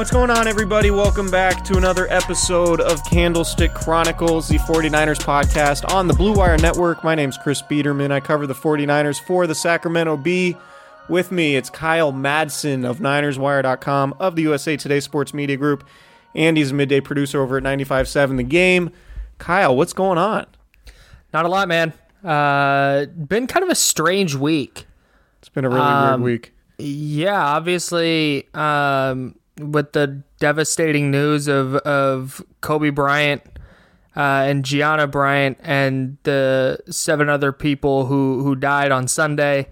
What's 0.00 0.10
going 0.10 0.30
on, 0.30 0.48
everybody? 0.48 0.90
Welcome 0.90 1.30
back 1.30 1.62
to 1.64 1.76
another 1.76 2.06
episode 2.08 2.80
of 2.80 3.04
Candlestick 3.04 3.74
Chronicles, 3.74 4.48
the 4.48 4.56
49ers 4.56 5.20
podcast 5.20 5.86
on 5.92 6.08
the 6.08 6.14
Blue 6.14 6.32
Wire 6.32 6.56
Network. 6.56 7.04
My 7.04 7.14
name's 7.14 7.36
Chris 7.36 7.60
Biederman. 7.60 8.10
I 8.10 8.18
cover 8.20 8.46
the 8.46 8.54
49ers 8.54 9.20
for 9.20 9.46
the 9.46 9.54
Sacramento 9.54 10.16
Bee. 10.16 10.56
With 11.10 11.30
me, 11.30 11.54
it's 11.54 11.68
Kyle 11.68 12.14
Madsen 12.14 12.88
of 12.88 13.00
NinersWire.com 13.00 14.14
of 14.18 14.36
the 14.36 14.42
USA 14.44 14.74
Today 14.74 15.00
Sports 15.00 15.34
Media 15.34 15.58
Group, 15.58 15.86
and 16.34 16.56
he's 16.56 16.70
a 16.70 16.74
midday 16.74 17.02
producer 17.02 17.42
over 17.42 17.58
at 17.58 17.62
95.7 17.62 18.38
The 18.38 18.42
Game. 18.42 18.92
Kyle, 19.36 19.76
what's 19.76 19.92
going 19.92 20.16
on? 20.16 20.46
Not 21.34 21.44
a 21.44 21.48
lot, 21.48 21.68
man. 21.68 21.92
Uh, 22.24 23.04
been 23.04 23.46
kind 23.46 23.64
of 23.64 23.68
a 23.68 23.74
strange 23.74 24.34
week. 24.34 24.86
It's 25.40 25.50
been 25.50 25.66
a 25.66 25.68
really 25.68 25.82
Um, 25.82 26.22
weird 26.22 26.40
week. 26.40 26.54
Yeah, 26.78 27.44
obviously, 27.44 28.48
um, 28.54 29.34
with 29.60 29.92
the 29.92 30.22
devastating 30.38 31.10
news 31.10 31.48
of 31.48 31.76
of 31.76 32.42
Kobe 32.60 32.90
Bryant 32.90 33.42
uh, 34.16 34.44
and 34.46 34.64
Gianna 34.64 35.06
Bryant 35.06 35.58
and 35.60 36.16
the 36.24 36.78
seven 36.90 37.28
other 37.28 37.52
people 37.52 38.06
who 38.06 38.42
who 38.42 38.56
died 38.56 38.90
on 38.90 39.08
Sunday, 39.08 39.68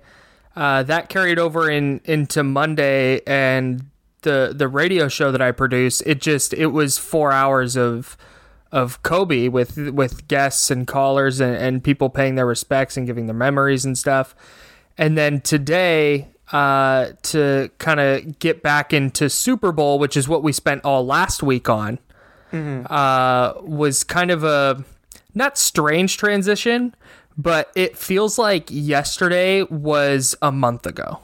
uh, 0.56 0.82
that 0.84 1.08
carried 1.08 1.38
over 1.38 1.70
in 1.70 2.00
into 2.04 2.42
Monday 2.42 3.20
and 3.26 3.86
the 4.22 4.52
the 4.54 4.68
radio 4.68 5.08
show 5.08 5.32
that 5.32 5.42
I 5.42 5.52
produced. 5.52 6.02
It 6.06 6.20
just 6.20 6.52
it 6.54 6.68
was 6.68 6.98
four 6.98 7.32
hours 7.32 7.76
of 7.76 8.16
of 8.70 9.02
Kobe 9.02 9.48
with 9.48 9.76
with 9.76 10.28
guests 10.28 10.70
and 10.70 10.86
callers 10.86 11.40
and, 11.40 11.56
and 11.56 11.84
people 11.84 12.10
paying 12.10 12.34
their 12.34 12.46
respects 12.46 12.96
and 12.96 13.06
giving 13.06 13.26
their 13.26 13.34
memories 13.34 13.84
and 13.84 13.96
stuff. 13.96 14.34
And 14.96 15.16
then 15.16 15.40
today, 15.40 16.28
uh, 16.52 17.10
to 17.22 17.70
kind 17.78 18.00
of 18.00 18.38
get 18.38 18.62
back 18.62 18.92
into 18.92 19.28
Super 19.28 19.72
Bowl, 19.72 19.98
which 19.98 20.16
is 20.16 20.28
what 20.28 20.42
we 20.42 20.52
spent 20.52 20.84
all 20.84 21.04
last 21.04 21.42
week 21.42 21.68
on, 21.68 21.98
uh, 22.52 23.52
was 23.60 24.04
kind 24.04 24.30
of 24.30 24.42
a 24.44 24.82
not 25.34 25.58
strange 25.58 26.16
transition, 26.16 26.94
but 27.36 27.70
it 27.74 27.96
feels 27.96 28.38
like 28.38 28.68
yesterday 28.70 29.62
was 29.64 30.34
a 30.40 30.50
month 30.50 30.86
ago. 30.86 31.20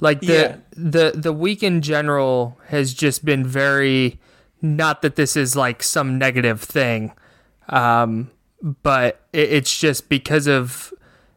Like 0.00 0.20
the 0.20 0.26
Yeah. 0.26 0.56
the 0.76 1.12
the 1.14 1.32
week 1.32 1.62
in 1.62 1.80
general 1.80 2.58
has 2.68 2.92
just 2.92 3.24
been 3.24 3.46
very 3.46 4.20
not 4.60 5.02
that 5.02 5.16
this 5.16 5.36
is 5.36 5.56
like 5.56 5.82
some 5.82 6.18
negative 6.18 6.60
thing, 6.60 7.12
um, 7.68 8.30
but 8.82 9.20
it, 9.32 9.52
it's 9.52 9.78
just 9.78 10.08
because 10.08 10.46
of 10.46 10.92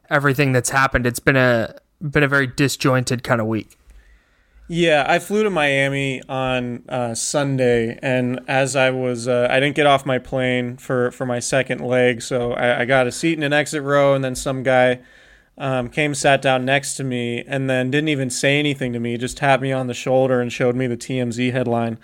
everything 0.10 0.52
that's 0.52 0.70
happened. 0.72 1.06
It's 1.06 1.20
been 1.20 1.36
a 1.38 1.76
been 2.02 2.24
a 2.24 2.28
very 2.28 2.48
disjointed 2.48 3.24
kind 3.24 3.42
of 3.42 3.48
week. 3.48 3.78
Yeah, 4.70 5.06
I 5.08 5.20
flew 5.20 5.44
to 5.44 5.50
Miami 5.50 6.22
on 6.28 6.84
uh, 6.90 7.16
Sunday, 7.16 7.98
and 8.02 8.42
as 8.50 8.76
I 8.76 8.90
was, 8.90 9.26
uh, 9.26 9.48
I 9.50 9.62
didn't 9.62 9.78
get 9.78 9.86
off 9.86 10.06
my 10.06 10.20
plane 10.20 10.76
for, 10.76 11.10
for 11.12 11.26
my 11.26 11.40
second 11.40 11.80
leg, 11.80 12.22
so 12.22 12.52
I, 12.52 12.82
I 12.82 12.86
got 12.86 13.08
a 13.08 13.12
seat 13.12 13.38
in 13.38 13.44
an 13.44 13.54
exit 13.54 13.82
row, 13.82 14.14
and 14.14 14.26
then 14.26 14.36
some 14.36 14.64
guy 14.64 15.00
um, 15.58 15.88
came, 15.88 16.14
sat 16.14 16.42
down 16.42 16.66
next 16.66 16.96
to 16.96 17.06
me, 17.06 17.46
and 17.48 17.70
then 17.70 17.90
didn't 17.90 18.10
even 18.10 18.30
say 18.30 18.60
anything 18.60 18.92
to 18.92 19.00
me, 19.00 19.18
just 19.18 19.38
tapped 19.38 19.64
me 19.64 19.72
on 19.72 19.88
the 19.88 19.94
shoulder 19.94 20.42
and 20.42 20.52
showed 20.52 20.76
me 20.76 20.86
the 20.86 20.98
TMZ 20.98 21.54
headline 21.54 21.98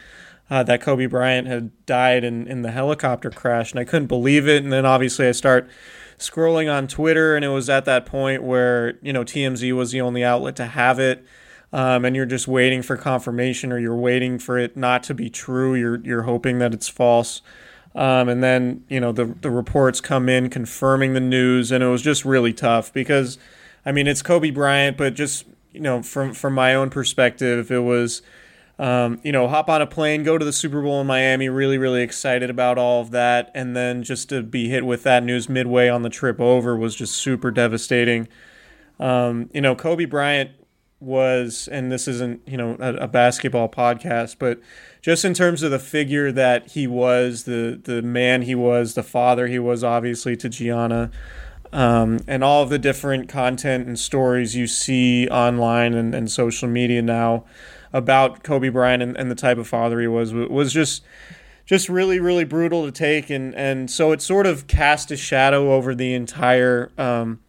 uh, 0.49 0.63
that 0.63 0.81
Kobe 0.81 1.05
Bryant 1.05 1.47
had 1.47 1.71
died 1.85 2.23
in, 2.23 2.47
in 2.47 2.61
the 2.61 2.71
helicopter 2.71 3.29
crash, 3.29 3.71
and 3.71 3.79
I 3.79 3.83
couldn't 3.83 4.07
believe 4.07 4.47
it. 4.47 4.63
And 4.63 4.71
then 4.71 4.85
obviously 4.85 5.27
I 5.27 5.31
start 5.31 5.69
scrolling 6.18 6.74
on 6.74 6.88
Twitter, 6.88 7.36
and 7.36 7.44
it 7.44 7.50
was 7.50 7.69
at 7.69 7.86
that 7.86 8.06
point 8.06 8.44
where 8.44 8.98
you 9.01 9.13
know 9.13 9.24
TMZ 9.24 9.75
was 9.75 9.92
the 9.92 10.01
only 10.01 10.24
outlet 10.24 10.56
to 10.57 10.65
have 10.65 11.00
it 11.00 11.25
um, 11.74 12.06
and 12.06 12.15
you're 12.15 12.27
just 12.27 12.48
waiting 12.48 12.83
for 12.83 12.95
confirmation 12.95 13.71
or 13.71 13.80
you're 13.80 13.95
waiting 13.95 14.38
for 14.38 14.60
it 14.60 14.77
not 14.77 15.01
to 15.04 15.15
be 15.15 15.30
true. 15.30 15.74
You're 15.74 16.00
you're 16.01 16.21
hoping 16.21 16.60
that 16.60 16.71
it's 16.74 16.88
false. 16.88 17.42
Um, 17.95 18.30
and 18.30 18.44
then 18.44 18.83
you 18.89 19.00
know 19.00 19.12
the 19.12 19.25
the 19.25 19.50
reports 19.50 20.00
come 20.00 20.30
in 20.30 20.51
confirming 20.51 21.13
the 21.13 21.19
news, 21.19 21.71
and 21.71 21.83
it 21.83 21.88
was 21.88 22.04
just 22.04 22.25
really 22.25 22.54
tough 22.54 22.94
because 22.94 23.39
I 23.86 23.92
mean, 23.92 24.07
it's 24.07 24.21
Kobe 24.21 24.51
Bryant, 24.51 24.98
but 24.98 25.15
just 25.15 25.45
you 25.71 25.80
know, 25.80 26.04
from 26.04 26.33
from 26.33 26.54
my 26.54 26.75
own 26.75 26.92
perspective, 26.92 27.71
it 27.71 27.80
was. 27.80 28.21
Um, 28.79 29.19
you 29.23 29.31
know, 29.31 29.47
hop 29.47 29.69
on 29.69 29.81
a 29.81 29.87
plane, 29.87 30.23
go 30.23 30.37
to 30.37 30.43
the 30.43 30.51
Super 30.51 30.81
Bowl 30.81 30.99
in 30.99 31.07
Miami, 31.07 31.47
really, 31.47 31.77
really 31.77 32.01
excited 32.01 32.49
about 32.49 32.77
all 32.77 33.01
of 33.01 33.11
that. 33.11 33.51
And 33.53 33.75
then 33.75 34.01
just 34.01 34.29
to 34.29 34.41
be 34.41 34.69
hit 34.69 34.83
with 34.85 35.03
that 35.03 35.23
news 35.23 35.47
midway 35.47 35.89
on 35.89 36.01
the 36.01 36.09
trip 36.09 36.41
over 36.41 36.75
was 36.75 36.95
just 36.95 37.15
super 37.15 37.51
devastating. 37.51 38.27
Um, 38.99 39.49
you 39.53 39.61
know, 39.61 39.75
Kobe 39.75 40.05
Bryant 40.05 40.51
was, 40.99 41.67
and 41.71 41.91
this 41.91 42.07
isn't, 42.07 42.41
you 42.47 42.57
know, 42.57 42.75
a, 42.79 42.93
a, 42.95 43.07
basketball 43.07 43.69
podcast, 43.69 44.37
but 44.39 44.59
just 45.01 45.25
in 45.25 45.33
terms 45.33 45.61
of 45.61 45.71
the 45.71 45.79
figure 45.79 46.31
that 46.31 46.71
he 46.71 46.87
was, 46.87 47.43
the 47.43 47.79
the 47.83 48.01
man 48.01 48.43
he 48.43 48.55
was, 48.55 48.93
the 48.93 49.03
father 49.03 49.47
he 49.47 49.59
was, 49.59 49.83
obviously 49.83 50.37
to 50.37 50.47
Gianna, 50.47 51.11
um, 51.73 52.19
and 52.27 52.43
all 52.43 52.63
of 52.63 52.69
the 52.69 52.79
different 52.79 53.27
content 53.27 53.87
and 53.87 53.99
stories 53.99 54.55
you 54.55 54.65
see 54.65 55.27
online 55.27 55.93
and, 55.93 56.15
and 56.15 56.31
social 56.31 56.69
media 56.69 57.01
now 57.01 57.43
about 57.93 58.43
Kobe 58.43 58.69
Bryant 58.69 59.01
and, 59.01 59.15
and 59.15 59.31
the 59.31 59.35
type 59.35 59.57
of 59.57 59.67
father 59.67 60.01
he 60.01 60.07
was 60.07 60.33
was 60.33 60.73
just 60.73 61.03
just 61.65 61.87
really 61.87 62.19
really 62.19 62.43
brutal 62.43 62.85
to 62.85 62.91
take 62.91 63.29
and 63.29 63.55
and 63.55 63.89
so 63.89 64.11
it 64.11 64.21
sort 64.21 64.45
of 64.45 64.67
cast 64.67 65.11
a 65.11 65.17
shadow 65.17 65.73
over 65.73 65.95
the 65.95 66.13
entire 66.13 66.91
um, 66.97 67.39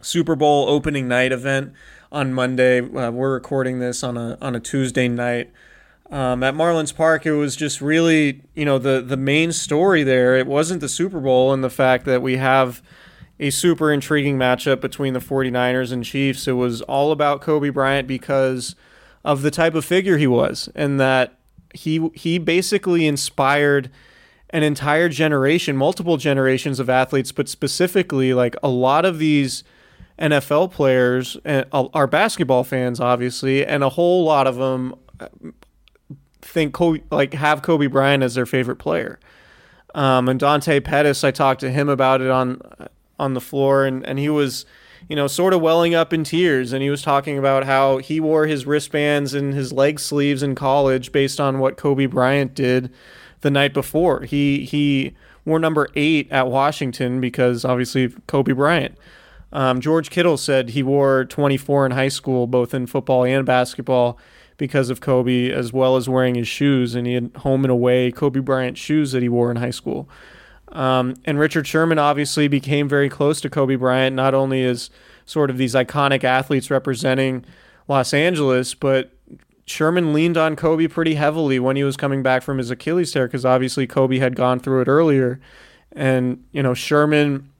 Super 0.00 0.36
Bowl 0.36 0.68
opening 0.68 1.08
night 1.08 1.32
event 1.32 1.72
on 2.12 2.32
Monday. 2.32 2.80
Uh, 2.80 3.10
we're 3.10 3.32
recording 3.32 3.78
this 3.78 4.02
on 4.04 4.16
a 4.16 4.36
on 4.40 4.54
a 4.54 4.60
Tuesday 4.60 5.08
night. 5.08 5.50
Um, 6.10 6.44
at 6.44 6.54
Marlins 6.54 6.94
Park, 6.94 7.26
it 7.26 7.32
was 7.32 7.56
just 7.56 7.80
really, 7.80 8.42
you 8.54 8.64
know, 8.64 8.78
the 8.78 9.02
the 9.02 9.16
main 9.16 9.52
story 9.52 10.02
there. 10.02 10.36
It 10.36 10.46
wasn't 10.46 10.80
the 10.80 10.88
Super 10.88 11.20
Bowl 11.20 11.52
and 11.52 11.64
the 11.64 11.70
fact 11.70 12.04
that 12.04 12.22
we 12.22 12.36
have 12.36 12.82
a 13.38 13.50
super 13.50 13.92
intriguing 13.92 14.38
matchup 14.38 14.80
between 14.80 15.12
the 15.12 15.20
49ers 15.20 15.92
and 15.92 16.04
Chiefs. 16.04 16.46
It 16.46 16.52
was 16.52 16.80
all 16.82 17.12
about 17.12 17.40
Kobe 17.40 17.70
Bryant 17.70 18.08
because 18.08 18.76
of 19.26 19.42
the 19.42 19.50
type 19.50 19.74
of 19.74 19.84
figure 19.84 20.16
he 20.16 20.26
was 20.26 20.70
and 20.74 20.98
that 20.98 21.36
he 21.74 22.08
he 22.14 22.38
basically 22.38 23.06
inspired 23.06 23.90
an 24.50 24.62
entire 24.62 25.08
generation, 25.08 25.76
multiple 25.76 26.16
generations 26.16 26.78
of 26.78 26.88
athletes, 26.88 27.32
but 27.32 27.48
specifically 27.48 28.32
like 28.32 28.54
a 28.62 28.68
lot 28.68 29.04
of 29.04 29.18
these 29.18 29.64
NFL 30.20 30.70
players 30.70 31.36
uh, 31.44 31.64
are 31.72 32.06
basketball 32.06 32.62
fans, 32.62 33.00
obviously, 33.00 33.66
and 33.66 33.82
a 33.82 33.90
whole 33.90 34.24
lot 34.24 34.46
of 34.46 34.56
them 34.56 34.94
uh, 35.20 35.26
think 36.40 36.72
Kobe, 36.72 37.02
like 37.10 37.34
have 37.34 37.62
Kobe 37.62 37.88
Bryant 37.88 38.22
as 38.22 38.36
their 38.36 38.46
favorite 38.46 38.76
player. 38.76 39.18
Um, 39.94 40.28
and 40.28 40.38
Dante 40.38 40.78
Pettis, 40.78 41.24
I 41.24 41.32
talked 41.32 41.60
to 41.60 41.70
him 41.70 41.88
about 41.88 42.20
it 42.20 42.30
on 42.30 42.60
on 43.18 43.34
the 43.34 43.40
floor, 43.40 43.84
and, 43.84 44.06
and 44.06 44.18
he 44.18 44.28
was, 44.28 44.66
you 45.08 45.14
know, 45.16 45.26
sort 45.26 45.52
of 45.52 45.60
welling 45.60 45.94
up 45.94 46.12
in 46.12 46.24
tears, 46.24 46.72
and 46.72 46.82
he 46.82 46.90
was 46.90 47.02
talking 47.02 47.38
about 47.38 47.64
how 47.64 47.98
he 47.98 48.18
wore 48.20 48.46
his 48.46 48.66
wristbands 48.66 49.34
and 49.34 49.54
his 49.54 49.72
leg 49.72 50.00
sleeves 50.00 50.42
in 50.42 50.54
college 50.54 51.12
based 51.12 51.40
on 51.40 51.58
what 51.58 51.76
Kobe 51.76 52.06
Bryant 52.06 52.54
did 52.54 52.92
the 53.42 53.50
night 53.50 53.72
before. 53.72 54.22
He 54.22 54.64
he 54.64 55.14
wore 55.44 55.58
number 55.58 55.88
eight 55.94 56.30
at 56.32 56.48
Washington 56.48 57.20
because 57.20 57.64
obviously 57.64 58.12
Kobe 58.26 58.52
Bryant. 58.52 58.98
Um, 59.52 59.80
George 59.80 60.10
Kittle 60.10 60.36
said 60.36 60.70
he 60.70 60.82
wore 60.82 61.24
24 61.24 61.86
in 61.86 61.92
high 61.92 62.08
school, 62.08 62.46
both 62.46 62.74
in 62.74 62.86
football 62.86 63.24
and 63.24 63.46
basketball, 63.46 64.18
because 64.56 64.90
of 64.90 65.00
Kobe, 65.00 65.50
as 65.50 65.72
well 65.72 65.96
as 65.96 66.08
wearing 66.08 66.34
his 66.34 66.48
shoes. 66.48 66.96
And 66.96 67.06
he 67.06 67.14
had 67.14 67.30
home 67.36 67.64
and 67.64 67.70
away 67.70 68.10
Kobe 68.10 68.40
Bryant 68.40 68.76
shoes 68.76 69.12
that 69.12 69.22
he 69.22 69.28
wore 69.28 69.50
in 69.50 69.56
high 69.56 69.70
school. 69.70 70.08
Um, 70.72 71.14
and 71.24 71.38
Richard 71.38 71.66
Sherman 71.66 71.98
obviously 71.98 72.48
became 72.48 72.88
very 72.88 73.08
close 73.08 73.40
to 73.40 73.50
Kobe 73.50 73.76
Bryant, 73.76 74.16
not 74.16 74.34
only 74.34 74.64
as 74.64 74.90
sort 75.24 75.50
of 75.50 75.58
these 75.58 75.74
iconic 75.74 76.24
athletes 76.24 76.70
representing 76.70 77.44
Los 77.88 78.12
Angeles, 78.12 78.74
but 78.74 79.12
Sherman 79.66 80.12
leaned 80.12 80.36
on 80.36 80.54
Kobe 80.54 80.86
pretty 80.86 81.14
heavily 81.14 81.58
when 81.58 81.76
he 81.76 81.84
was 81.84 81.96
coming 81.96 82.22
back 82.22 82.42
from 82.42 82.58
his 82.58 82.70
Achilles 82.70 83.12
tear 83.12 83.26
because 83.26 83.44
obviously 83.44 83.86
Kobe 83.86 84.18
had 84.18 84.36
gone 84.36 84.60
through 84.60 84.82
it 84.82 84.88
earlier. 84.88 85.40
And, 85.92 86.44
you 86.52 86.62
know, 86.62 86.74
Sherman 86.74 87.50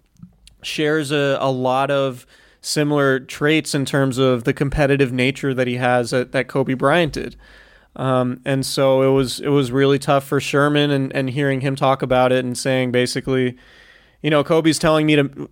shares 0.62 1.10
a, 1.10 1.36
a 1.40 1.50
lot 1.50 1.90
of 1.90 2.26
similar 2.60 3.20
traits 3.20 3.74
in 3.74 3.84
terms 3.84 4.18
of 4.18 4.44
the 4.44 4.52
competitive 4.52 5.12
nature 5.12 5.54
that 5.54 5.66
he 5.66 5.76
has 5.76 6.10
that, 6.10 6.32
that 6.32 6.48
Kobe 6.48 6.74
Bryant 6.74 7.12
did. 7.12 7.36
Um, 7.96 8.40
and 8.44 8.64
so 8.64 9.02
it 9.02 9.12
was 9.12 9.40
it 9.40 9.48
was 9.48 9.72
really 9.72 9.98
tough 9.98 10.24
for 10.24 10.38
Sherman 10.38 10.90
and, 10.90 11.14
and 11.14 11.30
hearing 11.30 11.62
him 11.62 11.74
talk 11.74 12.02
about 12.02 12.30
it 12.30 12.44
and 12.44 12.56
saying 12.56 12.92
basically, 12.92 13.56
you 14.22 14.30
know, 14.30 14.44
Kobe's 14.44 14.78
telling 14.78 15.06
me 15.06 15.16
to 15.16 15.48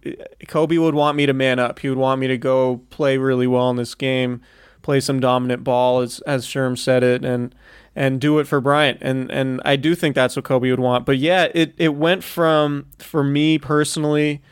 Kobe 0.46 0.76
would 0.76 0.94
want 0.94 1.16
me 1.16 1.24
to 1.26 1.32
man 1.32 1.58
up. 1.58 1.78
He 1.78 1.88
would 1.88 1.98
want 1.98 2.20
me 2.20 2.26
to 2.26 2.36
go 2.36 2.82
play 2.90 3.16
really 3.16 3.46
well 3.46 3.70
in 3.70 3.76
this 3.76 3.94
game, 3.94 4.42
play 4.82 5.00
some 5.00 5.20
dominant 5.20 5.64
ball 5.64 6.00
as 6.00 6.20
as 6.20 6.46
Sherm 6.46 6.76
said 6.76 7.02
it 7.02 7.24
and 7.24 7.54
and 7.96 8.20
do 8.20 8.38
it 8.38 8.46
for 8.46 8.60
Bryant. 8.60 8.98
And 9.00 9.30
and 9.30 9.62
I 9.64 9.76
do 9.76 9.94
think 9.94 10.14
that's 10.14 10.36
what 10.36 10.44
Kobe 10.44 10.70
would 10.70 10.80
want. 10.80 11.06
But 11.06 11.16
yeah, 11.16 11.48
it, 11.54 11.74
it 11.78 11.94
went 11.94 12.22
from 12.22 12.86
for 12.98 13.24
me 13.24 13.58
personally 13.58 14.42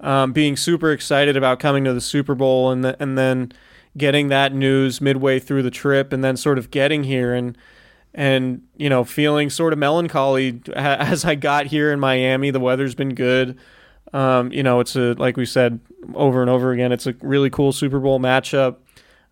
um, 0.00 0.32
being 0.32 0.56
super 0.56 0.92
excited 0.92 1.36
about 1.36 1.60
coming 1.60 1.84
to 1.84 1.94
the 1.94 2.00
Super 2.00 2.34
Bowl 2.34 2.70
and 2.70 2.84
the, 2.84 2.96
and 3.00 3.16
then 3.16 3.52
getting 3.96 4.28
that 4.28 4.52
news 4.54 5.00
midway 5.00 5.38
through 5.38 5.62
the 5.62 5.70
trip 5.70 6.12
and 6.12 6.22
then 6.22 6.36
sort 6.36 6.58
of 6.58 6.70
getting 6.70 7.04
here 7.04 7.34
and 7.34 7.56
and 8.14 8.62
you 8.76 8.88
know 8.88 9.04
feeling 9.04 9.50
sort 9.50 9.72
of 9.72 9.78
melancholy 9.78 10.60
as 10.74 11.24
I 11.24 11.34
got 11.34 11.66
here 11.66 11.92
in 11.92 12.00
Miami. 12.00 12.50
The 12.50 12.60
weather's 12.60 12.94
been 12.94 13.14
good. 13.14 13.58
Um, 14.12 14.52
you 14.52 14.62
know, 14.62 14.80
it's 14.80 14.96
a 14.96 15.14
like 15.14 15.36
we 15.36 15.46
said 15.46 15.80
over 16.14 16.40
and 16.40 16.50
over 16.50 16.72
again. 16.72 16.92
It's 16.92 17.06
a 17.06 17.14
really 17.20 17.50
cool 17.50 17.72
Super 17.72 18.00
Bowl 18.00 18.18
matchup. 18.18 18.76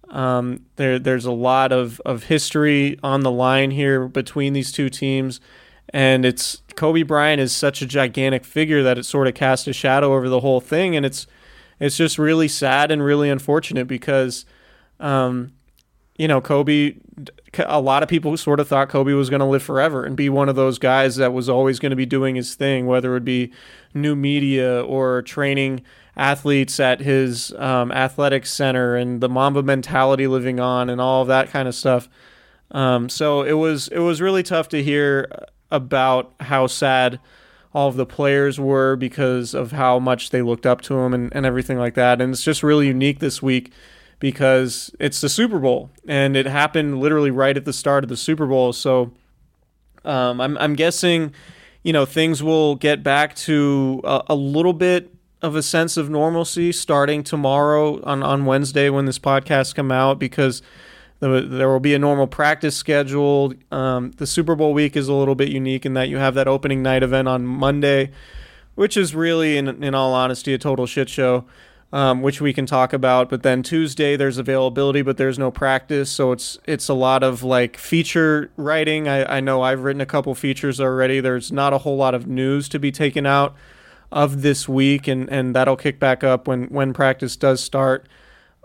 Um, 0.08 0.66
there, 0.76 0.98
there's 0.98 1.24
a 1.24 1.32
lot 1.32 1.72
of, 1.72 2.00
of 2.06 2.24
history 2.24 2.98
on 3.02 3.22
the 3.22 3.30
line 3.30 3.72
here 3.72 4.06
between 4.06 4.52
these 4.52 4.70
two 4.70 4.88
teams, 4.88 5.40
and 5.90 6.24
it's 6.24 6.62
Kobe 6.76 7.02
Bryant 7.02 7.40
is 7.40 7.54
such 7.54 7.82
a 7.82 7.86
gigantic 7.86 8.44
figure 8.44 8.84
that 8.84 8.98
it 8.98 9.04
sort 9.04 9.26
of 9.26 9.34
casts 9.34 9.66
a 9.66 9.72
shadow 9.72 10.14
over 10.14 10.28
the 10.28 10.40
whole 10.40 10.60
thing, 10.60 10.94
and 10.94 11.04
it's 11.04 11.26
it's 11.80 11.96
just 11.96 12.18
really 12.18 12.48
sad 12.48 12.90
and 12.90 13.04
really 13.04 13.30
unfortunate 13.30 13.86
because, 13.86 14.44
um, 15.00 15.52
you 16.16 16.28
know, 16.28 16.40
Kobe. 16.40 16.94
A 17.58 17.80
lot 17.80 18.02
of 18.02 18.08
people 18.10 18.36
sort 18.36 18.60
of 18.60 18.68
thought 18.68 18.90
Kobe 18.90 19.14
was 19.14 19.30
going 19.30 19.40
to 19.40 19.46
live 19.46 19.62
forever 19.62 20.04
and 20.04 20.14
be 20.14 20.28
one 20.28 20.50
of 20.50 20.56
those 20.56 20.78
guys 20.78 21.16
that 21.16 21.32
was 21.32 21.48
always 21.48 21.78
going 21.78 21.90
to 21.90 21.96
be 21.96 22.04
doing 22.04 22.34
his 22.34 22.54
thing, 22.54 22.86
whether 22.86 23.16
it 23.16 23.24
be 23.24 23.50
new 23.94 24.14
media 24.14 24.84
or 24.84 25.22
training 25.22 25.82
athletes 26.16 26.78
at 26.78 27.00
his 27.00 27.52
um, 27.52 27.90
athletics 27.92 28.52
center 28.52 28.96
and 28.96 29.22
the 29.22 29.28
Mamba 29.28 29.62
mentality 29.62 30.26
living 30.26 30.60
on 30.60 30.90
and 30.90 31.00
all 31.00 31.22
of 31.22 31.28
that 31.28 31.48
kind 31.48 31.66
of 31.66 31.74
stuff. 31.74 32.10
Um, 32.72 33.08
so 33.08 33.42
it 33.42 33.52
was 33.52 33.88
it 33.88 34.00
was 34.00 34.20
really 34.20 34.42
tough 34.42 34.68
to 34.70 34.82
hear 34.82 35.30
about 35.70 36.34
how 36.40 36.66
sad 36.66 37.20
all 37.76 37.88
of 37.88 37.96
the 37.96 38.06
players 38.06 38.58
were 38.58 38.96
because 38.96 39.52
of 39.52 39.70
how 39.72 39.98
much 39.98 40.30
they 40.30 40.40
looked 40.40 40.64
up 40.64 40.80
to 40.80 40.98
him 40.98 41.12
and, 41.12 41.30
and 41.36 41.44
everything 41.44 41.76
like 41.78 41.92
that. 41.92 42.22
And 42.22 42.32
it's 42.32 42.42
just 42.42 42.62
really 42.62 42.86
unique 42.86 43.18
this 43.18 43.42
week 43.42 43.70
because 44.18 44.90
it's 44.98 45.20
the 45.20 45.28
Super 45.28 45.58
Bowl 45.58 45.90
and 46.08 46.38
it 46.38 46.46
happened 46.46 47.00
literally 47.00 47.30
right 47.30 47.54
at 47.54 47.66
the 47.66 47.74
start 47.74 48.02
of 48.02 48.08
the 48.08 48.16
Super 48.16 48.46
Bowl. 48.46 48.72
So 48.72 49.12
um, 50.06 50.40
I'm, 50.40 50.56
I'm 50.56 50.74
guessing, 50.74 51.34
you 51.82 51.92
know, 51.92 52.06
things 52.06 52.42
will 52.42 52.76
get 52.76 53.02
back 53.02 53.36
to 53.36 54.00
a, 54.04 54.22
a 54.28 54.34
little 54.34 54.72
bit 54.72 55.12
of 55.42 55.54
a 55.54 55.62
sense 55.62 55.98
of 55.98 56.08
normalcy 56.08 56.72
starting 56.72 57.22
tomorrow 57.22 58.02
on, 58.04 58.22
on 58.22 58.46
Wednesday 58.46 58.88
when 58.88 59.04
this 59.04 59.18
podcast 59.18 59.74
come 59.74 59.92
out 59.92 60.18
because– 60.18 60.62
there 61.20 61.68
will 61.68 61.80
be 61.80 61.94
a 61.94 61.98
normal 61.98 62.26
practice 62.26 62.76
schedule. 62.76 63.54
Um, 63.72 64.12
the 64.12 64.26
Super 64.26 64.54
Bowl 64.54 64.74
week 64.74 64.96
is 64.96 65.08
a 65.08 65.14
little 65.14 65.34
bit 65.34 65.48
unique 65.48 65.86
in 65.86 65.94
that 65.94 66.08
you 66.08 66.18
have 66.18 66.34
that 66.34 66.46
opening 66.46 66.82
night 66.82 67.02
event 67.02 67.26
on 67.26 67.46
Monday, 67.46 68.10
which 68.74 68.96
is 68.96 69.14
really, 69.14 69.56
in, 69.56 69.82
in 69.82 69.94
all 69.94 70.12
honesty, 70.12 70.52
a 70.52 70.58
total 70.58 70.84
shit 70.86 71.08
show, 71.08 71.46
um, 71.92 72.20
which 72.20 72.40
we 72.40 72.52
can 72.52 72.66
talk 72.66 72.92
about. 72.92 73.30
But 73.30 73.42
then 73.42 73.62
Tuesday 73.62 74.16
there's 74.16 74.36
availability, 74.36 75.00
but 75.00 75.16
there's 75.16 75.38
no 75.38 75.50
practice, 75.50 76.10
so 76.10 76.32
it's 76.32 76.58
it's 76.66 76.88
a 76.88 76.94
lot 76.94 77.22
of 77.22 77.42
like 77.42 77.78
feature 77.78 78.50
writing. 78.56 79.08
I, 79.08 79.36
I 79.36 79.40
know 79.40 79.62
I've 79.62 79.82
written 79.82 80.02
a 80.02 80.06
couple 80.06 80.34
features 80.34 80.80
already. 80.80 81.20
There's 81.20 81.50
not 81.50 81.72
a 81.72 81.78
whole 81.78 81.96
lot 81.96 82.14
of 82.14 82.26
news 82.26 82.68
to 82.70 82.78
be 82.78 82.92
taken 82.92 83.24
out 83.24 83.54
of 84.12 84.42
this 84.42 84.68
week, 84.68 85.08
and 85.08 85.30
and 85.30 85.54
that'll 85.54 85.76
kick 85.76 85.98
back 85.98 86.22
up 86.22 86.46
when 86.46 86.64
when 86.64 86.92
practice 86.92 87.36
does 87.36 87.62
start. 87.62 88.06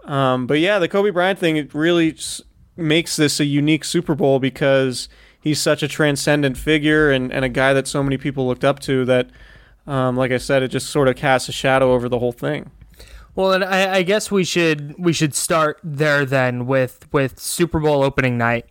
Um, 0.05 0.47
but 0.47 0.59
yeah, 0.59 0.79
the 0.79 0.87
Kobe 0.87 1.11
Bryant 1.11 1.39
thing 1.39 1.57
it 1.57 1.73
really 1.73 2.17
makes 2.75 3.15
this 3.15 3.39
a 3.39 3.45
unique 3.45 3.83
Super 3.83 4.15
Bowl 4.15 4.39
because 4.39 5.09
he's 5.39 5.59
such 5.59 5.83
a 5.83 5.87
transcendent 5.87 6.57
figure 6.57 7.11
and, 7.11 7.31
and 7.31 7.45
a 7.45 7.49
guy 7.49 7.73
that 7.73 7.87
so 7.87 8.01
many 8.01 8.17
people 8.17 8.47
looked 8.47 8.63
up 8.63 8.79
to 8.79 9.05
that, 9.05 9.29
um, 9.87 10.15
like 10.15 10.31
I 10.31 10.37
said, 10.37 10.63
it 10.63 10.69
just 10.69 10.89
sort 10.89 11.07
of 11.07 11.15
casts 11.15 11.49
a 11.49 11.51
shadow 11.51 11.93
over 11.93 12.09
the 12.09 12.19
whole 12.19 12.31
thing. 12.31 12.71
Well, 13.33 13.53
and 13.53 13.63
I, 13.63 13.95
I 13.95 14.03
guess 14.03 14.29
we 14.29 14.43
should 14.43 14.95
we 14.97 15.13
should 15.13 15.33
start 15.33 15.79
there 15.83 16.25
then 16.25 16.65
with 16.65 17.07
with 17.13 17.39
Super 17.39 17.79
Bowl 17.79 18.03
opening 18.03 18.37
night. 18.37 18.65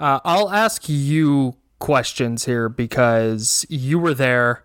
Uh, 0.00 0.18
I'll 0.24 0.50
ask 0.50 0.88
you 0.88 1.56
questions 1.78 2.46
here 2.46 2.68
because 2.68 3.66
you 3.68 3.98
were 3.98 4.14
there. 4.14 4.64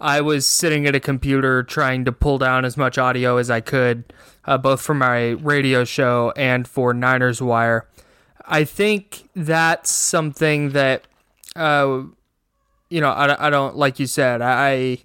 I 0.00 0.20
was 0.20 0.46
sitting 0.46 0.86
at 0.86 0.94
a 0.94 1.00
computer 1.00 1.62
trying 1.62 2.04
to 2.06 2.12
pull 2.12 2.38
down 2.38 2.64
as 2.64 2.76
much 2.76 2.98
audio 2.98 3.36
as 3.36 3.50
I 3.50 3.60
could, 3.60 4.12
uh, 4.44 4.58
both 4.58 4.80
for 4.80 4.94
my 4.94 5.30
radio 5.30 5.84
show 5.84 6.32
and 6.36 6.66
for 6.66 6.92
Niners 6.94 7.40
Wire. 7.40 7.86
I 8.44 8.64
think 8.64 9.28
that's 9.34 9.90
something 9.90 10.70
that, 10.70 11.06
uh, 11.54 12.02
you 12.90 13.00
know, 13.00 13.10
I, 13.10 13.46
I 13.46 13.50
don't 13.50 13.76
like 13.76 14.00
you 14.00 14.06
said. 14.06 14.42
I, 14.42 14.98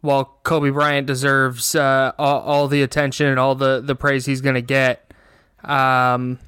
while 0.00 0.38
Kobe 0.42 0.70
Bryant 0.70 1.06
deserves 1.06 1.74
uh, 1.74 2.12
all, 2.18 2.40
all 2.40 2.68
the 2.68 2.82
attention 2.82 3.26
and 3.26 3.38
all 3.38 3.54
the 3.54 3.80
the 3.80 3.94
praise 3.94 4.26
he's 4.26 4.40
going 4.40 4.54
to 4.54 4.62
get. 4.62 5.12
Um, 5.62 6.38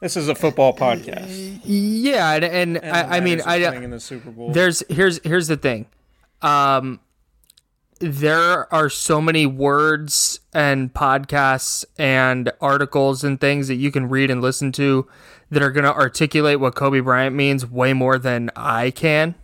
this 0.00 0.16
is 0.16 0.28
a 0.28 0.34
football 0.34 0.74
podcast. 0.76 1.60
Yeah, 1.64 2.32
and, 2.32 2.44
and, 2.44 2.76
and 2.78 2.96
I, 2.96 3.16
I 3.16 3.20
mean, 3.20 3.40
I 3.44 3.56
in 3.74 3.90
the 3.90 4.00
Super 4.00 4.30
Bowl. 4.30 4.52
There's 4.52 4.82
here's 4.88 5.20
here's 5.24 5.48
the 5.48 5.56
thing. 5.56 5.86
Um, 6.42 7.00
there 8.00 8.72
are 8.72 8.88
so 8.88 9.20
many 9.20 9.44
words 9.44 10.40
and 10.54 10.92
podcasts 10.92 11.84
and 11.98 12.50
articles 12.60 13.22
and 13.22 13.38
things 13.38 13.68
that 13.68 13.74
you 13.74 13.92
can 13.92 14.08
read 14.08 14.30
and 14.30 14.40
listen 14.40 14.72
to 14.72 15.06
that 15.50 15.62
are 15.62 15.70
going 15.70 15.84
to 15.84 15.94
articulate 15.94 16.60
what 16.60 16.74
Kobe 16.74 17.00
Bryant 17.00 17.36
means 17.36 17.66
way 17.66 17.92
more 17.92 18.18
than 18.18 18.50
I 18.56 18.90
can. 18.90 19.34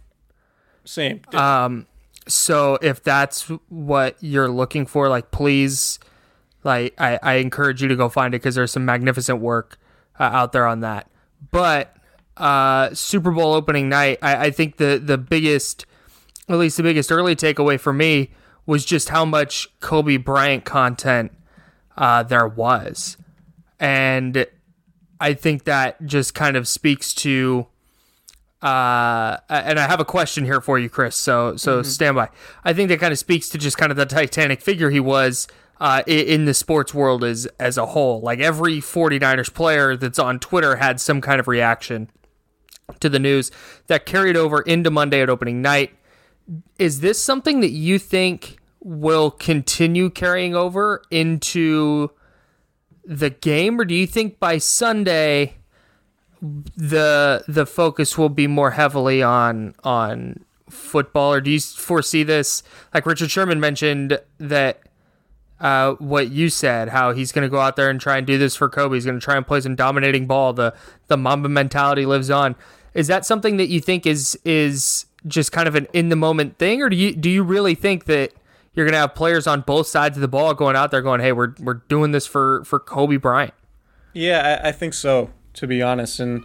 Same. 0.85 1.21
Um, 1.35 1.87
so 2.27 2.79
if 2.81 3.03
that's 3.03 3.43
what 3.69 4.17
you're 4.21 4.49
looking 4.49 4.87
for, 4.87 5.09
like, 5.09 5.31
please, 5.31 5.99
like, 6.65 6.95
I, 6.99 7.19
I 7.23 7.35
encourage 7.35 7.83
you 7.83 7.89
to 7.89 7.97
go 7.97 8.09
find 8.09 8.35
it 8.35 8.39
because 8.39 8.55
there's 8.55 8.73
some 8.73 8.87
magnificent 8.87 9.41
work 9.41 9.79
uh, 10.19 10.25
out 10.25 10.53
there 10.53 10.67
on 10.67 10.81
that. 10.81 11.11
But 11.51 11.95
uh, 12.39 12.95
Super 12.95 13.33
Bowl 13.33 13.53
opening 13.53 13.91
night, 13.91 14.19
I, 14.23 14.47
I 14.47 14.51
think 14.51 14.79
the 14.79 15.01
the 15.03 15.19
biggest, 15.19 15.85
at 16.49 16.57
least 16.57 16.79
the 16.79 16.83
biggest 16.83 17.13
early 17.13 17.37
takeaway 17.37 17.79
for 17.79 17.93
me 17.93 18.31
was 18.67 18.85
just 18.85 19.09
how 19.09 19.25
much 19.25 19.69
Kobe 19.81 20.17
Bryant 20.17 20.65
content 20.65 21.33
uh, 21.97 22.23
there 22.23 22.49
was, 22.49 23.17
and 23.81 24.47
I 25.21 25.35
think 25.35 25.65
that 25.65 26.05
just 26.05 26.35
kind 26.35 26.57
of 26.57 26.69
speaks 26.69 27.15
to 27.15 27.67
uh, 28.63 29.39
and 29.49 29.79
I 29.79 29.87
have 29.87 30.01
a 30.01 30.05
question 30.05 30.45
here 30.45 30.61
for 30.61 30.79
you, 30.79 30.89
Chris. 30.89 31.15
So 31.17 31.57
so 31.57 31.81
mm-hmm. 31.81 31.89
stand 31.89 32.17
by. 32.17 32.31
I 32.65 32.73
think 32.73 32.89
that 32.89 33.01
kind 33.01 33.13
of 33.13 33.19
speaks 33.19 33.49
to 33.51 33.59
just 33.59 33.77
kind 33.79 33.91
of 33.91 33.97
the 33.97 34.07
titanic 34.07 34.61
figure 34.61 34.91
he 34.91 35.01
was 35.01 35.47
uh, 35.81 36.03
in 36.07 36.47
the 36.47 36.55
sports 36.55 36.95
world 36.95 37.23
as 37.23 37.47
as 37.61 37.77
a 37.77 37.87
whole. 37.87 38.21
Like 38.21 38.41
every 38.41 38.79
49ers 38.79 39.53
player 39.53 39.97
that's 39.97 40.19
on 40.19 40.41
Twitter 40.41 40.77
had 40.77 41.01
some 41.01 41.21
kind 41.21 41.39
of 41.39 41.49
reaction 41.49 42.09
to 43.01 43.09
the 43.09 43.19
news 43.19 43.51
that 43.89 44.07
carried 44.07 44.37
over 44.37 44.63
into 44.63 44.91
Monday 44.91 45.21
at 45.21 45.29
opening 45.29 45.61
night. 45.61 45.96
Is 46.79 47.01
this 47.01 47.23
something 47.23 47.61
that 47.61 47.73
you 47.73 47.99
think 47.99 48.59
will 48.81 49.31
continue 49.31 50.11
carrying 50.11 50.55
over 50.55 51.03
into 51.11 52.11
the 53.05 53.31
game, 53.31 53.81
or 53.81 53.85
do 53.85 53.95
you 53.95 54.07
think 54.07 54.39
by 54.39 54.59
Sunday? 54.59 55.57
the 56.43 57.45
the 57.49 57.67
focus 57.67 58.19
will 58.19 58.29
be 58.29 58.47
more 58.47 58.73
heavily 58.73 59.23
on 59.23 59.75
on 59.85 60.45
football, 60.69 61.33
or 61.33 61.41
do 61.41 61.51
you 61.51 61.61
foresee 61.61 62.23
this? 62.23 62.63
Like 62.93 63.07
Richard 63.07 63.31
Sherman 63.31 63.61
mentioned 63.61 64.21
that 64.39 64.83
uh, 65.61 65.93
what 65.95 66.31
you 66.31 66.51
said, 66.51 66.91
how 66.91 67.13
he's 67.13 67.33
going 67.33 67.45
to 67.45 67.49
go 67.49 67.61
out 67.61 67.77
there 67.77 67.89
and 67.89 68.01
try 68.01 68.19
and 68.19 68.27
do 68.27 68.37
this 68.37 68.55
for 68.57 68.69
Kobe. 68.69 68.97
He's 68.97 69.07
going 69.07 69.19
to 69.19 69.25
try 69.25 69.37
and 69.37 69.47
play 69.47 69.61
some 69.61 69.75
dominating 69.75 70.27
ball. 70.27 70.53
The 70.53 70.75
the 71.09 71.17
Mamba 71.17 71.49
mentality 71.49 72.07
lives 72.07 72.31
on. 72.31 72.57
Is 72.95 73.07
that 73.09 73.27
something 73.27 73.57
that 73.57 73.69
you 73.69 73.81
think 73.81 74.07
is 74.07 74.39
is 74.45 75.07
just 75.27 75.53
kind 75.53 75.69
of 75.69 75.75
an 75.75 75.87
in 75.93 76.09
the 76.09 76.17
moment 76.17 76.59
thing, 76.59 76.83
or 76.83 76.89
do 76.89 76.97
you 76.97 77.15
do 77.15 77.29
you 77.31 77.43
really 77.43 77.75
think 77.75 78.05
that 78.07 78.33
you're 78.75 78.85
going 78.85 78.93
to 78.93 78.99
have 78.99 79.15
players 79.15 79.47
on 79.47 79.63
both 79.63 79.87
sides 79.87 80.17
of 80.17 80.21
the 80.21 80.29
ball 80.29 80.55
going 80.55 80.77
out 80.77 80.91
there 80.91 81.03
going, 81.03 81.21
"Hey, 81.21 81.33
we're 81.33 81.55
we're 81.61 81.83
doing 81.89 82.13
this 82.13 82.27
for 82.27 82.65
for 82.65 82.79
Kobe 82.79 83.17
Bryant"? 83.17 83.55
Yeah, 84.13 84.61
I, 84.63 84.69
I 84.69 84.73
think 84.73 84.95
so 84.95 85.31
to 85.57 85.67
be 85.67 85.83
honest. 85.83 86.21
And 86.21 86.45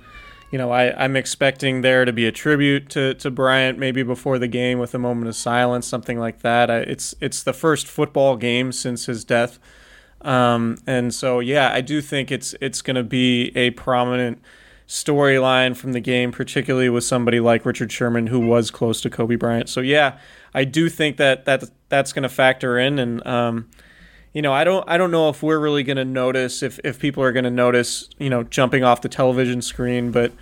you 0.52 0.58
know, 0.58 0.72
I, 0.72 0.94
I'm 1.02 1.16
expecting 1.16 1.82
there 1.82 2.04
to 2.04 2.12
be 2.12 2.28
a 2.28 2.32
tribute 2.32 2.90
to, 2.90 3.14
to 3.16 3.32
Bryant 3.32 3.80
maybe 3.80 4.04
before 4.04 4.38
the 4.38 4.50
game 4.50 4.80
with 4.80 4.94
a 4.94 5.00
moment 5.00 5.30
of 5.30 5.36
silence, 5.36 5.88
something 5.88 6.20
like 6.20 6.42
that. 6.42 6.70
I, 6.70 6.80
it's 6.80 7.16
it's 7.22 7.44
the 7.44 7.54
first 7.54 7.88
football 7.88 8.36
game 8.36 8.72
since 8.72 9.06
his 9.06 9.24
death, 9.24 9.60
um, 10.22 10.78
and 10.86 11.14
so 11.14 11.40
yeah, 11.40 11.72
I 11.74 11.82
do 11.82 12.02
think 12.02 12.32
it's 12.32 12.54
it's 12.60 12.82
going 12.82 12.96
to 12.96 13.04
be 13.04 13.52
a 13.56 13.72
prominent 13.72 14.42
storyline 14.92 15.74
from 15.74 15.94
the 15.94 16.02
game, 16.02 16.34
particularly 16.34 16.90
with 16.90 17.06
somebody 17.06 17.40
like 17.40 17.66
Richard 17.66 17.94
Sherman 17.94 18.28
who 18.28 18.42
was 18.42 18.70
close 18.70 19.00
to 19.02 19.10
Kobe 19.10 19.38
Bryant. 19.38 19.70
So 19.70 19.80
yeah, 19.80 20.18
I 20.54 20.66
do 20.66 20.90
think 20.90 21.16
that 21.16 21.46
that 21.46 21.64
that's 21.88 22.12
going 22.12 22.24
to 22.24 22.30
factor 22.30 22.78
in, 22.78 23.00
and 23.00 23.26
um, 23.26 23.70
you 24.34 24.42
know, 24.42 24.52
I 24.52 24.66
don't 24.66 24.84
I 24.90 24.98
don't 24.98 25.10
know 25.10 25.30
if 25.30 25.42
we're 25.42 25.60
really 25.60 25.84
going 25.84 25.96
to 25.96 26.04
notice 26.04 26.62
if 26.62 26.78
if 26.84 27.00
people 27.00 27.24
are 27.24 27.32
going 27.32 27.46
to 27.46 27.50
notice, 27.50 28.10
you 28.20 28.30
know, 28.30 28.44
jumping 28.44 28.84
off 28.84 29.02
the 29.02 29.08
television 29.08 29.62
screen, 29.62 30.12
but 30.12 30.34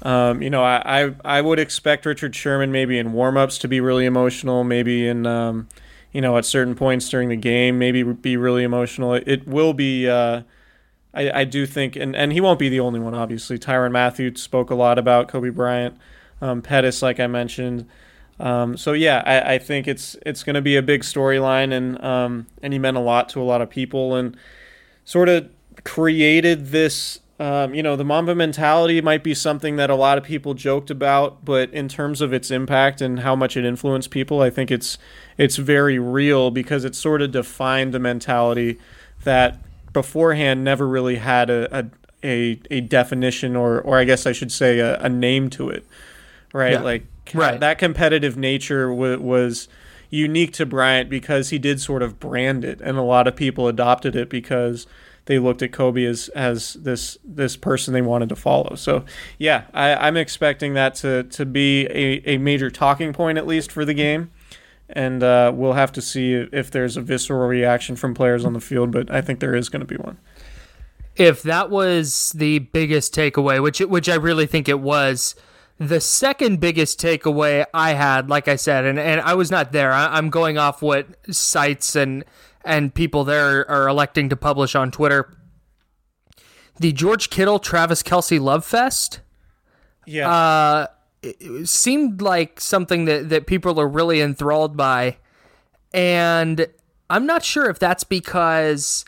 um, 0.00 0.40
you 0.40 0.48
know, 0.48 0.62
I, 0.62 1.02
I, 1.04 1.14
I 1.24 1.40
would 1.42 1.58
expect 1.58 2.06
Richard 2.06 2.34
Sherman 2.34 2.72
maybe 2.72 2.98
in 2.98 3.12
warmups 3.12 3.60
to 3.60 3.68
be 3.68 3.78
really 3.78 4.06
emotional, 4.06 4.64
maybe 4.64 5.06
in 5.06 5.26
um, 5.26 5.68
you 6.12 6.22
know 6.22 6.38
at 6.38 6.46
certain 6.46 6.74
points 6.74 7.10
during 7.10 7.28
the 7.28 7.36
game, 7.36 7.78
maybe 7.78 8.02
be 8.02 8.38
really 8.38 8.62
emotional. 8.62 9.12
It, 9.12 9.24
it 9.28 9.46
will 9.46 9.74
be. 9.74 10.08
Uh, 10.08 10.42
I, 11.14 11.40
I 11.40 11.44
do 11.44 11.66
think, 11.66 11.96
and, 11.96 12.14
and 12.14 12.32
he 12.32 12.40
won't 12.40 12.58
be 12.58 12.68
the 12.68 12.80
only 12.80 13.00
one. 13.00 13.14
Obviously, 13.14 13.58
Tyrann 13.58 13.92
Mathieu 13.92 14.34
spoke 14.36 14.70
a 14.70 14.74
lot 14.74 14.98
about 14.98 15.28
Kobe 15.28 15.50
Bryant. 15.50 15.96
Um, 16.40 16.62
Pettis, 16.62 17.02
like 17.02 17.18
I 17.18 17.26
mentioned. 17.26 17.86
Um, 18.40 18.76
so 18.76 18.92
yeah, 18.92 19.22
I, 19.26 19.54
I, 19.54 19.58
think 19.58 19.88
it's 19.88 20.16
it's 20.24 20.44
going 20.44 20.54
to 20.54 20.62
be 20.62 20.76
a 20.76 20.82
big 20.82 21.02
storyline, 21.02 21.72
and 21.72 22.02
um, 22.04 22.46
and 22.62 22.72
he 22.72 22.78
meant 22.78 22.96
a 22.96 23.00
lot 23.00 23.28
to 23.30 23.40
a 23.40 23.42
lot 23.42 23.60
of 23.60 23.68
people, 23.68 24.14
and 24.14 24.36
sort 25.04 25.28
of 25.28 25.48
created 25.84 26.68
this. 26.68 27.20
Um, 27.40 27.74
you 27.74 27.82
know, 27.82 27.94
the 27.96 28.04
Mamba 28.04 28.34
mentality 28.34 29.00
might 29.00 29.22
be 29.22 29.32
something 29.32 29.76
that 29.76 29.90
a 29.90 29.94
lot 29.94 30.18
of 30.18 30.24
people 30.24 30.54
joked 30.54 30.90
about, 30.90 31.44
but 31.44 31.70
in 31.72 31.88
terms 31.88 32.20
of 32.20 32.32
its 32.32 32.50
impact 32.50 33.00
and 33.00 33.20
how 33.20 33.36
much 33.36 33.56
it 33.56 33.64
influenced 33.64 34.10
people, 34.10 34.40
I 34.40 34.50
think 34.50 34.70
it's 34.70 34.98
it's 35.36 35.56
very 35.56 35.98
real 35.98 36.52
because 36.52 36.84
it 36.84 36.94
sort 36.94 37.22
of 37.22 37.32
defined 37.32 37.92
the 37.92 38.00
mentality 38.00 38.78
that 39.24 39.60
beforehand 39.92 40.64
never 40.64 40.86
really 40.86 41.16
had 41.16 41.50
a 41.50 41.78
a, 41.78 41.84
a, 42.22 42.60
a 42.70 42.80
definition 42.80 43.56
or 43.56 43.80
or 43.80 43.98
I 43.98 44.04
guess 44.04 44.26
I 44.26 44.32
should 44.32 44.52
say 44.52 44.78
a, 44.78 44.98
a 44.98 45.08
name 45.08 45.50
to 45.50 45.68
it, 45.70 45.86
right? 46.52 46.72
Yeah. 46.72 46.82
Like 46.82 47.06
right. 47.34 47.60
that 47.60 47.78
competitive 47.78 48.36
nature 48.36 48.88
w- 48.88 49.20
was 49.20 49.68
unique 50.10 50.52
to 50.54 50.66
Bryant 50.66 51.10
because 51.10 51.50
he 51.50 51.58
did 51.58 51.80
sort 51.80 52.02
of 52.02 52.18
brand 52.18 52.64
it, 52.64 52.80
and 52.80 52.98
a 52.98 53.02
lot 53.02 53.26
of 53.26 53.36
people 53.36 53.68
adopted 53.68 54.16
it 54.16 54.28
because 54.28 54.86
they 55.28 55.38
looked 55.38 55.62
at 55.62 55.72
Kobe 55.72 56.04
as 56.04 56.28
as 56.30 56.74
this 56.74 57.18
this 57.22 57.56
person 57.56 57.92
they 57.94 58.02
wanted 58.02 58.30
to 58.30 58.36
follow. 58.36 58.74
So 58.74 59.04
yeah, 59.36 59.64
I, 59.74 60.08
am 60.08 60.16
expecting 60.16 60.74
that 60.74 60.94
to 60.96 61.24
to 61.24 61.44
be 61.44 61.86
a, 61.86 62.34
a 62.34 62.38
major 62.38 62.70
talking 62.70 63.12
point 63.12 63.38
at 63.38 63.46
least 63.46 63.70
for 63.70 63.84
the 63.84 63.94
game. 63.94 64.30
And 64.90 65.22
uh, 65.22 65.52
we'll 65.54 65.74
have 65.74 65.92
to 65.92 66.02
see 66.02 66.32
if 66.32 66.70
there's 66.70 66.96
a 66.96 67.02
visceral 67.02 67.46
reaction 67.46 67.94
from 67.94 68.14
players 68.14 68.44
on 68.44 68.54
the 68.54 68.60
field, 68.60 68.90
but 68.90 69.10
I 69.10 69.20
think 69.20 69.40
there 69.40 69.54
is 69.54 69.68
going 69.68 69.80
to 69.80 69.86
be 69.86 69.96
one. 69.96 70.18
If 71.14 71.42
that 71.42 71.68
was 71.68 72.32
the 72.36 72.60
biggest 72.60 73.14
takeaway, 73.14 73.62
which 73.62 73.80
which 73.80 74.08
I 74.08 74.14
really 74.14 74.46
think 74.46 74.68
it 74.68 74.80
was, 74.80 75.34
the 75.78 76.00
second 76.00 76.60
biggest 76.60 77.00
takeaway 77.00 77.64
I 77.74 77.92
had, 77.92 78.28
like 78.28 78.48
I 78.48 78.56
said, 78.56 78.84
and, 78.84 78.98
and 78.98 79.20
I 79.20 79.34
was 79.34 79.50
not 79.50 79.72
there. 79.72 79.92
I, 79.92 80.16
am 80.16 80.30
going 80.30 80.58
off 80.58 80.80
what 80.80 81.06
sites 81.34 81.96
and 81.96 82.24
and 82.64 82.94
people 82.94 83.24
there 83.24 83.68
are 83.70 83.88
electing 83.88 84.28
to 84.28 84.36
publish 84.36 84.74
on 84.74 84.90
Twitter. 84.90 85.32
The 86.78 86.92
George 86.92 87.30
Kittle 87.30 87.58
Travis 87.58 88.02
Kelce 88.02 88.40
Love 88.40 88.64
Fest. 88.64 89.20
Yeah. 90.06 90.30
Uh, 90.30 90.86
it 91.22 91.68
seemed 91.68 92.22
like 92.22 92.60
something 92.60 93.04
that, 93.06 93.28
that 93.28 93.46
people 93.46 93.80
are 93.80 93.88
really 93.88 94.20
enthralled 94.20 94.76
by. 94.76 95.16
And 95.92 96.66
I'm 97.10 97.26
not 97.26 97.44
sure 97.44 97.68
if 97.68 97.78
that's 97.78 98.04
because 98.04 99.04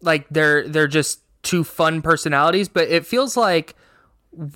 like 0.00 0.26
they're 0.30 0.66
they're 0.68 0.88
just 0.88 1.20
two 1.42 1.64
fun 1.64 2.02
personalities, 2.02 2.68
but 2.68 2.88
it 2.88 3.06
feels 3.06 3.36
like 3.36 3.74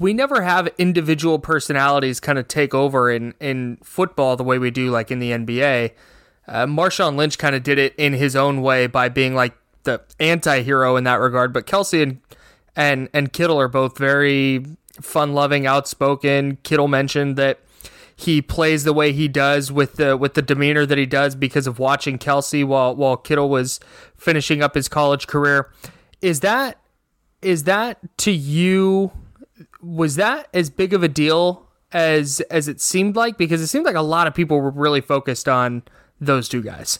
we 0.00 0.12
never 0.12 0.42
have 0.42 0.68
individual 0.78 1.38
personalities 1.38 2.18
kind 2.18 2.38
of 2.38 2.48
take 2.48 2.74
over 2.74 3.10
in, 3.10 3.34
in 3.38 3.78
football 3.82 4.36
the 4.36 4.42
way 4.42 4.58
we 4.58 4.70
do 4.70 4.90
like 4.90 5.10
in 5.10 5.20
the 5.20 5.30
NBA. 5.30 5.92
Uh, 6.48 6.66
Marshawn 6.66 7.16
Lynch 7.16 7.38
kind 7.38 7.54
of 7.54 7.62
did 7.62 7.78
it 7.78 7.94
in 7.96 8.14
his 8.14 8.34
own 8.34 8.62
way 8.62 8.86
by 8.86 9.08
being 9.08 9.34
like 9.34 9.54
the 9.84 10.00
anti-hero 10.18 10.96
in 10.96 11.04
that 11.04 11.16
regard, 11.16 11.52
but 11.52 11.66
Kelce 11.66 12.02
and 12.02 12.20
and 12.74 13.08
and 13.12 13.32
Kittle 13.32 13.60
are 13.60 13.68
both 13.68 13.98
very 13.98 14.64
fun-loving, 15.00 15.66
outspoken. 15.66 16.58
Kittle 16.62 16.88
mentioned 16.88 17.36
that 17.36 17.60
he 18.18 18.42
plays 18.42 18.82
the 18.82 18.92
way 18.92 19.12
he 19.12 19.28
does 19.28 19.70
with 19.70 19.94
the 19.94 20.16
with 20.16 20.34
the 20.34 20.42
demeanor 20.42 20.84
that 20.84 20.98
he 20.98 21.06
does 21.06 21.36
because 21.36 21.68
of 21.68 21.78
watching 21.78 22.18
Kelce 22.18 22.64
while 22.64 22.96
while 22.96 23.16
Kittle 23.16 23.48
was 23.48 23.78
finishing 24.16 24.60
up 24.60 24.74
his 24.74 24.88
college 24.88 25.28
career. 25.28 25.70
Is 26.20 26.40
that 26.40 26.78
is 27.42 27.62
that 27.64 27.98
to 28.18 28.32
you 28.32 29.12
was 29.80 30.16
that 30.16 30.48
as 30.52 30.68
big 30.68 30.92
of 30.92 31.04
a 31.04 31.08
deal 31.08 31.68
as 31.92 32.40
as 32.50 32.66
it 32.66 32.80
seemed 32.80 33.14
like? 33.14 33.38
Because 33.38 33.62
it 33.62 33.68
seemed 33.68 33.86
like 33.86 33.94
a 33.94 34.02
lot 34.02 34.26
of 34.26 34.34
people 34.34 34.60
were 34.60 34.70
really 34.70 35.00
focused 35.00 35.48
on 35.48 35.82
those 36.20 36.48
two 36.48 36.62
guys. 36.62 36.98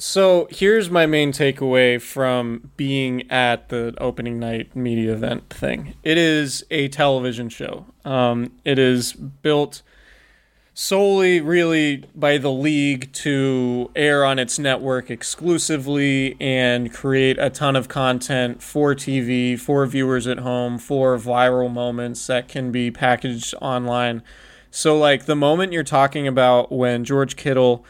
So 0.00 0.48
here's 0.50 0.88
my 0.88 1.04
main 1.04 1.30
takeaway 1.30 2.00
from 2.00 2.70
being 2.78 3.30
at 3.30 3.68
the 3.68 3.94
opening 3.98 4.38
night 4.38 4.74
media 4.74 5.12
event 5.12 5.50
thing. 5.50 5.92
It 6.02 6.16
is 6.16 6.64
a 6.70 6.88
television 6.88 7.50
show. 7.50 7.84
Um, 8.02 8.50
it 8.64 8.78
is 8.78 9.12
built 9.12 9.82
solely, 10.72 11.42
really, 11.42 12.04
by 12.14 12.38
the 12.38 12.50
league 12.50 13.12
to 13.12 13.90
air 13.94 14.24
on 14.24 14.38
its 14.38 14.58
network 14.58 15.10
exclusively 15.10 16.34
and 16.40 16.90
create 16.94 17.38
a 17.38 17.50
ton 17.50 17.76
of 17.76 17.88
content 17.88 18.62
for 18.62 18.94
TV, 18.94 19.60
for 19.60 19.84
viewers 19.84 20.26
at 20.26 20.38
home, 20.38 20.78
for 20.78 21.18
viral 21.18 21.70
moments 21.70 22.26
that 22.26 22.48
can 22.48 22.72
be 22.72 22.90
packaged 22.90 23.54
online. 23.60 24.22
So, 24.70 24.96
like 24.96 25.26
the 25.26 25.36
moment 25.36 25.74
you're 25.74 25.82
talking 25.82 26.26
about 26.26 26.72
when 26.72 27.04
George 27.04 27.36
Kittle 27.36 27.84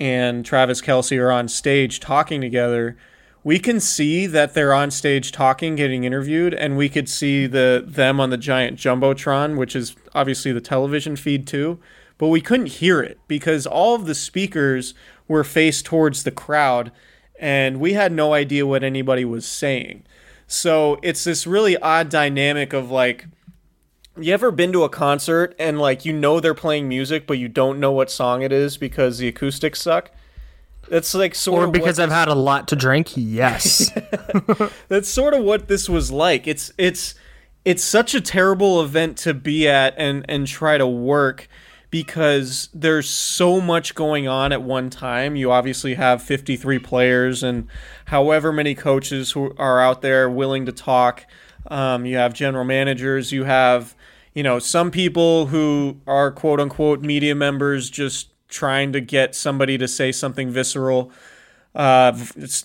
and 0.00 0.44
Travis 0.44 0.80
Kelce 0.80 1.18
are 1.18 1.30
on 1.30 1.48
stage 1.48 2.00
talking 2.00 2.40
together, 2.40 2.96
we 3.44 3.58
can 3.58 3.80
see 3.80 4.26
that 4.26 4.54
they're 4.54 4.74
on 4.74 4.90
stage 4.90 5.32
talking, 5.32 5.76
getting 5.76 6.04
interviewed, 6.04 6.52
and 6.54 6.76
we 6.76 6.88
could 6.88 7.08
see 7.08 7.46
the 7.46 7.82
them 7.86 8.20
on 8.20 8.30
the 8.30 8.36
giant 8.36 8.78
jumbotron, 8.78 9.56
which 9.56 9.74
is 9.74 9.96
obviously 10.14 10.52
the 10.52 10.60
television 10.60 11.16
feed 11.16 11.46
too. 11.46 11.78
But 12.18 12.28
we 12.28 12.40
couldn't 12.40 12.66
hear 12.66 13.00
it 13.00 13.18
because 13.28 13.66
all 13.66 13.94
of 13.94 14.06
the 14.06 14.14
speakers 14.14 14.92
were 15.28 15.44
faced 15.44 15.84
towards 15.84 16.24
the 16.24 16.30
crowd, 16.30 16.90
and 17.38 17.80
we 17.80 17.92
had 17.92 18.12
no 18.12 18.34
idea 18.34 18.66
what 18.66 18.82
anybody 18.82 19.24
was 19.24 19.46
saying. 19.46 20.02
So 20.48 20.98
it's 21.02 21.24
this 21.24 21.46
really 21.46 21.76
odd 21.76 22.08
dynamic 22.08 22.72
of 22.72 22.90
like 22.90 23.26
you 24.20 24.32
ever 24.32 24.50
been 24.50 24.72
to 24.72 24.84
a 24.84 24.88
concert 24.88 25.54
and 25.58 25.78
like 25.78 26.04
you 26.04 26.12
know 26.12 26.40
they're 26.40 26.54
playing 26.54 26.88
music 26.88 27.26
but 27.26 27.38
you 27.38 27.48
don't 27.48 27.80
know 27.80 27.92
what 27.92 28.10
song 28.10 28.42
it 28.42 28.52
is 28.52 28.76
because 28.76 29.18
the 29.18 29.28
acoustics 29.28 29.80
suck? 29.80 30.10
That's 30.88 31.14
like 31.14 31.34
sort 31.34 31.62
or 31.62 31.66
of 31.66 31.72
because 31.72 31.98
I've 31.98 32.10
had 32.10 32.28
a 32.28 32.34
lot 32.34 32.68
to 32.68 32.76
drink. 32.76 33.12
Yes. 33.16 33.90
That's 34.88 35.08
sort 35.08 35.34
of 35.34 35.44
what 35.44 35.68
this 35.68 35.88
was 35.88 36.10
like. 36.10 36.46
It's 36.46 36.72
it's 36.78 37.14
it's 37.64 37.84
such 37.84 38.14
a 38.14 38.20
terrible 38.20 38.82
event 38.82 39.18
to 39.18 39.34
be 39.34 39.68
at 39.68 39.94
and 39.98 40.24
and 40.28 40.46
try 40.46 40.78
to 40.78 40.86
work 40.86 41.48
because 41.90 42.68
there's 42.74 43.08
so 43.08 43.60
much 43.60 43.94
going 43.94 44.28
on 44.28 44.52
at 44.52 44.62
one 44.62 44.90
time. 44.90 45.36
You 45.36 45.50
obviously 45.50 45.94
have 45.94 46.22
53 46.22 46.78
players 46.80 47.42
and 47.42 47.66
however 48.06 48.52
many 48.52 48.74
coaches 48.74 49.32
who 49.32 49.54
are 49.56 49.80
out 49.80 50.02
there 50.02 50.28
willing 50.28 50.66
to 50.66 50.72
talk. 50.72 51.24
Um, 51.66 52.04
you 52.04 52.16
have 52.16 52.34
general 52.34 52.64
managers. 52.64 53.32
You 53.32 53.44
have 53.44 53.94
you 54.34 54.42
know, 54.42 54.58
some 54.58 54.90
people 54.90 55.46
who 55.46 56.00
are 56.06 56.30
quote 56.30 56.60
unquote 56.60 57.00
media 57.00 57.34
members 57.34 57.90
just 57.90 58.30
trying 58.48 58.92
to 58.92 59.00
get 59.00 59.34
somebody 59.34 59.76
to 59.78 59.86
say 59.86 60.10
something 60.12 60.50
visceral 60.50 61.12
uh, 61.74 62.12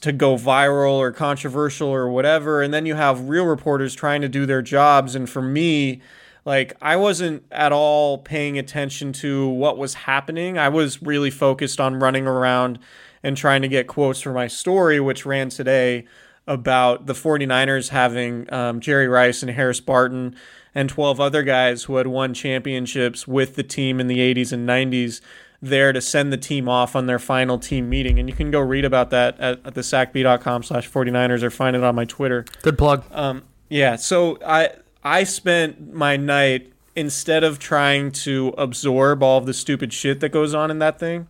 to 0.01 0.11
go 0.11 0.35
viral 0.35 0.93
or 0.93 1.11
controversial 1.11 1.89
or 1.89 2.09
whatever. 2.09 2.61
And 2.61 2.73
then 2.73 2.85
you 2.85 2.95
have 2.95 3.27
real 3.29 3.45
reporters 3.45 3.93
trying 3.93 4.21
to 4.21 4.29
do 4.29 4.45
their 4.45 4.61
jobs. 4.61 5.13
And 5.13 5.29
for 5.29 5.41
me, 5.41 6.01
like, 6.45 6.73
I 6.81 6.95
wasn't 6.95 7.43
at 7.51 7.71
all 7.71 8.17
paying 8.17 8.57
attention 8.57 9.13
to 9.13 9.47
what 9.47 9.77
was 9.77 9.93
happening. 9.93 10.57
I 10.57 10.69
was 10.69 11.01
really 11.01 11.29
focused 11.29 11.79
on 11.79 11.99
running 11.99 12.27
around 12.27 12.79
and 13.21 13.37
trying 13.37 13.61
to 13.61 13.67
get 13.67 13.87
quotes 13.87 14.19
for 14.21 14.33
my 14.33 14.47
story, 14.47 14.99
which 14.99 15.25
ran 15.25 15.49
today 15.49 16.05
about 16.45 17.05
the 17.05 17.13
49ers 17.13 17.89
having 17.89 18.51
um, 18.51 18.81
Jerry 18.81 19.07
Rice 19.07 19.41
and 19.41 19.51
Harris 19.51 19.79
Barton 19.79 20.35
and 20.75 20.89
12 20.89 21.19
other 21.19 21.43
guys 21.43 21.83
who 21.83 21.97
had 21.97 22.07
won 22.07 22.33
championships 22.33 23.27
with 23.27 23.55
the 23.55 23.63
team 23.63 23.99
in 23.99 24.07
the 24.07 24.17
80s 24.19 24.51
and 24.51 24.67
90s 24.67 25.21
there 25.61 25.93
to 25.93 26.01
send 26.01 26.33
the 26.33 26.37
team 26.37 26.67
off 26.67 26.95
on 26.95 27.05
their 27.05 27.19
final 27.19 27.57
team 27.57 27.89
meeting. 27.89 28.19
And 28.19 28.27
you 28.27 28.35
can 28.35 28.51
go 28.51 28.59
read 28.59 28.83
about 28.83 29.11
that 29.11 29.39
at, 29.39 29.65
at 29.65 29.75
the 29.75 29.81
sacbee.com 29.81 30.63
slash 30.63 30.89
49ers 30.89 31.41
or 31.41 31.49
find 31.49 31.75
it 31.75 31.83
on 31.83 31.95
my 31.95 32.05
Twitter. 32.05 32.43
Good 32.63 32.77
plug. 32.77 33.03
Um, 33.11 33.43
yeah, 33.69 33.95
so 33.95 34.37
I 34.45 34.71
I 35.03 35.23
spent 35.23 35.93
my 35.93 36.17
night 36.17 36.71
instead 36.95 37.43
of 37.43 37.59
trying 37.59 38.11
to 38.11 38.53
absorb 38.57 39.23
all 39.23 39.37
of 39.37 39.45
the 39.45 39.53
stupid 39.53 39.93
shit 39.93 40.19
that 40.19 40.29
goes 40.29 40.53
on 40.53 40.69
in 40.69 40.79
that 40.79 40.99
thing, 40.99 41.27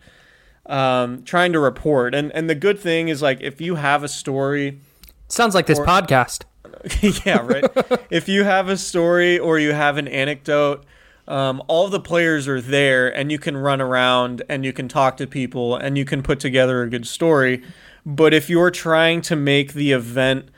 um, 0.65 1.23
trying 1.23 1.53
to 1.53 1.59
report. 1.59 2.15
And 2.15 2.31
and 2.31 2.49
the 2.49 2.55
good 2.55 2.79
thing 2.79 3.07
is 3.09 3.21
like 3.21 3.39
if 3.41 3.61
you 3.61 3.75
have 3.75 4.03
a 4.03 4.07
story 4.07 4.79
Sounds 5.27 5.53
like 5.55 5.67
this 5.67 5.79
or- 5.79 5.85
podcast. 5.85 6.43
yeah, 7.25 7.37
right. 7.39 7.65
if 8.09 8.27
you 8.27 8.43
have 8.43 8.69
a 8.69 8.77
story 8.77 9.39
or 9.39 9.59
you 9.59 9.71
have 9.73 9.97
an 9.97 10.07
anecdote, 10.07 10.85
um, 11.27 11.63
all 11.67 11.87
the 11.87 11.99
players 11.99 12.47
are 12.47 12.59
there 12.61 13.07
and 13.07 13.31
you 13.31 13.39
can 13.39 13.55
run 13.55 13.79
around 13.79 14.41
and 14.49 14.65
you 14.65 14.73
can 14.73 14.87
talk 14.87 15.17
to 15.17 15.27
people 15.27 15.75
and 15.75 15.97
you 15.97 16.03
can 16.05 16.21
put 16.21 16.39
together 16.39 16.81
a 16.83 16.89
good 16.89 17.07
story. 17.07 17.63
But 18.05 18.33
if 18.33 18.49
you're 18.49 18.71
trying 18.71 19.21
to 19.21 19.35
make 19.35 19.73
the 19.73 19.93
event, 19.93 20.49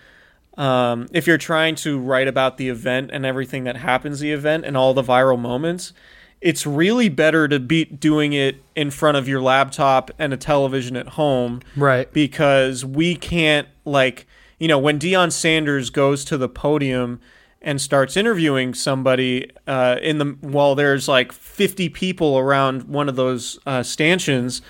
um, 0.58 1.08
if 1.12 1.28
you're 1.28 1.38
trying 1.38 1.76
to 1.76 2.00
write 2.00 2.28
about 2.28 2.58
the 2.58 2.70
event 2.70 3.12
and 3.14 3.26
everything 3.26 3.66
that 3.66 3.76
happens 3.78 4.20
the 4.20 4.32
event 4.32 4.66
and 4.66 4.76
all 4.76 4.94
the 4.94 5.04
viral 5.04 5.38
moments, 5.40 5.94
it's 6.42 6.66
really 6.66 7.10
better 7.10 7.48
to 7.48 7.60
be 7.60 7.86
doing 7.86 8.34
it 8.34 8.64
in 8.76 8.90
front 8.92 9.18
of 9.18 9.28
your 9.28 9.42
laptop 9.42 10.12
and 10.18 10.34
a 10.34 10.38
television 10.38 10.96
at 10.96 11.10
home 11.10 11.62
Right. 11.76 12.12
because 12.12 12.84
we 12.86 13.16
can't 13.16 13.68
like 13.84 14.26
you 14.66 14.68
know 14.68 14.80
when 14.80 14.98
Deion 14.98 15.32
Sanders 15.32 15.92
goes 15.92 16.26
to 16.26 16.40
the 16.40 16.50
podium 16.50 17.20
and 17.62 17.80
starts 17.80 18.18
interviewing 18.18 18.74
somebody 18.74 19.52
uh, 19.68 19.98
in 20.02 20.18
the 20.18 20.26
while 20.42 20.74
there's 20.74 21.08
like 21.08 21.32
50 21.32 21.90
people 21.90 22.40
around 22.40 22.86
one 22.86 23.08
of 23.08 23.16
those 23.16 23.60
uh, 23.68 23.84
stanchions 23.84 24.64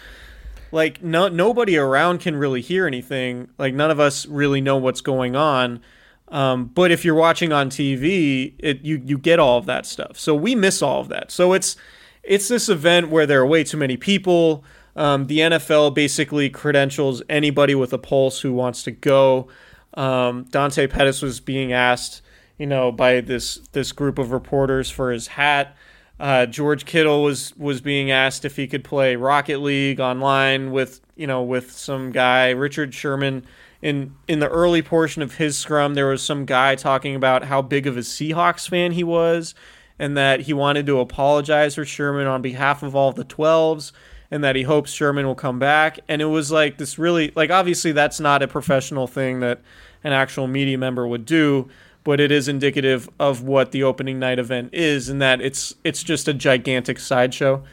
like 0.73 1.01
no 1.01 1.29
nobody 1.29 1.77
around 1.77 2.19
can 2.19 2.35
really 2.35 2.59
hear 2.59 2.85
anything. 2.85 3.47
Like 3.57 3.73
none 3.73 3.89
of 3.89 4.01
us 4.01 4.25
really 4.25 4.59
know 4.59 4.75
what's 4.75 4.99
going 4.99 5.33
on. 5.33 5.79
Um, 6.27 6.65
but 6.65 6.91
if 6.91 7.05
you're 7.05 7.15
watching 7.15 7.53
on 7.53 7.69
TV 7.69 8.53
it 8.59 8.81
you 8.81 9.01
you 9.05 9.17
get 9.17 9.39
all 9.39 9.57
of 9.57 9.65
that 9.67 9.85
stuff. 9.85 10.19
So 10.19 10.35
we 10.35 10.55
miss 10.55 10.81
all 10.81 10.99
of 10.99 11.07
that. 11.07 11.31
So 11.31 11.53
it's 11.53 11.77
it's 12.21 12.49
this 12.49 12.67
event 12.67 13.07
where 13.07 13.25
there 13.25 13.39
are 13.39 13.45
way 13.45 13.63
too 13.63 13.77
many 13.77 13.95
people. 13.95 14.65
Um, 14.97 15.27
the 15.27 15.39
NFL 15.39 15.93
basically 15.93 16.49
credentials 16.49 17.21
anybody 17.29 17.75
with 17.75 17.93
a 17.93 17.97
pulse 17.97 18.41
who 18.41 18.51
wants 18.51 18.83
to 18.83 18.91
go 18.91 19.47
um, 19.95 20.43
Dante 20.49 20.87
Pettis 20.87 21.21
was 21.21 21.39
being 21.39 21.73
asked, 21.73 22.21
you 22.57 22.67
know, 22.67 22.91
by 22.91 23.21
this 23.21 23.57
this 23.71 23.91
group 23.91 24.19
of 24.19 24.31
reporters 24.31 24.89
for 24.89 25.11
his 25.11 25.27
hat. 25.27 25.75
Uh, 26.19 26.45
George 26.45 26.85
Kittle 26.85 27.23
was 27.23 27.55
was 27.57 27.81
being 27.81 28.11
asked 28.11 28.45
if 28.45 28.55
he 28.55 28.67
could 28.67 28.83
play 28.83 29.15
Rocket 29.15 29.59
League 29.59 29.99
online 29.99 30.71
with 30.71 31.01
you 31.15 31.27
know 31.27 31.43
with 31.43 31.71
some 31.71 32.11
guy. 32.11 32.49
Richard 32.51 32.93
Sherman 32.93 33.45
in 33.81 34.15
in 34.27 34.39
the 34.39 34.49
early 34.49 34.81
portion 34.81 35.21
of 35.21 35.35
his 35.35 35.57
scrum, 35.57 35.93
there 35.93 36.07
was 36.07 36.21
some 36.21 36.45
guy 36.45 36.75
talking 36.75 37.15
about 37.15 37.45
how 37.45 37.61
big 37.61 37.87
of 37.87 37.97
a 37.97 38.01
Seahawks 38.01 38.67
fan 38.67 38.93
he 38.93 39.03
was, 39.03 39.55
and 39.99 40.15
that 40.15 40.41
he 40.41 40.53
wanted 40.53 40.85
to 40.85 40.99
apologize 40.99 41.75
for 41.75 41.85
Sherman 41.85 42.27
on 42.27 42.41
behalf 42.41 42.83
of 42.83 42.95
all 42.95 43.11
the 43.11 43.25
twelves 43.25 43.91
and 44.31 44.43
that 44.43 44.55
he 44.55 44.63
hopes 44.63 44.91
Sherman 44.91 45.25
will 45.25 45.35
come 45.35 45.59
back. 45.59 45.99
And 46.07 46.21
it 46.21 46.25
was 46.25 46.51
like 46.51 46.77
this 46.77 46.97
really 46.97 47.31
like 47.35 47.51
obviously 47.51 47.91
that's 47.91 48.19
not 48.19 48.41
a 48.41 48.47
professional 48.47 49.07
thing 49.07 49.39
that 49.41 49.61
an 50.05 50.13
actual 50.13 50.47
media 50.47 50.77
member 50.77 51.05
would 51.07 51.25
do, 51.25 51.67
but 52.03 52.19
it 52.19 52.31
is 52.31 52.47
indicative 52.47 53.09
of 53.19 53.41
what 53.41 53.71
the 53.71 53.81
opening 53.81 54.19
night 54.19 54.37
event 54.37 54.69
is, 54.71 55.09
and 55.09 55.19
that 55.21 55.41
it's 55.41 55.73
it's 55.83 56.03
just 56.03 56.27
a 56.27 56.33
gigantic 56.33 56.99
sideshow. 56.99 57.63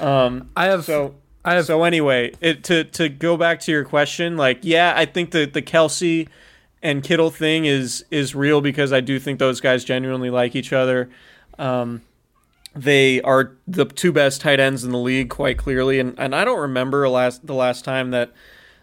Um, 0.00 0.48
I 0.56 0.66
have 0.66 0.84
so 0.84 1.16
I 1.44 1.54
have 1.54 1.66
so 1.66 1.82
anyway, 1.82 2.32
it, 2.40 2.62
to 2.64 2.84
to 2.84 3.08
go 3.08 3.36
back 3.36 3.58
to 3.60 3.72
your 3.72 3.84
question, 3.84 4.36
like 4.36 4.60
yeah, 4.62 4.94
I 4.96 5.04
think 5.04 5.32
the 5.32 5.44
the 5.44 5.60
Kelce 5.60 6.28
and 6.82 7.02
Kittle 7.02 7.30
thing 7.30 7.64
is 7.64 8.04
is 8.12 8.32
real 8.32 8.60
because 8.60 8.92
I 8.92 9.00
do 9.00 9.18
think 9.18 9.40
those 9.40 9.60
guys 9.60 9.84
genuinely 9.84 10.30
like 10.30 10.54
each 10.54 10.72
other. 10.72 11.10
Um, 11.58 12.02
they 12.76 13.20
are 13.22 13.56
the 13.66 13.86
two 13.86 14.12
best 14.12 14.40
tight 14.40 14.60
ends 14.60 14.84
in 14.84 14.92
the 14.92 14.98
league, 14.98 15.30
quite 15.30 15.58
clearly, 15.58 15.98
and 15.98 16.16
and 16.16 16.32
I 16.32 16.44
don't 16.44 16.60
remember 16.60 17.08
last 17.08 17.44
the 17.44 17.54
last 17.54 17.84
time 17.84 18.12
that 18.12 18.30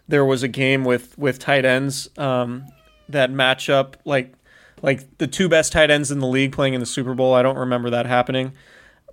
there 0.06 0.24
was 0.24 0.42
a 0.42 0.48
game 0.48 0.84
with 0.84 1.16
with 1.16 1.38
tight 1.38 1.64
ends 1.64 2.10
um, 2.18 2.66
that 3.12 3.30
match 3.30 3.68
up 3.68 3.96
like 4.04 4.34
like 4.82 5.18
the 5.18 5.26
two 5.26 5.48
best 5.48 5.72
tight 5.72 5.90
ends 5.90 6.10
in 6.10 6.20
the 6.20 6.26
league 6.26 6.52
playing 6.52 6.74
in 6.74 6.80
the 6.80 6.86
Super 6.86 7.14
Bowl. 7.14 7.34
I 7.34 7.42
don't 7.42 7.58
remember 7.58 7.90
that 7.90 8.06
happening 8.06 8.52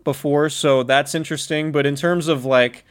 before, 0.04 0.50
so 0.50 0.84
that's 0.84 1.14
interesting. 1.14 1.72
But 1.72 1.86
in 1.86 1.96
terms 1.96 2.28
of 2.28 2.46
like, 2.46 2.86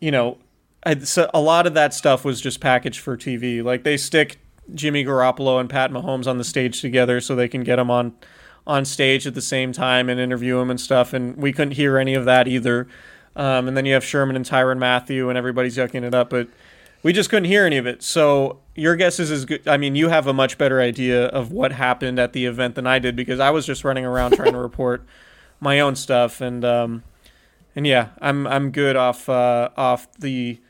you 0.00 0.10
know, 0.10 0.38
I, 0.84 0.98
so 1.00 1.28
a 1.34 1.40
lot 1.40 1.66
of 1.66 1.74
that 1.74 1.92
stuff 1.94 2.24
was 2.24 2.40
just 2.40 2.60
packaged 2.60 3.00
for 3.00 3.16
TV. 3.16 3.62
Like 3.62 3.82
they 3.82 3.96
stick 3.96 4.38
Jimmy 4.74 5.04
Garoppolo 5.04 5.58
and 5.60 5.68
Pat 5.68 5.90
Mahomes 5.90 6.26
on 6.26 6.38
the 6.38 6.44
stage 6.44 6.80
together 6.80 7.20
so 7.20 7.34
they 7.34 7.48
can 7.48 7.64
get 7.64 7.76
them 7.76 7.90
on 7.90 8.14
on 8.66 8.84
stage 8.84 9.26
at 9.26 9.34
the 9.34 9.40
same 9.40 9.72
time 9.72 10.08
and 10.08 10.18
interview 10.18 10.58
them 10.58 10.70
and 10.70 10.80
stuff. 10.80 11.12
And 11.12 11.36
we 11.36 11.52
couldn't 11.52 11.74
hear 11.74 11.98
any 11.98 12.14
of 12.14 12.24
that 12.24 12.48
either. 12.48 12.88
Um, 13.36 13.68
and 13.68 13.76
then 13.76 13.84
you 13.84 13.92
have 13.94 14.04
Sherman 14.04 14.34
and 14.34 14.44
Tyrann 14.44 14.78
Mathieu, 14.78 15.28
and 15.28 15.36
everybody's 15.36 15.76
yucking 15.76 16.02
it 16.02 16.14
up, 16.14 16.30
but 16.30 16.48
we 17.02 17.12
just 17.12 17.30
couldn't 17.30 17.44
hear 17.48 17.64
any 17.64 17.76
of 17.76 17.86
it. 17.86 18.02
So 18.02 18.60
your 18.74 18.96
guess 18.96 19.18
is 19.20 19.30
as 19.30 19.44
good. 19.44 19.66
I 19.68 19.76
mean, 19.76 19.94
you 19.94 20.08
have 20.08 20.26
a 20.26 20.32
much 20.32 20.58
better 20.58 20.80
idea 20.80 21.26
of 21.26 21.52
what 21.52 21.72
happened 21.72 22.18
at 22.18 22.32
the 22.32 22.46
event 22.46 22.74
than 22.74 22.86
I 22.86 22.98
did 22.98 23.16
because 23.16 23.40
I 23.40 23.50
was 23.50 23.64
just 23.66 23.84
running 23.84 24.04
around 24.04 24.32
trying 24.32 24.52
to 24.52 24.58
report 24.70 25.04
my 25.60 25.80
own 25.80 25.96
stuff, 25.96 26.40
and 26.40 26.64
um, 26.64 27.02
and 27.74 27.86
yeah, 27.86 28.08
I'm 28.20 28.46
I'm 28.46 28.70
good 28.70 28.96
off 28.96 29.28
uh, 29.28 29.70
off 29.76 30.12
the 30.18 30.60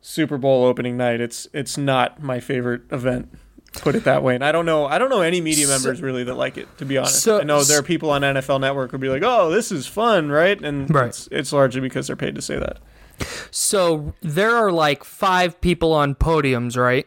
Super 0.00 0.38
Bowl 0.38 0.64
opening 0.64 0.96
night. 0.96 1.20
It's 1.20 1.46
it's 1.52 1.76
not 1.76 2.22
my 2.22 2.40
favorite 2.40 2.82
event. 2.90 3.36
Put 3.74 3.94
it 3.94 4.04
that 4.04 4.22
way. 4.22 4.34
And 4.34 4.44
I 4.44 4.52
don't 4.52 4.66
know. 4.66 4.84
I 4.84 4.98
don't 4.98 5.08
know 5.08 5.22
any 5.22 5.40
media 5.40 5.66
members 5.66 6.02
really 6.02 6.24
that 6.24 6.34
like 6.34 6.58
it. 6.58 6.68
To 6.78 6.84
be 6.84 6.98
honest, 6.98 7.22
So- 7.22 7.40
I 7.40 7.44
know 7.44 7.64
there 7.64 7.78
are 7.78 7.82
people 7.82 8.10
on 8.10 8.20
NFL 8.20 8.60
Network 8.60 8.90
who'll 8.90 9.00
be 9.00 9.08
like, 9.08 9.22
"Oh, 9.24 9.50
this 9.50 9.72
is 9.72 9.86
fun, 9.86 10.28
right?" 10.30 10.62
And 10.62 10.94
Right. 10.94 11.06
it's 11.08 11.26
it's 11.32 11.52
largely 11.54 11.80
because 11.80 12.06
they're 12.06 12.16
paid 12.16 12.34
to 12.34 12.42
say 12.42 12.58
that. 12.58 12.78
So 13.50 14.14
there 14.20 14.56
are 14.56 14.72
like 14.72 15.04
five 15.04 15.60
people 15.60 15.92
on 15.92 16.14
podiums, 16.14 16.76
right? 16.76 17.06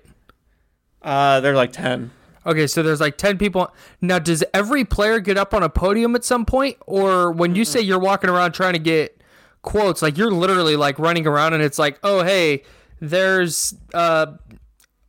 Uh, 1.02 1.40
they're 1.40 1.56
like 1.56 1.72
ten. 1.72 2.12
Okay, 2.46 2.68
so 2.68 2.84
there's 2.84 3.02
like 3.02 3.18
10 3.18 3.40
people. 3.40 3.74
Now, 4.02 4.20
does 4.20 4.44
every 4.54 4.86
player 4.86 5.20
get 5.20 5.36
up 5.36 5.54
on 5.54 5.64
a 5.64 5.70
podium 5.70 6.16
at 6.16 6.24
some 6.24 6.46
point? 6.46 6.78
Or 6.86 7.32
when 7.32 7.56
you 7.56 7.66
say 7.66 7.82
you're 7.82 8.00
walking 8.00 8.30
around 8.30 8.52
trying 8.52 8.74
to 8.74 8.80
get 8.80 9.20
quotes, 9.64 10.04
like 10.04 10.16
you're 10.18 10.32
literally 10.32 10.76
like 10.76 11.00
running 11.00 11.26
around 11.26 11.54
and 11.54 11.64
it's 11.64 11.80
like, 11.80 11.98
oh, 12.04 12.24
hey, 12.24 12.62
there's 13.00 13.74
uh, 13.94 14.34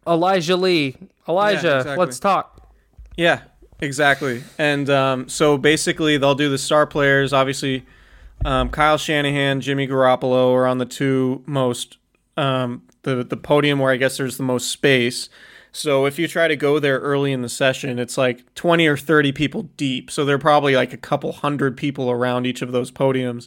Elijah 0.07 0.57
Lee. 0.57 0.97
Elijah, 1.29 1.79
exactly. 1.79 1.97
let's 1.97 2.19
talk. 2.19 2.73
Yeah, 3.17 3.43
exactly. 3.81 4.43
And 4.59 4.89
um, 4.89 5.29
so 5.29 5.59
basically, 5.59 6.17
they'll 6.17 6.35
do 6.35 6.49
the 6.49 6.59
star 6.59 6.87
players. 6.87 7.33
Obviously, 7.33 7.85
um, 8.47 8.71
Kyle 8.71 8.97
Shanahan, 8.97 9.61
Jimmy 9.61 9.89
Garoppolo 9.89 10.53
are 10.55 10.69
on 10.69 10.79
the 10.79 10.87
two 10.87 11.43
most 11.47 11.99
um, 12.37 12.83
the 13.03 13.25
the 13.25 13.37
podium 13.37 13.81
where 13.81 13.91
I 13.91 13.97
guess 13.97 14.19
there's 14.19 14.37
the 14.37 14.45
most 14.45 14.71
space. 14.71 15.29
So 15.73 16.07
if 16.07 16.17
you 16.17 16.29
try 16.29 16.47
to 16.47 16.55
go 16.55 16.79
there 16.79 17.01
early 17.01 17.33
in 17.33 17.43
the 17.43 17.49
session, 17.49 17.99
it's 17.99 18.17
like 18.17 18.55
20 18.55 18.87
or 18.87 18.97
30 18.97 19.33
people 19.33 19.65
deep. 19.77 20.11
So 20.11 20.25
there 20.25 20.37
are 20.37 20.39
probably 20.39 20.75
like 20.75 20.93
a 20.95 20.97
couple 20.97 21.33
hundred 21.33 21.77
people 21.77 22.11
around 22.11 22.47
each 22.47 22.63
of 22.63 22.73
those 22.73 22.91
podiums. 22.91 23.47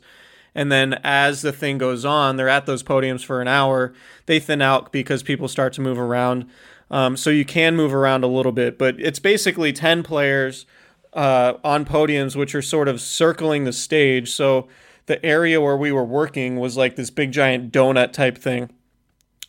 And 0.54 0.72
then 0.72 1.00
as 1.04 1.42
the 1.42 1.52
thing 1.52 1.78
goes 1.80 2.06
on, 2.06 2.36
they're 2.36 2.50
at 2.50 2.68
those 2.68 2.84
podiums 2.84 3.26
for 3.26 3.42
an 3.42 3.48
hour. 3.48 3.94
They 4.28 4.40
thin 4.40 4.62
out 4.62 4.92
because 4.92 5.24
people 5.24 5.48
start 5.48 5.74
to 5.74 5.82
move 5.82 5.98
around. 5.98 6.46
Um, 6.92 7.18
so 7.18 7.30
you 7.30 7.46
can 7.46 7.76
move 7.76 7.96
around 7.96 8.24
a 8.24 8.28
little 8.28 8.52
bit, 8.52 8.78
but 8.78 9.00
it's 9.00 9.20
basically 9.20 9.74
10 9.74 10.04
players 10.04 10.68
uh, 11.14 11.54
on 11.64 11.86
podiums, 11.86 12.36
which 12.36 12.54
are 12.54 12.62
sort 12.62 12.88
of 12.88 13.02
circling 13.02 13.64
the 13.64 13.74
stage. 13.74 14.32
So 14.32 14.68
the 15.10 15.26
area 15.26 15.60
where 15.60 15.76
we 15.76 15.91
were 15.91 16.04
working 16.04 16.58
was 16.58 16.78
like 16.78 16.95
this 16.95 17.10
big 17.10 17.32
giant 17.32 17.74
donut 17.74 18.13
type 18.13 18.38
thing 18.38 18.69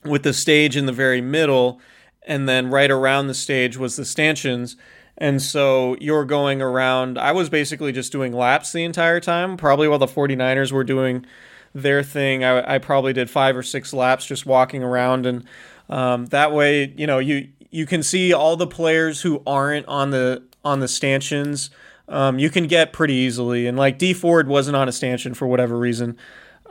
with 0.06 0.22
the 0.22 0.32
stage 0.32 0.74
in 0.74 0.86
the 0.86 0.92
very 0.92 1.20
middle. 1.20 1.78
And 2.26 2.48
then 2.48 2.70
right 2.70 2.90
around 2.90 3.26
the 3.26 3.34
stage 3.34 3.76
was 3.76 3.96
the 3.96 4.06
stanchions. 4.06 4.76
And 5.18 5.42
so 5.42 5.98
you're 6.00 6.24
going 6.24 6.62
around. 6.62 7.18
I 7.18 7.32
was 7.32 7.50
basically 7.50 7.92
just 7.92 8.10
doing 8.10 8.32
laps 8.32 8.72
the 8.72 8.84
entire 8.84 9.20
time, 9.20 9.58
probably 9.58 9.86
while 9.86 9.98
the 9.98 10.06
49ers 10.06 10.72
were 10.72 10.82
doing 10.82 11.26
their 11.74 12.02
thing. 12.02 12.42
I, 12.42 12.76
I 12.76 12.78
probably 12.78 13.12
did 13.12 13.28
five 13.28 13.54
or 13.54 13.62
six 13.62 13.92
laps 13.92 14.24
just 14.24 14.46
walking 14.46 14.82
around. 14.82 15.26
And 15.26 15.44
um, 15.90 16.24
that 16.26 16.52
way, 16.52 16.94
you 16.96 17.06
know, 17.06 17.18
you, 17.18 17.48
you 17.70 17.84
can 17.84 18.02
see 18.02 18.32
all 18.32 18.56
the 18.56 18.66
players 18.66 19.20
who 19.20 19.42
aren't 19.46 19.86
on 19.88 20.10
the 20.10 20.42
on 20.64 20.80
the 20.80 20.88
stanchions. 20.88 21.68
Um, 22.10 22.38
you 22.38 22.50
can 22.50 22.66
get 22.66 22.92
pretty 22.92 23.14
easily. 23.14 23.66
And 23.66 23.78
like 23.78 23.96
Dee 23.96 24.12
Ford 24.12 24.48
wasn't 24.48 24.76
on 24.76 24.88
a 24.88 24.92
stanchion 24.92 25.32
for 25.32 25.46
whatever 25.46 25.78
reason. 25.78 26.18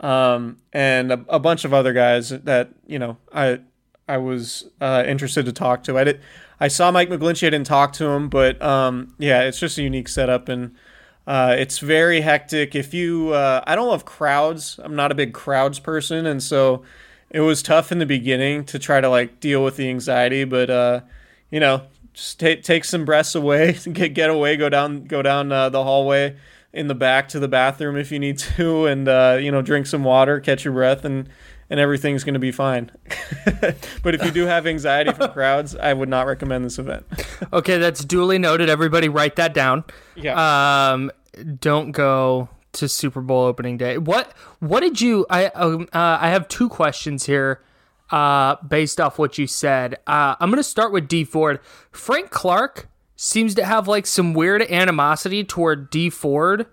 Um, 0.02 0.58
and 0.72 1.12
a, 1.12 1.26
a 1.30 1.40
bunch 1.40 1.66
of 1.66 1.74
other 1.74 1.94
guys 1.94 2.30
that, 2.30 2.70
you 2.86 3.00
know, 3.00 3.18
I 3.34 3.62
I 4.10 4.18
was 4.18 4.66
uh, 4.82 5.04
interested 5.06 5.46
to 5.46 5.54
talk 5.54 5.84
to. 5.84 5.98
I 5.98 6.04
did. 6.04 6.20
I 6.60 6.68
saw 6.68 6.90
Mike 6.92 7.10
McGlinchey. 7.10 7.46
I 7.46 7.52
didn't 7.52 7.68
talk 7.68 7.94
to 7.94 8.06
him, 8.06 8.28
but 8.28 8.60
um, 8.60 9.14
yeah, 9.20 9.44
it's 9.44 9.60
just 9.60 9.78
a 9.78 9.84
unique 9.84 10.10
setup, 10.10 10.50
and 10.50 10.76
uh, 11.28 11.56
it's 11.58 11.78
very 11.78 12.22
hectic. 12.22 12.74
If 12.74 12.92
you, 12.92 13.30
uh, 13.30 13.64
I 13.68 13.76
don't 13.76 13.88
love 13.88 14.06
crowds. 14.06 14.80
I'm 14.84 14.96
not 14.96 15.12
a 15.12 15.16
big 15.16 15.34
crowds 15.34 15.78
person, 15.78 16.26
and 16.26 16.42
so 16.42 16.82
it 17.30 17.42
was 17.42 17.62
tough 17.62 17.92
in 17.92 18.00
the 18.00 18.06
beginning 18.08 18.66
to 18.66 18.80
try 18.80 19.00
to 19.00 19.08
like 19.08 19.40
deal 19.40 19.64
with 19.64 19.78
the 19.78 19.88
anxiety. 19.88 20.44
But 20.44 20.72
uh, 20.72 21.02
you 21.52 21.60
know, 21.60 21.84
just 22.20 22.40
take 22.40 22.64
take 22.64 22.84
some 22.84 23.06
breaths 23.06 23.34
away, 23.36 23.74
get 23.94 24.14
get 24.14 24.30
away, 24.30 24.58
go 24.58 24.70
down 24.70 25.06
go 25.06 25.22
down 25.22 25.52
uh, 25.52 25.70
the 25.70 25.84
hallway 25.84 26.36
in 26.72 26.88
the 26.88 26.96
back 26.96 27.30
to 27.30 27.40
the 27.40 27.48
bathroom 27.48 27.96
if 27.96 28.12
you 28.12 28.20
need 28.20 28.38
to, 28.58 28.86
and 28.86 29.08
uh, 29.08 29.38
you 29.40 29.52
know, 29.52 29.62
drink 29.62 29.88
some 29.88 30.04
water, 30.04 30.40
catch 30.40 30.66
your 30.66 30.74
breath, 30.74 31.06
and 31.06 31.30
and 31.70 31.80
everything's 31.80 32.24
going 32.24 32.34
to 32.34 32.40
be 32.40 32.52
fine. 32.52 32.92
but 34.04 34.16
if 34.16 34.26
you 34.26 34.32
do 34.32 34.46
have 34.46 34.66
anxiety 34.66 35.14
from 35.14 35.32
crowds, 35.32 35.76
I 35.76 35.94
would 35.94 36.10
not 36.10 36.26
recommend 36.26 36.66
this 36.66 36.80
event. 36.80 37.06
Okay, 37.54 37.78
that's 37.78 38.04
duly 38.04 38.40
noted. 38.40 38.70
Everybody 38.70 39.08
write 39.08 39.36
that 39.36 39.54
down. 39.54 39.84
Yeah. 40.16 40.94
Um, 40.94 41.12
don't 41.60 41.92
go 41.92 42.50
to 42.74 42.90
Super 42.90 43.22
Bowl 43.22 43.46
opening 43.46 43.78
day. 43.78 43.98
What 43.98 44.34
what 44.60 44.82
did 44.82 45.00
you 45.00 45.26
I 45.30 45.46
um, 45.48 45.88
uh, 45.94 46.18
I 46.20 46.30
have 46.30 46.48
two 46.48 46.70
questions 46.70 47.26
here 47.26 47.62
uh 48.12 48.56
based 48.68 49.00
off 49.00 49.20
what 49.20 49.38
you 49.38 49.48
said. 49.48 49.96
Uh 50.08 50.36
I'm 50.40 50.50
going 50.50 50.58
to 50.58 50.64
start 50.64 50.92
with 50.92 51.08
Dee 51.08 51.24
Ford. 51.24 51.60
Frank 51.92 52.30
Clark 52.30 52.88
seems 53.16 53.54
to 53.56 53.66
have 53.66 53.88
like 53.88 54.06
some 54.06 54.34
weird 54.34 54.62
animosity 54.64 55.44
toward 55.44 55.90
Dee 55.90 56.10
Ford 56.10 56.66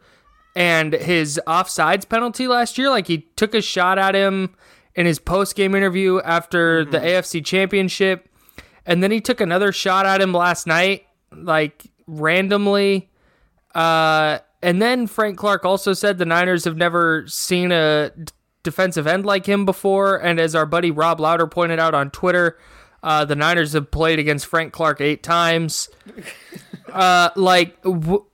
and 0.55 0.93
his 0.93 1.41
offsides 1.47 2.09
penalty 2.09 2.47
last 2.47 2.79
year 2.79 2.89
like 2.89 3.07
he 3.07 3.27
took 3.37 3.55
a 3.55 3.61
shot 3.61 3.99
at 3.99 4.15
him 4.15 4.55
in 4.95 5.05
his 5.05 5.19
post-game 5.19 5.75
interview 5.75 6.21
after 6.21 6.85
the 6.85 6.99
AFC 6.99 7.45
Championship 7.45 8.29
and 8.87 9.03
then 9.03 9.11
he 9.11 9.21
took 9.21 9.41
another 9.41 9.73
shot 9.73 10.07
at 10.07 10.21
him 10.21 10.33
last 10.33 10.67
night 10.67 11.05
like 11.33 11.87
randomly 12.07 13.11
uh, 13.75 14.39
and 14.63 14.81
then 14.81 15.07
Frank 15.07 15.37
Clark 15.37 15.67
also 15.67 15.93
said 15.93 16.17
the 16.17 16.25
Niners 16.25 16.65
have 16.65 16.77
never 16.79 17.27
seen 17.27 17.73
a 17.73 18.11
defensive 18.67 19.07
end 19.07 19.25
like 19.25 19.47
him 19.47 19.65
before. 19.65 20.17
And 20.17 20.39
as 20.39 20.55
our 20.55 20.67
buddy 20.67 20.91
Rob 20.91 21.21
Louder 21.21 21.47
pointed 21.47 21.79
out 21.79 21.95
on 21.95 22.11
Twitter, 22.11 22.59
uh, 23.03 23.25
the 23.25 23.37
Niners 23.37 23.73
have 23.73 23.91
played 23.91 24.19
against 24.19 24.45
Frank 24.45 24.73
Clark 24.75 25.01
eight 25.01 25.23
times. 25.23 25.89
Uh, 26.93 27.31
like, 27.35 27.83
w- 27.83 28.25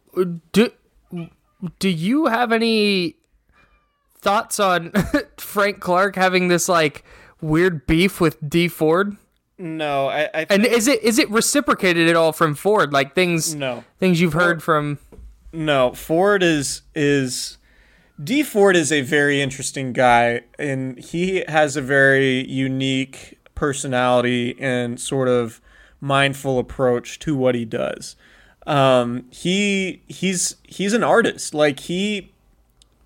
do 0.53 0.71
do 1.81 1.88
you 1.88 2.27
have 2.27 2.53
any 2.53 3.16
thoughts 4.18 4.61
on 4.61 4.92
Frank 5.38 5.81
Clark 5.81 6.14
having 6.16 6.49
this 6.49 6.68
like 6.68 7.03
weird 7.40 7.87
beef 7.87 8.21
with 8.21 8.38
Dee 8.49 8.68
Ford? 8.68 9.16
No, 9.59 10.09
I, 10.09 10.29
I 10.35 10.47
And 10.51 10.64
is 10.64 10.87
it 10.87 11.03
is 11.03 11.18
it 11.18 11.29
reciprocated 11.31 12.09
at 12.09 12.14
all 12.14 12.33
from 12.33 12.55
Ford? 12.55 12.92
Like 12.92 13.14
things 13.14 13.55
no. 13.55 13.85
things 13.99 14.21
you've 14.21 14.35
heard 14.35 14.62
from 14.62 14.99
No, 15.53 15.92
Ford 15.92 16.42
is 16.42 16.83
is 16.95 17.59
Dee 18.22 18.42
Ford 18.42 18.77
is 18.77 18.92
a 18.92 19.01
very 19.01 19.40
interesting 19.40 19.92
guy 19.92 20.42
and 20.59 20.98
he 20.98 21.44
has 21.48 21.77
a 21.77 21.83
very 21.83 22.46
unique 22.48 23.38
personality 23.55 24.57
and 24.61 25.01
sort 25.01 25.29
of 25.29 25.61
mindful 26.01 26.59
approach 26.59 27.18
to 27.20 27.35
what 27.35 27.55
he 27.55 27.64
does. 27.64 28.16
Um, 28.66 29.25
he 29.31 30.03
he's 30.09 30.57
he's 30.64 30.92
an 30.92 31.03
artist. 31.03 31.55
Like 31.55 31.81
he 31.81 32.33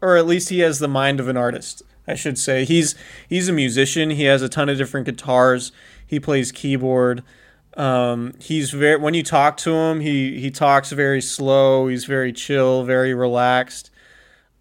or 0.00 0.16
at 0.16 0.26
least 0.26 0.48
he 0.48 0.60
has 0.60 0.78
the 0.78 0.88
mind 0.88 1.20
of 1.20 1.28
an 1.28 1.36
artist. 1.36 1.82
I 2.08 2.14
should 2.14 2.38
say 2.38 2.64
he's 2.64 2.94
he's 3.28 3.48
a 3.48 3.52
musician. 3.52 4.10
He 4.10 4.24
has 4.24 4.42
a 4.42 4.48
ton 4.48 4.68
of 4.68 4.76
different 4.76 5.06
guitars. 5.06 5.72
He 6.06 6.20
plays 6.20 6.52
keyboard. 6.52 7.22
Um, 7.76 8.34
he's 8.40 8.70
very 8.70 8.96
when 8.96 9.14
you 9.14 9.22
talk 9.22 9.56
to 9.58 9.72
him, 9.72 10.00
he 10.00 10.40
he 10.40 10.50
talks 10.50 10.92
very 10.92 11.20
slow. 11.20 11.88
He's 11.88 12.04
very 12.04 12.32
chill, 12.32 12.84
very 12.84 13.14
relaxed. 13.14 13.90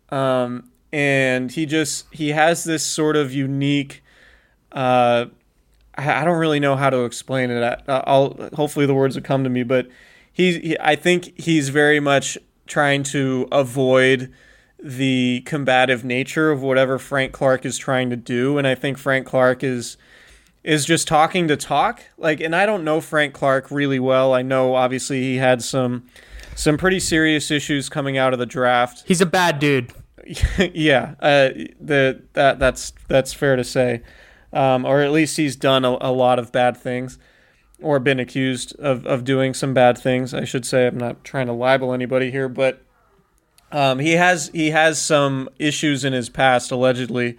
Um, 0.09 0.69
and 0.91 1.51
he 1.51 1.65
just 1.65 2.05
he 2.11 2.29
has 2.29 2.63
this 2.63 2.85
sort 2.85 3.15
of 3.15 3.33
unique. 3.33 4.03
Uh, 4.71 5.25
I, 5.97 6.25
don't 6.25 6.37
really 6.37 6.59
know 6.59 6.75
how 6.75 6.89
to 6.89 7.05
explain 7.05 7.49
it. 7.49 7.63
I, 7.87 8.03
I'll 8.05 8.49
hopefully 8.53 8.85
the 8.85 8.93
words 8.93 9.15
will 9.15 9.23
come 9.23 9.43
to 9.43 9.49
me, 9.49 9.63
but 9.63 9.87
he, 10.31 10.75
I 10.79 10.95
think 10.95 11.37
he's 11.39 11.69
very 11.69 11.99
much 11.99 12.37
trying 12.67 13.03
to 13.03 13.47
avoid 13.51 14.33
the 14.77 15.41
combative 15.45 16.03
nature 16.03 16.51
of 16.51 16.61
whatever 16.61 16.99
Frank 16.99 17.31
Clark 17.31 17.65
is 17.65 17.77
trying 17.77 18.09
to 18.09 18.15
do, 18.15 18.57
and 18.57 18.67
I 18.67 18.75
think 18.75 18.97
Frank 18.97 19.25
Clark 19.25 19.63
is 19.63 19.97
is 20.63 20.83
just 20.83 21.07
talking 21.07 21.47
to 21.47 21.55
talk. 21.55 22.01
Like, 22.17 22.39
and 22.39 22.55
I 22.55 22.65
don't 22.65 22.83
know 22.83 22.99
Frank 22.99 23.33
Clark 23.33 23.69
really 23.69 23.99
well. 23.99 24.33
I 24.33 24.41
know 24.41 24.75
obviously 24.75 25.21
he 25.21 25.37
had 25.37 25.63
some 25.63 26.07
some 26.55 26.77
pretty 26.77 26.99
serious 26.99 27.51
issues 27.51 27.89
coming 27.89 28.17
out 28.17 28.33
of 28.33 28.39
the 28.39 28.45
draft. 28.45 29.03
he's 29.05 29.21
a 29.21 29.25
bad 29.25 29.59
dude. 29.59 29.93
yeah, 30.73 31.15
uh, 31.19 31.49
the 31.79 32.23
that 32.33 32.57
that's 32.57 32.93
that's 33.07 33.33
fair 33.33 33.55
to 33.55 33.63
say, 33.63 34.01
um, 34.51 34.83
or 34.83 35.01
at 35.01 35.11
least 35.11 35.37
he's 35.37 35.55
done 35.55 35.85
a, 35.85 35.97
a 36.01 36.11
lot 36.11 36.39
of 36.39 36.51
bad 36.51 36.75
things, 36.75 37.19
or 37.79 37.99
been 37.99 38.19
accused 38.19 38.75
of 38.79 39.05
of 39.05 39.23
doing 39.23 39.53
some 39.53 39.73
bad 39.73 39.97
things. 39.97 40.33
I 40.33 40.43
should 40.43 40.65
say. 40.65 40.87
I'm 40.87 40.97
not 40.97 41.23
trying 41.23 41.45
to 41.45 41.53
libel 41.53 41.93
anybody 41.93 42.31
here, 42.31 42.49
but 42.49 42.81
um, 43.71 43.99
he 43.99 44.13
has 44.13 44.49
he 44.53 44.71
has 44.71 44.99
some 44.99 45.47
issues 45.59 46.03
in 46.03 46.13
his 46.13 46.29
past 46.29 46.71
allegedly, 46.71 47.37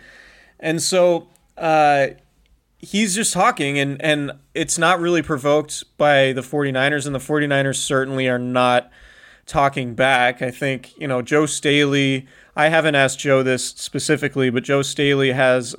and 0.61 0.81
so 0.81 1.29
uh, 1.59 2.09
he's 2.79 3.15
just 3.15 3.33
talking, 3.33 3.79
and 3.79 4.01
and 4.01 4.33
it's 4.55 4.79
not 4.79 5.01
really 5.01 5.23
provoked 5.23 5.85
by 5.97 6.33
the 6.33 6.41
49ers, 6.41 7.07
and 7.07 7.15
the 7.15 7.19
49ers 7.19 7.77
certainly 7.77 8.29
are 8.29 8.39
not 8.39 8.91
talking 9.47 9.95
back. 9.95 10.43
I 10.43 10.51
think, 10.51 10.93
you 10.99 11.09
know, 11.09 11.23
Joe 11.23 11.47
Staley, 11.47 12.27
I 12.55 12.69
haven't 12.69 12.97
asked 12.97 13.19
Joe 13.19 13.43
this 13.43 13.65
specifically, 13.65 14.51
but 14.51 14.65
Joe 14.65 14.83
Staley 14.83 15.33
has 15.33 15.75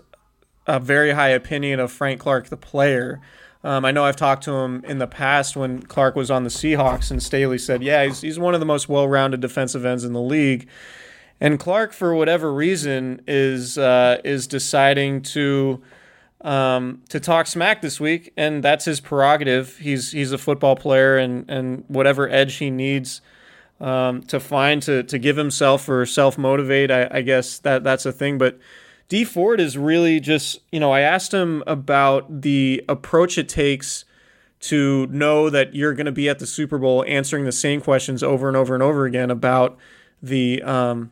a 0.66 0.80
very 0.80 1.12
high 1.12 1.30
opinion 1.30 1.80
of 1.80 1.92
Frank 1.92 2.20
Clark, 2.20 2.48
the 2.48 2.58
player. 2.58 3.22
Um, 3.64 3.86
I 3.86 3.92
know 3.92 4.06
I've 4.06 4.16
talked 4.16 4.44
to 4.44 4.52
him 4.52 4.84
in 4.86 4.98
the 5.00 5.08
past 5.08 5.56
when 5.56 5.82
Clark 5.82 6.16
was 6.16 6.32
on 6.32 6.44
the 6.44 6.50
Seahawks, 6.50 7.12
and 7.12 7.22
Staley 7.22 7.58
said, 7.58 7.82
"Yeah, 7.82 8.06
he's 8.06 8.22
he's 8.22 8.40
one 8.40 8.54
of 8.54 8.60
the 8.60 8.66
most 8.66 8.88
well-rounded 8.88 9.42
defensive 9.42 9.84
ends 9.84 10.04
in 10.04 10.14
the 10.14 10.22
league." 10.22 10.68
And 11.42 11.60
Clark, 11.60 11.92
for 11.92 12.16
whatever 12.16 12.54
reason, 12.54 13.22
is 13.28 13.78
uh, 13.78 14.22
is 14.24 14.48
deciding 14.48 15.22
to 15.24 15.82
um, 16.42 17.02
to 17.10 17.20
talk 17.20 17.48
smack 17.48 17.82
this 17.82 18.00
week, 18.00 18.32
and 18.38 18.64
that's 18.64 18.86
his 18.86 19.00
prerogative. 19.00 19.78
He's 19.78 20.12
he's 20.12 20.32
a 20.32 20.38
football 20.38 20.76
player, 20.76 21.18
and 21.18 21.50
and 21.50 21.84
whatever 21.88 22.30
edge 22.30 22.56
he 22.56 22.70
needs 22.70 23.22
um, 23.80 24.24
to 24.24 24.40
find 24.40 24.82
to 24.84 25.04
to 25.04 25.20
give 25.20 25.38
himself 25.38 25.88
or 25.88 26.06
self 26.06 26.38
motivate, 26.38 26.92
I, 26.92 27.08
I 27.12 27.22
guess 27.22 27.60
that 27.60 27.84
that's 27.84 28.06
a 28.06 28.12
thing. 28.12 28.38
But 28.38 28.60
Dee 29.10 29.24
Ford 29.24 29.60
is 29.60 29.78
really 29.78 30.20
just 30.20 30.60
you 30.72 30.80
know 30.80 30.92
I 30.92 31.02
asked 31.02 31.34
him 31.34 31.64
about 31.68 32.42
the 32.42 32.84
approach 32.90 33.38
it 33.38 33.50
takes 33.50 34.06
to 34.60 35.06
know 35.08 35.50
that 35.50 35.76
you're 35.76 35.94
going 35.94 36.08
to 36.08 36.12
be 36.12 36.28
at 36.28 36.40
the 36.40 36.48
Super 36.48 36.80
Bowl 36.80 37.06
answering 37.08 37.46
the 37.46 37.52
same 37.52 37.80
questions 37.80 38.24
over 38.24 38.48
and 38.48 38.58
over 38.58 38.74
and 38.74 38.82
over 38.82 39.06
again 39.06 39.30
about 39.30 39.78
the 40.22 40.62
um, 40.64 41.12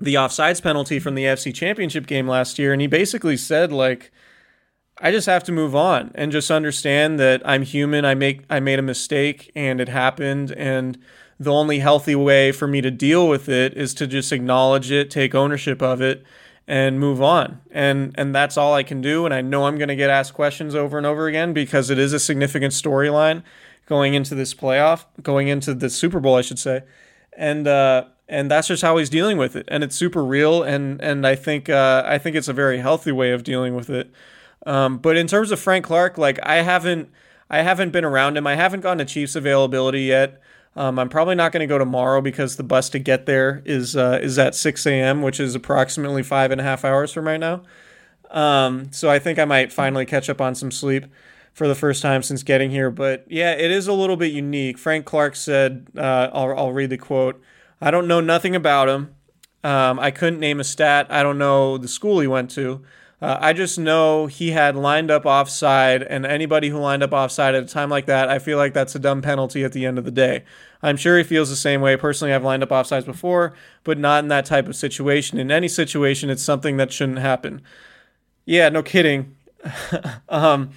the 0.00 0.14
offsides 0.14 0.62
penalty 0.62 0.98
from 0.98 1.14
the 1.14 1.24
AFC 1.24 1.54
Championship 1.54 2.06
game 2.06 2.26
last 2.26 2.58
year, 2.58 2.72
and 2.72 2.80
he 2.80 2.88
basically 2.88 3.36
said 3.36 3.72
like 3.72 4.10
I 4.98 5.10
just 5.10 5.26
have 5.26 5.44
to 5.44 5.52
move 5.52 5.76
on 5.76 6.10
and 6.14 6.32
just 6.32 6.50
understand 6.50 7.20
that 7.20 7.42
I'm 7.44 7.62
human. 7.62 8.04
I 8.04 8.14
make 8.14 8.44
I 8.48 8.60
made 8.60 8.78
a 8.78 8.82
mistake 8.82 9.52
and 9.54 9.80
it 9.80 9.88
happened 9.88 10.52
and 10.52 10.98
the 11.38 11.52
only 11.52 11.80
healthy 11.80 12.14
way 12.14 12.52
for 12.52 12.66
me 12.66 12.80
to 12.80 12.90
deal 12.90 13.28
with 13.28 13.48
it 13.48 13.74
is 13.76 13.94
to 13.94 14.06
just 14.06 14.32
acknowledge 14.32 14.90
it, 14.90 15.10
take 15.10 15.34
ownership 15.34 15.82
of 15.82 16.00
it 16.00 16.24
and 16.66 16.98
move 16.98 17.22
on. 17.22 17.60
And 17.70 18.14
and 18.16 18.34
that's 18.34 18.56
all 18.56 18.74
I 18.74 18.82
can 18.82 19.00
do 19.00 19.24
and 19.24 19.34
I 19.34 19.40
know 19.40 19.66
I'm 19.66 19.76
going 19.76 19.88
to 19.88 19.96
get 19.96 20.10
asked 20.10 20.34
questions 20.34 20.74
over 20.74 20.96
and 20.96 21.06
over 21.06 21.26
again 21.26 21.52
because 21.52 21.90
it 21.90 21.98
is 21.98 22.12
a 22.12 22.18
significant 22.18 22.72
storyline 22.72 23.42
going 23.86 24.14
into 24.14 24.34
this 24.34 24.52
playoff, 24.54 25.04
going 25.22 25.48
into 25.48 25.74
the 25.74 25.90
Super 25.90 26.18
Bowl, 26.20 26.34
I 26.34 26.40
should 26.42 26.58
say. 26.58 26.82
And 27.36 27.68
uh 27.68 28.06
and 28.28 28.50
that's 28.50 28.66
just 28.66 28.82
how 28.82 28.96
he's 28.96 29.08
dealing 29.08 29.38
with 29.38 29.54
it 29.54 29.66
and 29.68 29.84
it's 29.84 29.94
super 29.94 30.24
real 30.24 30.62
and 30.62 31.00
and 31.00 31.24
I 31.26 31.36
think 31.36 31.68
uh 31.68 32.02
I 32.04 32.18
think 32.18 32.34
it's 32.34 32.48
a 32.48 32.52
very 32.52 32.78
healthy 32.78 33.12
way 33.12 33.30
of 33.30 33.44
dealing 33.44 33.74
with 33.74 33.90
it. 33.90 34.10
Um, 34.66 34.98
but 34.98 35.16
in 35.16 35.28
terms 35.28 35.52
of 35.52 35.60
Frank 35.60 35.84
Clark, 35.86 36.18
like 36.18 36.38
I 36.42 36.56
haven't, 36.56 37.08
I 37.48 37.62
haven't 37.62 37.92
been 37.92 38.04
around 38.04 38.36
him. 38.36 38.46
I 38.46 38.56
haven't 38.56 38.80
gone 38.80 38.98
to 38.98 39.04
Chiefs 39.04 39.36
availability 39.36 40.02
yet. 40.02 40.42
Um, 40.76 40.98
I'm 40.98 41.08
probably 41.08 41.34
not 41.34 41.52
going 41.52 41.60
to 41.60 41.66
go 41.66 41.78
tomorrow 41.78 42.20
because 42.20 42.56
the 42.56 42.62
bus 42.62 42.90
to 42.90 42.98
get 42.98 43.24
there 43.24 43.62
is 43.64 43.96
uh, 43.96 44.20
is 44.22 44.38
at 44.38 44.54
6 44.54 44.86
a.m., 44.86 45.22
which 45.22 45.40
is 45.40 45.54
approximately 45.54 46.22
five 46.22 46.50
and 46.50 46.60
a 46.60 46.64
half 46.64 46.84
hours 46.84 47.12
from 47.12 47.26
right 47.26 47.40
now. 47.40 47.62
Um, 48.30 48.92
so 48.92 49.08
I 49.08 49.18
think 49.18 49.38
I 49.38 49.46
might 49.46 49.72
finally 49.72 50.04
catch 50.04 50.28
up 50.28 50.40
on 50.40 50.54
some 50.54 50.70
sleep 50.70 51.06
for 51.54 51.66
the 51.66 51.74
first 51.74 52.02
time 52.02 52.22
since 52.22 52.42
getting 52.42 52.70
here. 52.70 52.90
But 52.90 53.24
yeah, 53.28 53.52
it 53.52 53.70
is 53.70 53.86
a 53.86 53.92
little 53.94 54.16
bit 54.16 54.32
unique. 54.32 54.76
Frank 54.76 55.06
Clark 55.06 55.36
said, 55.36 55.86
uh, 55.96 56.28
I'll, 56.32 56.58
I'll 56.58 56.72
read 56.72 56.90
the 56.90 56.98
quote. 56.98 57.40
I 57.80 57.90
don't 57.90 58.06
know 58.06 58.20
nothing 58.20 58.54
about 58.54 58.88
him. 58.90 59.14
Um, 59.64 59.98
I 59.98 60.10
couldn't 60.10 60.40
name 60.40 60.60
a 60.60 60.64
stat. 60.64 61.06
I 61.08 61.22
don't 61.22 61.38
know 61.38 61.78
the 61.78 61.88
school 61.88 62.20
he 62.20 62.26
went 62.26 62.50
to. 62.52 62.84
Uh, 63.20 63.38
I 63.40 63.54
just 63.54 63.78
know 63.78 64.26
he 64.26 64.50
had 64.50 64.76
lined 64.76 65.10
up 65.10 65.24
offside, 65.24 66.02
and 66.02 66.26
anybody 66.26 66.68
who 66.68 66.78
lined 66.78 67.02
up 67.02 67.12
offside 67.12 67.54
at 67.54 67.62
a 67.62 67.66
time 67.66 67.88
like 67.88 68.06
that, 68.06 68.28
I 68.28 68.38
feel 68.38 68.58
like 68.58 68.74
that's 68.74 68.94
a 68.94 68.98
dumb 68.98 69.22
penalty 69.22 69.64
at 69.64 69.72
the 69.72 69.86
end 69.86 69.98
of 69.98 70.04
the 70.04 70.10
day. 70.10 70.44
I'm 70.82 70.98
sure 70.98 71.16
he 71.16 71.24
feels 71.24 71.48
the 71.48 71.56
same 71.56 71.80
way. 71.80 71.96
Personally, 71.96 72.34
I've 72.34 72.44
lined 72.44 72.62
up 72.62 72.68
offsides 72.68 73.06
before, 73.06 73.54
but 73.84 73.98
not 73.98 74.22
in 74.22 74.28
that 74.28 74.44
type 74.44 74.68
of 74.68 74.76
situation. 74.76 75.38
In 75.38 75.50
any 75.50 75.68
situation, 75.68 76.28
it's 76.28 76.42
something 76.42 76.76
that 76.76 76.92
shouldn't 76.92 77.18
happen. 77.18 77.62
Yeah, 78.44 78.68
no 78.68 78.82
kidding. 78.82 79.34
um, 80.28 80.70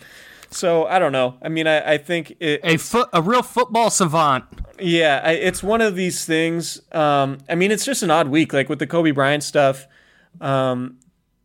so 0.50 0.86
I 0.86 0.98
don't 0.98 1.12
know. 1.12 1.36
I 1.42 1.50
mean, 1.50 1.68
I, 1.68 1.94
I 1.94 1.98
think 1.98 2.36
it, 2.40 2.62
a 2.64 2.78
foot, 2.78 3.10
a 3.12 3.22
real 3.22 3.44
football 3.44 3.90
savant. 3.90 4.46
Yeah, 4.80 5.22
I, 5.24 5.32
it's 5.32 5.62
one 5.62 5.82
of 5.82 5.96
these 5.96 6.26
things. 6.26 6.82
Um, 6.94 7.40
I 7.50 7.56
mean, 7.56 7.72
it's 7.72 7.86
just 7.86 8.02
an 8.02 8.12
odd 8.12 8.30
week, 8.30 8.54
like 8.54 8.70
with 8.70 8.80
the 8.80 8.88
Kobe 8.88 9.12
Bryant 9.12 9.44
stuff. 9.44 9.88
Um, 10.42 10.99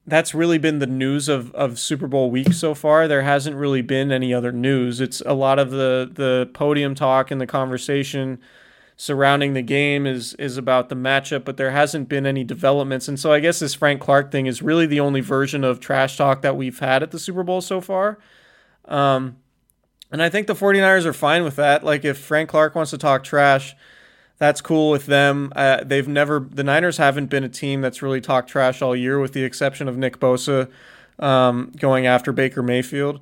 that's 0.06 0.34
really 0.34 0.58
been 0.58 0.80
the 0.80 0.86
news 0.86 1.28
of, 1.28 1.54
of 1.54 1.78
Super 1.78 2.06
Bowl 2.06 2.30
week 2.30 2.52
so 2.52 2.74
far. 2.74 3.08
There 3.08 3.22
hasn't 3.22 3.56
really 3.56 3.82
been 3.82 4.12
any 4.12 4.34
other 4.34 4.52
news. 4.52 5.00
It's 5.00 5.22
a 5.24 5.32
lot 5.32 5.58
of 5.58 5.70
the 5.70 6.10
the 6.12 6.50
podium 6.52 6.94
talk 6.94 7.30
and 7.30 7.40
the 7.40 7.46
conversation 7.46 8.38
surrounding 8.96 9.54
the 9.54 9.62
game 9.62 10.06
is 10.06 10.34
is 10.34 10.56
about 10.56 10.88
the 10.88 10.94
matchup, 10.94 11.44
but 11.44 11.56
there 11.56 11.70
hasn't 11.70 12.08
been 12.08 12.26
any 12.26 12.44
developments. 12.44 13.08
And 13.08 13.18
so 13.18 13.32
I 13.32 13.40
guess 13.40 13.60
this 13.60 13.74
Frank 13.74 14.00
Clark 14.00 14.30
thing 14.30 14.46
is 14.46 14.62
really 14.62 14.86
the 14.86 15.00
only 15.00 15.20
version 15.20 15.64
of 15.64 15.80
trash 15.80 16.16
talk 16.16 16.42
that 16.42 16.56
we've 16.56 16.78
had 16.78 17.02
at 17.02 17.10
the 17.10 17.18
Super 17.18 17.42
Bowl 17.42 17.60
so 17.60 17.80
far. 17.80 18.18
Um, 18.84 19.38
and 20.12 20.22
I 20.22 20.28
think 20.28 20.46
the 20.46 20.54
49ers 20.54 21.06
are 21.06 21.12
fine 21.14 21.44
with 21.44 21.56
that. 21.56 21.82
Like 21.82 22.04
if 22.04 22.18
Frank 22.18 22.50
Clark 22.50 22.74
wants 22.74 22.90
to 22.90 22.98
talk 22.98 23.24
trash, 23.24 23.74
that's 24.38 24.60
cool 24.60 24.90
with 24.90 25.06
them. 25.06 25.52
Uh, 25.54 25.82
they've 25.84 26.08
never 26.08 26.40
the 26.50 26.64
Niners 26.64 26.96
haven't 26.96 27.26
been 27.26 27.44
a 27.44 27.48
team 27.48 27.80
that's 27.80 28.02
really 28.02 28.20
talked 28.20 28.48
trash 28.48 28.82
all 28.82 28.96
year, 28.96 29.18
with 29.20 29.32
the 29.32 29.44
exception 29.44 29.88
of 29.88 29.96
Nick 29.96 30.18
Bosa 30.18 30.70
um, 31.18 31.72
going 31.76 32.06
after 32.06 32.32
Baker 32.32 32.62
Mayfield 32.62 33.20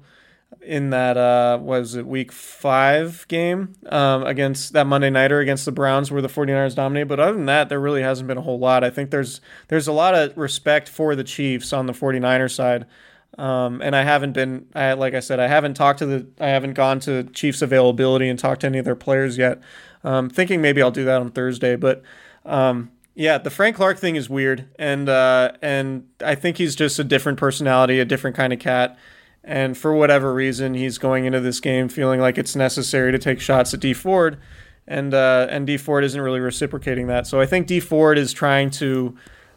in 0.61 0.90
that 0.90 1.16
uh, 1.16 1.59
was 1.61 1.94
it 1.94 2.07
week 2.07 2.31
five 2.31 3.27
game 3.29 3.75
um, 3.87 4.25
against 4.25 4.72
that 4.72 4.87
Monday 4.87 5.11
nighter 5.11 5.40
against 5.40 5.64
the 5.64 5.72
Browns 5.72 6.11
where 6.11 6.22
the 6.22 6.29
49ers 6.29 6.75
dominated. 6.75 7.09
But 7.09 7.20
other 7.20 7.33
than 7.33 7.46
that, 7.46 7.68
there 7.68 7.81
really 7.81 8.03
hasn't 8.03 8.29
been 8.29 8.38
a 8.38 8.42
whole 8.42 8.59
lot. 8.59 8.85
I 8.85 8.90
think 8.90 9.11
there's 9.11 9.40
there's 9.68 9.88
a 9.88 9.92
lot 9.92 10.14
of 10.14 10.37
respect 10.37 10.88
for 10.88 11.14
the 11.14 11.25
Chiefs 11.25 11.72
on 11.72 11.87
the 11.87 11.92
49ers 11.92 12.55
side. 12.55 12.87
Um, 13.38 13.81
and 13.81 13.96
I 13.96 14.03
haven't 14.03 14.33
been, 14.33 14.66
I, 14.75 14.92
like 14.92 15.14
I 15.14 15.20
said, 15.20 15.40
I 15.40 15.46
haven't 15.46 15.72
talked 15.72 16.01
to 16.01 16.07
the, 16.07 16.27
I 16.38 16.48
haven't 16.48 16.75
gone 16.75 17.01
to 17.01 17.25
Chiefs 17.25 17.62
availability 17.62 18.29
and 18.29 18.38
talked 18.38 18.61
to 18.61 18.66
any 18.66 18.77
of 18.79 18.85
their 18.85 18.94
players 18.94 19.38
yet. 19.38 19.62
Um, 20.05 20.29
thinking 20.29 20.61
maybe 20.61 20.83
I'll 20.83 20.91
do 20.91 21.05
that 21.05 21.21
on 21.21 21.31
Thursday, 21.31 21.77
but 21.77 22.03
um, 22.45 22.91
yeah, 23.15 23.38
the 23.38 23.51
Frank 23.51 23.77
Clark 23.77 23.99
thing 23.99 24.17
is 24.17 24.29
weird, 24.31 24.69
and 24.79 25.09
uh, 25.09 25.53
and 25.61 26.09
I 26.25 26.35
think 26.35 26.57
he's 26.57 26.75
just 26.75 26.99
a 26.99 27.05
different 27.05 27.38
personality, 27.38 28.01
a 28.01 28.05
different 28.05 28.37
kind 28.37 28.53
of 28.53 28.59
cat. 28.59 28.99
And 29.45 29.77
for 29.77 29.93
whatever 29.93 30.33
reason, 30.33 30.75
he's 30.75 30.99
going 30.99 31.25
into 31.25 31.41
this 31.41 31.59
game 31.61 31.88
feeling 31.88 32.21
like 32.21 32.38
it's 32.38 32.55
necessary 32.55 33.11
to 33.12 33.19
take 33.19 33.41
shots 33.41 33.75
at 33.75 33.81
Dee 33.81 33.93
Ford, 33.93 34.38
and 34.87 35.12
uh, 35.12 35.47
and 35.51 35.67
Dee 35.67 35.77
Ford 35.77 36.05
isn't 36.05 36.21
really 36.21 36.41
reciprocating 36.41 37.07
that. 37.09 37.27
So 37.27 37.41
I 37.41 37.47
think 37.47 37.67
Dee 37.67 37.81
Ford 37.81 38.19
is 38.19 38.33
trying 38.33 38.71
to 38.71 39.17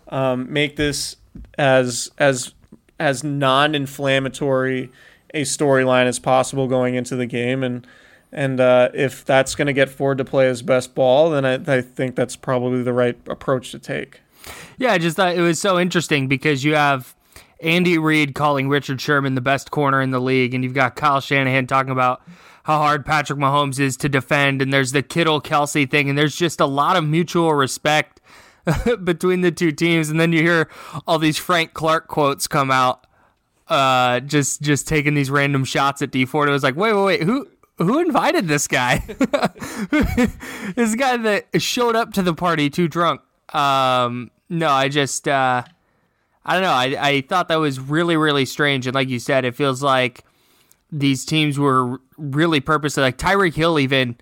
um, 0.10 0.52
make 0.52 0.76
this 0.76 1.16
as 1.58 2.12
as 2.18 2.54
as 3.00 3.24
non-inflammatory 3.24 4.92
a 5.34 5.42
storyline 5.42 6.06
as 6.06 6.18
possible 6.18 6.68
going 6.68 6.96
into 6.96 7.16
the 7.16 7.26
game, 7.26 7.64
and 7.64 7.86
and 8.32 8.60
uh, 8.60 8.90
if 8.94 9.26
that's 9.26 9.56
going 9.56 9.68
to 9.68 9.74
get 9.74 9.90
Ford 9.90 10.18
to 10.18 10.26
play 10.26 10.48
his 10.48 10.62
best 10.62 10.96
ball, 10.96 11.30
then 11.30 11.46
I, 11.46 11.78
I 11.78 11.82
think 11.82 12.16
that's 12.16 12.36
probably 12.36 12.84
the 12.84 12.94
right 12.94 13.18
approach 13.28 13.72
to 13.72 13.80
take. 13.80 14.22
Yeah, 14.78 14.92
I 14.92 14.98
just 14.98 15.16
thought 15.16 15.36
it 15.36 15.42
was 15.42 15.60
so 15.60 15.80
interesting 15.80 16.28
because 16.28 16.64
you 16.64 16.76
have 16.76 17.16
Andy 17.62 17.98
Reid 17.98 18.36
calling 18.36 18.70
Richard 18.70 19.00
Sherman 19.02 19.36
the 19.36 19.42
best 19.42 19.72
corner 19.72 20.02
in 20.02 20.12
the 20.12 20.20
league, 20.20 20.54
and 20.54 20.64
you've 20.64 20.74
got 20.74 20.96
Kyle 20.96 21.22
Shanahan 21.22 21.68
talking 21.68 21.92
about 21.92 22.22
how 22.64 22.80
hard 22.80 23.06
Patrick 23.06 23.40
Mahomes 23.40 23.80
is 23.80 23.96
to 23.98 24.10
defend, 24.10 24.62
and 24.62 24.74
there's 24.74 24.92
the 24.92 25.04
Kittle 25.04 25.40
Kelce 25.40 25.90
thing, 25.90 26.10
and 26.10 26.18
there's 26.18 26.36
just 26.36 26.60
a 26.60 26.66
lot 26.66 26.96
of 26.96 27.04
mutual 27.04 27.54
respect 27.54 28.22
between 29.04 29.42
the 29.42 29.52
two 29.52 29.72
teams, 29.72 30.10
and 30.10 30.20
then 30.20 30.32
you 30.34 30.42
hear 30.42 30.68
all 31.08 31.20
these 31.20 31.38
Frank 31.38 31.74
Clark 31.74 32.08
quotes 32.08 32.48
come 32.48 32.72
out, 32.72 33.06
uh, 33.68 34.20
just 34.20 34.62
just 34.62 34.88
taking 34.88 35.14
these 35.14 35.30
random 35.30 35.64
shots 35.64 36.02
at 36.02 36.12
Dee 36.12 36.26
Ford. 36.26 36.50
It 36.50 36.52
was 36.52 36.64
like, 36.64 36.76
wait, 36.76 36.94
wait, 36.94 37.04
wait, 37.04 37.24
who 37.24 37.48
who 37.78 38.00
invited 38.00 38.48
this 38.48 38.68
guy? 38.68 39.04
this 40.76 40.96
guy 40.96 41.18
that 41.18 41.48
showed 41.62 41.96
up 41.96 42.14
to 42.14 42.22
the 42.22 42.34
party 42.34 42.70
too 42.70 42.88
drunk. 42.88 43.22
Um, 43.54 44.32
no, 44.50 44.70
I 44.70 44.90
just, 44.90 45.28
uh, 45.28 45.64
I 46.46 46.54
don't 46.54 46.64
know. 46.64 46.70
I, 46.70 47.08
I 47.08 47.22
thought 47.22 47.48
that 47.50 47.60
was 47.60 47.80
really, 47.80 48.16
really 48.16 48.46
strange. 48.46 48.88
And 48.88 48.96
like 48.96 49.10
you 49.10 49.20
said, 49.20 49.46
it 49.46 49.56
feels 49.56 49.82
like 49.84 50.24
these 50.92 51.26
teams 51.26 51.60
were 51.60 52.00
really 52.18 52.60
purposely, 52.60 53.04
like 53.04 53.18
Tyreek 53.18 53.56
Hill 53.56 53.80
even 53.80 54.16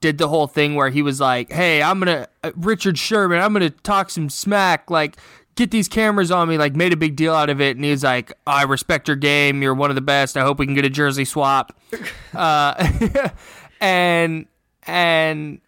did 0.00 0.18
the 0.18 0.28
whole 0.28 0.46
thing 0.46 0.74
where 0.74 0.90
he 0.90 1.02
was 1.02 1.20
like, 1.20 1.50
hey, 1.50 1.82
I'm 1.82 2.00
going 2.00 2.18
to, 2.18 2.28
uh, 2.42 2.52
Richard 2.56 2.98
Sherman, 2.98 3.40
I'm 3.40 3.52
going 3.52 3.70
to 3.70 3.76
talk 3.82 4.10
some 4.10 4.30
smack. 4.30 4.90
Like, 4.90 5.16
get 5.56 5.70
these 5.70 5.88
cameras 5.88 6.30
on 6.30 6.48
me, 6.48 6.58
like 6.58 6.74
made 6.74 6.92
a 6.92 6.96
big 6.96 7.16
deal 7.16 7.34
out 7.34 7.50
of 7.50 7.60
it. 7.60 7.76
And 7.76 7.84
he 7.84 7.90
was 7.90 8.02
like, 8.02 8.32
I 8.46 8.64
respect 8.64 9.08
your 9.08 9.16
game. 9.16 9.62
You're 9.62 9.74
one 9.74 9.90
of 9.90 9.94
the 9.96 10.00
best. 10.02 10.36
I 10.36 10.42
hope 10.42 10.58
we 10.58 10.66
can 10.66 10.74
get 10.74 10.84
a 10.84 10.90
jersey 10.90 11.24
swap. 11.24 11.76
Uh, 12.34 13.28
and, 13.80 14.46
and 14.88 15.60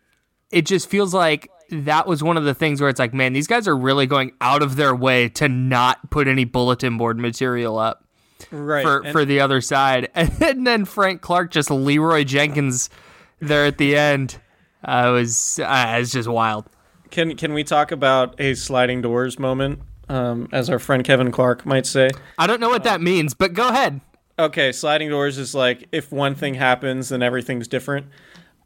it 0.51 0.67
just 0.67 0.91
feels 0.91 1.15
like 1.15 1.49
that 1.71 2.09
was 2.09 2.25
one 2.25 2.37
of 2.37 2.43
the 2.43 2.55
things 2.55 2.81
where 2.81 2.91
it's 2.91 2.99
like, 2.99 3.15
man, 3.15 3.33
these 3.33 3.47
guys 3.47 3.69
are 3.69 3.77
really 3.77 4.07
going 4.07 4.33
out 4.41 4.63
of 4.63 4.75
their 4.75 4.93
way 4.93 5.29
to 5.29 5.49
not 5.49 6.11
put 6.11 6.27
any 6.27 6.45
bulletin 6.45 6.99
board 6.99 7.19
material 7.19 7.79
up. 7.79 8.05
Right. 8.51 8.83
For, 8.83 8.99
and- 8.99 9.13
for 9.13 9.25
the 9.25 9.39
other 9.41 9.61
side. 9.61 10.11
And 10.15 10.67
then 10.67 10.85
Frank 10.87 11.21
Clark 11.23 11.53
just 11.53 11.71
Leeroy 11.71 12.25
Jenkins 12.25 12.91
there 13.39 13.65
at 13.65 13.79
the 13.79 13.97
end. 13.97 14.41
Uh, 14.83 15.07
it 15.07 15.13
was, 15.13 15.61
uh, 15.61 15.99
it's 16.01 16.11
just 16.11 16.29
wild. 16.29 16.67
Can 17.11 17.37
can 17.37 17.53
we 17.55 17.65
talk 17.65 17.93
about 17.93 18.41
a 18.41 18.55
sliding 18.55 19.03
doors 19.03 19.39
moment 19.39 19.81
um, 20.09 20.49
as 20.53 20.71
our 20.71 20.79
friend 20.79 21.05
Kevin 21.05 21.31
Clark 21.33 21.65
might 21.67 21.87
say. 21.87 22.11
I 22.39 22.47
don't 22.47 22.61
know 22.61 22.69
what 22.69 22.85
that 22.85 23.01
means, 23.01 23.35
but 23.35 23.55
go 23.55 23.69
ahead. 23.69 24.01
Okay, 24.39 24.71
sliding 24.73 25.09
doors 25.09 25.39
is 25.39 25.55
like 25.55 25.89
if 25.93 26.13
one 26.13 26.35
thing 26.35 26.55
happens, 26.55 27.09
then 27.09 27.23
everything's 27.23 27.69
different. 27.69 28.07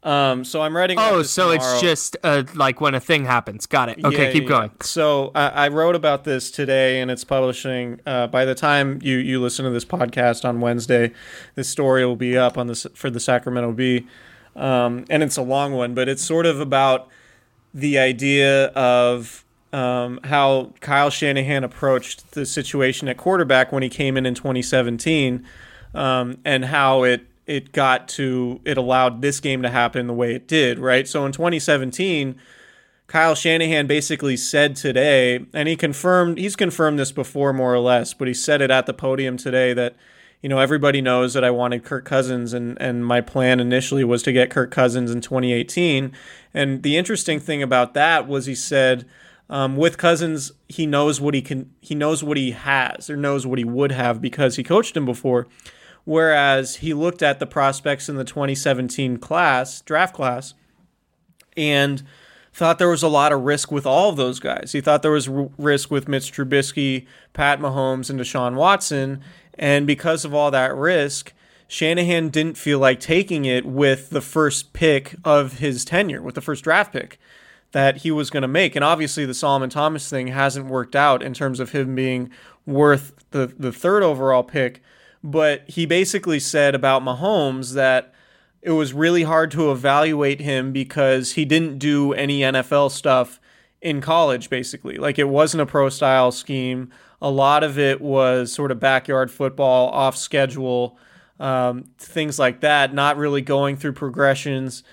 Um, 0.03 0.43
so 0.43 0.61
I'm 0.63 0.75
writing. 0.75 0.97
about 0.97 1.13
Oh, 1.13 1.21
so 1.23 1.51
tomorrow. 1.51 1.73
it's 1.73 1.81
just 1.81 2.17
uh, 2.23 2.43
like 2.55 2.81
when 2.81 2.95
a 2.95 2.99
thing 2.99 3.23
happens. 3.25 3.67
Got 3.67 3.89
it. 3.89 4.03
Okay, 4.03 4.25
Yeah, 4.25 4.31
keep 4.31 4.43
yeah, 4.43 4.49
going. 4.49 4.71
So 4.81 5.31
I, 5.35 5.47
I 5.49 5.67
wrote 5.67 5.95
about 5.95 6.23
this 6.23 6.49
today, 6.49 7.01
and 7.01 7.11
it's 7.11 7.23
publishing. 7.23 7.99
Uh, 8.05 8.25
by 8.27 8.43
the 8.43 8.55
time 8.55 8.99
you 9.03 9.17
you 9.17 9.39
listen 9.39 9.63
to 9.63 9.71
this 9.71 9.85
podcast 9.85 10.43
on 10.43 10.59
Wednesday, 10.59 11.11
this 11.55 11.69
story 11.69 12.03
will 12.05 12.15
be 12.15 12.35
up 12.35 12.57
on 12.57 12.65
this 12.67 12.87
for 12.95 13.09
the 13.11 13.19
Sacramento 13.19 13.73
Bee, 13.73 14.07
um, 14.55 15.05
and 15.09 15.21
it's 15.21 15.37
a 15.37 15.43
long 15.43 15.73
one, 15.73 15.93
but 15.93 16.09
it's 16.09 16.23
sort 16.23 16.47
of 16.47 16.59
about 16.59 17.07
the 17.73 17.97
idea 17.97 18.67
of 18.67 19.45
um, 19.73 20.19
how 20.23 20.73
Kyle 20.81 21.09
Shanahan 21.09 21.63
approached 21.63 22.31
the 22.31 22.45
situation 22.45 23.07
at 23.07 23.17
quarterback 23.17 23.71
when 23.71 23.83
he 23.83 23.89
came 23.89 24.17
in 24.17 24.25
in 24.25 24.35
2017, 24.35 25.45
um, 25.93 26.37
and 26.43 26.65
how 26.65 27.03
it 27.03 27.25
it 27.47 27.71
got 27.71 28.07
to 28.07 28.61
it 28.65 28.77
allowed 28.77 29.21
this 29.21 29.39
game 29.39 29.61
to 29.61 29.69
happen 29.69 30.07
the 30.07 30.13
way 30.13 30.35
it 30.35 30.47
did. 30.47 30.79
Right. 30.79 31.07
So 31.07 31.25
in 31.25 31.31
2017. 31.31 32.35
Kyle 33.07 33.35
Shanahan 33.35 33.87
basically 33.87 34.37
said 34.37 34.77
today, 34.77 35.45
and 35.53 35.67
he 35.67 35.75
confirmed 35.75 36.37
he's 36.37 36.55
confirmed 36.55 36.97
this 36.97 37.11
before 37.11 37.51
more 37.51 37.73
or 37.73 37.79
less, 37.79 38.13
but 38.13 38.29
he 38.29 38.33
said 38.33 38.61
it 38.61 38.71
at 38.71 38.85
the 38.85 38.93
podium 38.93 39.35
today 39.35 39.73
that 39.73 39.97
you 40.41 40.49
know 40.49 40.59
everybody 40.59 41.01
knows 41.01 41.33
that 41.33 41.43
I 41.43 41.51
wanted 41.51 41.83
Kirk 41.83 42.05
Cousins 42.05 42.53
and 42.53 42.79
and 42.81 43.05
my 43.05 43.21
plan 43.21 43.59
initially 43.59 44.03
was 44.03 44.23
to 44.23 44.31
get 44.31 44.49
Kirk 44.49 44.71
Cousins 44.71 45.11
in 45.11 45.21
2018. 45.21 46.11
And 46.53 46.83
the 46.83 46.97
interesting 46.97 47.39
thing 47.39 47.61
about 47.61 47.93
that 47.93 48.27
was 48.27 48.47
he 48.47 48.55
said 48.55 49.05
um, 49.49 49.77
with 49.77 49.97
Cousins 49.97 50.51
he 50.67 50.85
knows 50.85 51.21
what 51.21 51.33
he 51.33 51.41
can 51.41 51.71
he 51.81 51.93
knows 51.93 52.23
what 52.23 52.37
he 52.37 52.51
has 52.51 53.09
or 53.09 53.17
knows 53.17 53.45
what 53.45 53.59
he 53.59 53.65
would 53.65 53.91
have 53.91 54.21
because 54.21 54.55
he 54.55 54.63
coached 54.63 54.97
him 54.97 55.05
before. 55.05 55.47
Whereas 56.03 56.77
he 56.77 56.95
looked 56.95 57.21
at 57.21 57.39
the 57.39 57.45
prospects 57.45 58.09
in 58.09 58.15
the 58.15 58.23
2017 58.23 59.17
class 59.17 59.81
draft 59.81 60.15
class 60.15 60.55
and 61.55 62.01
thought 62.53 62.79
there 62.79 62.89
was 62.89 63.03
a 63.03 63.07
lot 63.07 63.31
of 63.31 63.41
risk 63.41 63.71
with 63.71 63.85
all 63.85 64.09
of 64.09 64.17
those 64.17 64.39
guys. 64.39 64.71
He 64.71 64.81
thought 64.81 65.01
there 65.01 65.11
was 65.11 65.27
r- 65.27 65.49
risk 65.57 65.89
with 65.89 66.07
Mitch 66.07 66.33
Trubisky, 66.33 67.05
Pat 67.33 67.59
Mahomes, 67.59 68.09
and 68.09 68.19
Deshaun 68.19 68.55
Watson. 68.55 69.21
And 69.57 69.85
because 69.85 70.25
of 70.25 70.33
all 70.33 70.51
that 70.51 70.75
risk, 70.75 71.33
Shanahan 71.67 72.29
didn't 72.29 72.57
feel 72.57 72.79
like 72.79 72.99
taking 72.99 73.45
it 73.45 73.65
with 73.65 74.09
the 74.09 74.21
first 74.21 74.73
pick 74.73 75.15
of 75.23 75.59
his 75.59 75.85
tenure, 75.85 76.21
with 76.21 76.35
the 76.35 76.41
first 76.41 76.63
draft 76.63 76.93
pick 76.93 77.19
that 77.71 77.97
he 77.97 78.11
was 78.11 78.29
going 78.29 78.41
to 78.41 78.47
make. 78.47 78.75
And 78.75 78.83
obviously, 78.83 79.25
the 79.25 79.33
Solomon 79.33 79.69
Thomas 79.69 80.09
thing 80.09 80.27
hasn't 80.27 80.67
worked 80.67 80.95
out 80.95 81.23
in 81.23 81.33
terms 81.33 81.59
of 81.59 81.71
him 81.71 81.95
being 81.95 82.29
worth 82.65 83.13
the, 83.31 83.47
the 83.57 83.71
third 83.71 84.03
overall 84.03 84.43
pick. 84.43 84.81
But 85.23 85.69
he 85.69 85.85
basically 85.85 86.39
said 86.39 86.75
about 86.75 87.03
Mahomes 87.03 87.73
that 87.73 88.13
it 88.61 88.71
was 88.71 88.93
really 88.93 89.23
hard 89.23 89.51
to 89.51 89.71
evaluate 89.71 90.41
him 90.41 90.71
because 90.71 91.33
he 91.33 91.45
didn't 91.45 91.79
do 91.79 92.13
any 92.13 92.41
NFL 92.41 92.91
stuff 92.91 93.39
in 93.81 94.01
college, 94.01 94.49
basically. 94.49 94.97
Like 94.97 95.17
it 95.17 95.27
wasn't 95.27 95.61
a 95.61 95.65
pro 95.65 95.89
style 95.89 96.31
scheme. 96.31 96.89
A 97.21 97.29
lot 97.29 97.63
of 97.63 97.77
it 97.77 98.01
was 98.01 98.51
sort 98.51 98.71
of 98.71 98.79
backyard 98.79 99.31
football, 99.31 99.89
off 99.89 100.17
schedule, 100.17 100.97
um, 101.39 101.85
things 101.97 102.37
like 102.39 102.61
that, 102.61 102.93
not 102.93 103.17
really 103.17 103.41
going 103.41 103.75
through 103.77 103.93
progressions 103.93 104.83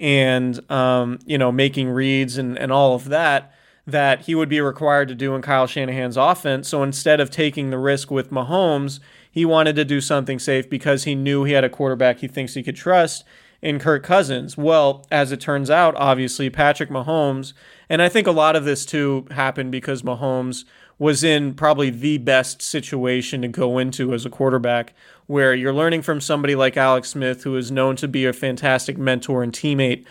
and, 0.00 0.70
um, 0.70 1.18
you 1.24 1.38
know, 1.38 1.52
making 1.52 1.88
reads 1.88 2.36
and, 2.36 2.58
and 2.58 2.72
all 2.72 2.94
of 2.94 3.06
that 3.06 3.52
that 3.86 4.22
he 4.22 4.34
would 4.34 4.48
be 4.48 4.60
required 4.60 5.08
to 5.08 5.14
do 5.14 5.34
in 5.34 5.42
Kyle 5.42 5.66
Shanahan's 5.66 6.16
offense. 6.16 6.68
So 6.68 6.82
instead 6.82 7.20
of 7.20 7.30
taking 7.30 7.68
the 7.68 7.78
risk 7.78 8.10
with 8.10 8.30
Mahomes, 8.30 8.98
he 9.30 9.44
wanted 9.44 9.76
to 9.76 9.84
do 9.84 10.00
something 10.00 10.38
safe 10.38 10.70
because 10.70 11.04
he 11.04 11.14
knew 11.14 11.44
he 11.44 11.52
had 11.52 11.64
a 11.64 11.68
quarterback 11.68 12.20
he 12.20 12.28
thinks 12.28 12.54
he 12.54 12.62
could 12.62 12.76
trust 12.76 13.24
in 13.64 13.78
Kirk 13.78 14.02
Cousins. 14.04 14.58
Well, 14.58 15.06
as 15.10 15.32
it 15.32 15.40
turns 15.40 15.70
out, 15.70 15.96
obviously, 15.96 16.50
Patrick 16.50 16.90
Mahomes, 16.90 17.54
and 17.88 18.02
I 18.02 18.10
think 18.10 18.26
a 18.26 18.30
lot 18.32 18.56
of 18.56 18.66
this 18.66 18.84
too 18.84 19.26
happened 19.30 19.72
because 19.72 20.02
Mahomes 20.02 20.64
was 20.98 21.24
in 21.24 21.54
probably 21.54 21.88
the 21.88 22.18
best 22.18 22.60
situation 22.60 23.40
to 23.40 23.48
go 23.48 23.78
into 23.78 24.12
as 24.12 24.26
a 24.26 24.30
quarterback, 24.30 24.92
where 25.26 25.54
you're 25.54 25.72
learning 25.72 26.02
from 26.02 26.20
somebody 26.20 26.54
like 26.54 26.76
Alex 26.76 27.08
Smith, 27.08 27.42
who 27.42 27.56
is 27.56 27.70
known 27.70 27.96
to 27.96 28.06
be 28.06 28.26
a 28.26 28.34
fantastic 28.34 28.98
mentor 28.98 29.42
and 29.42 29.52
teammate, 29.52 30.04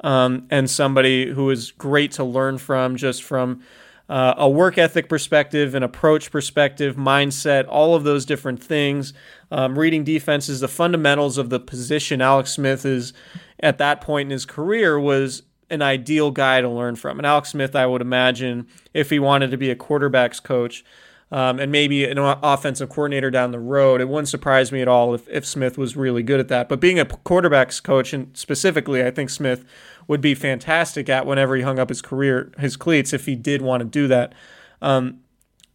um, 0.00 0.46
and 0.50 0.68
somebody 0.68 1.30
who 1.30 1.48
is 1.48 1.70
great 1.72 2.12
to 2.12 2.22
learn 2.22 2.58
from 2.58 2.94
just 2.94 3.22
from 3.22 3.62
uh, 4.08 4.34
a 4.36 4.48
work 4.48 4.78
ethic 4.78 5.08
perspective, 5.08 5.74
an 5.74 5.82
approach 5.82 6.30
perspective, 6.30 6.96
mindset, 6.96 7.66
all 7.68 7.94
of 7.94 8.04
those 8.04 8.24
different 8.24 8.62
things. 8.62 9.12
Um, 9.50 9.78
reading 9.78 10.04
defenses, 10.04 10.60
the 10.60 10.68
fundamentals 10.68 11.36
of 11.38 11.50
the 11.50 11.60
position 11.60 12.20
Alex 12.22 12.52
Smith 12.52 12.86
is 12.86 13.12
at 13.60 13.78
that 13.78 14.00
point 14.00 14.28
in 14.28 14.30
his 14.30 14.46
career 14.46 14.98
was 14.98 15.42
an 15.70 15.82
ideal 15.82 16.30
guy 16.30 16.60
to 16.60 16.68
learn 16.68 16.96
from. 16.96 17.18
And 17.18 17.26
Alex 17.26 17.50
Smith, 17.50 17.76
I 17.76 17.86
would 17.86 18.00
imagine, 18.00 18.66
if 18.94 19.10
he 19.10 19.18
wanted 19.18 19.50
to 19.50 19.58
be 19.58 19.70
a 19.70 19.76
quarterback's 19.76 20.40
coach, 20.40 20.84
um, 21.30 21.58
and 21.58 21.70
maybe 21.70 22.04
an 22.04 22.16
offensive 22.18 22.88
coordinator 22.88 23.30
down 23.30 23.50
the 23.50 23.58
road. 23.58 24.00
It 24.00 24.08
wouldn't 24.08 24.28
surprise 24.28 24.72
me 24.72 24.80
at 24.80 24.88
all 24.88 25.14
if, 25.14 25.28
if 25.28 25.44
Smith 25.44 25.76
was 25.76 25.96
really 25.96 26.22
good 26.22 26.40
at 26.40 26.48
that. 26.48 26.68
But 26.68 26.80
being 26.80 26.98
a 26.98 27.04
quarterback's 27.04 27.80
coach, 27.80 28.12
and 28.12 28.34
specifically, 28.36 29.04
I 29.04 29.10
think 29.10 29.28
Smith 29.28 29.64
would 30.08 30.20
be 30.20 30.34
fantastic 30.34 31.08
at 31.08 31.26
whenever 31.26 31.54
he 31.54 31.62
hung 31.62 31.78
up 31.78 31.90
his 31.90 32.02
career, 32.02 32.50
his 32.58 32.76
cleats, 32.76 33.12
if 33.12 33.26
he 33.26 33.36
did 33.36 33.62
want 33.62 33.82
to 33.82 33.84
do 33.84 34.08
that. 34.08 34.34
Um, 34.82 35.20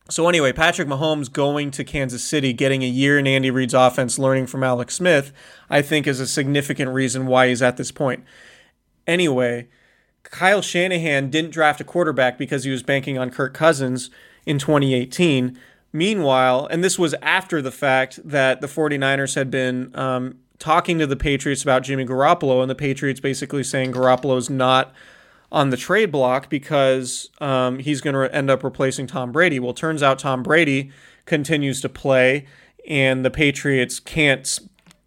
so 0.09 0.27
anyway, 0.27 0.51
Patrick 0.51 0.87
Mahomes 0.87 1.31
going 1.31 1.71
to 1.71 1.83
Kansas 1.85 2.23
City, 2.23 2.51
getting 2.51 2.83
a 2.83 2.87
year 2.87 3.17
in 3.17 3.27
Andy 3.27 3.51
Reid's 3.51 3.73
offense, 3.73 4.19
learning 4.19 4.47
from 4.47 4.63
Alex 4.63 4.95
Smith, 4.95 5.31
I 5.69 5.81
think 5.81 6.07
is 6.07 6.19
a 6.19 6.27
significant 6.27 6.91
reason 6.91 7.25
why 7.25 7.47
he's 7.47 7.61
at 7.61 7.77
this 7.77 7.91
point. 7.91 8.25
Anyway, 9.07 9.69
Kyle 10.23 10.61
Shanahan 10.61 11.29
didn't 11.29 11.51
draft 11.51 11.79
a 11.79 11.85
quarterback 11.85 12.37
because 12.37 12.63
he 12.63 12.71
was 12.71 12.83
banking 12.83 13.17
on 13.17 13.29
Kirk 13.29 13.53
Cousins 13.53 14.09
in 14.45 14.59
2018. 14.59 15.57
Meanwhile, 15.93 16.67
and 16.71 16.83
this 16.83 16.97
was 16.97 17.13
after 17.21 17.61
the 17.61 17.71
fact 17.71 18.19
that 18.25 18.59
the 18.59 18.67
49ers 18.67 19.35
had 19.35 19.51
been 19.51 19.95
um, 19.95 20.39
talking 20.63 20.97
to 20.97 21.05
the 21.05 21.17
Patriots 21.17 21.61
about 21.61 21.83
Jimmy 21.83 22.05
Garoppolo, 22.05 22.61
and 22.61 22.69
the 22.69 22.75
Patriots 22.75 23.19
basically 23.19 23.63
saying 23.63 23.91
Garoppolo's 23.91 24.49
not 24.49 24.93
on 25.51 25.71
the 25.71 25.77
trade 25.77 26.09
block 26.09 26.49
because 26.49 27.29
um, 27.41 27.79
he's 27.79 27.99
going 27.99 28.13
to 28.13 28.33
end 28.33 28.49
up 28.49 28.63
replacing 28.63 29.05
Tom 29.05 29.33
Brady. 29.33 29.59
Well, 29.59 29.73
turns 29.73 30.01
out 30.01 30.19
Tom 30.19 30.41
Brady 30.41 30.89
continues 31.25 31.81
to 31.81 31.89
play, 31.89 32.45
and 32.87 33.25
the 33.25 33.29
Patriots 33.29 33.99
can't 33.99 34.57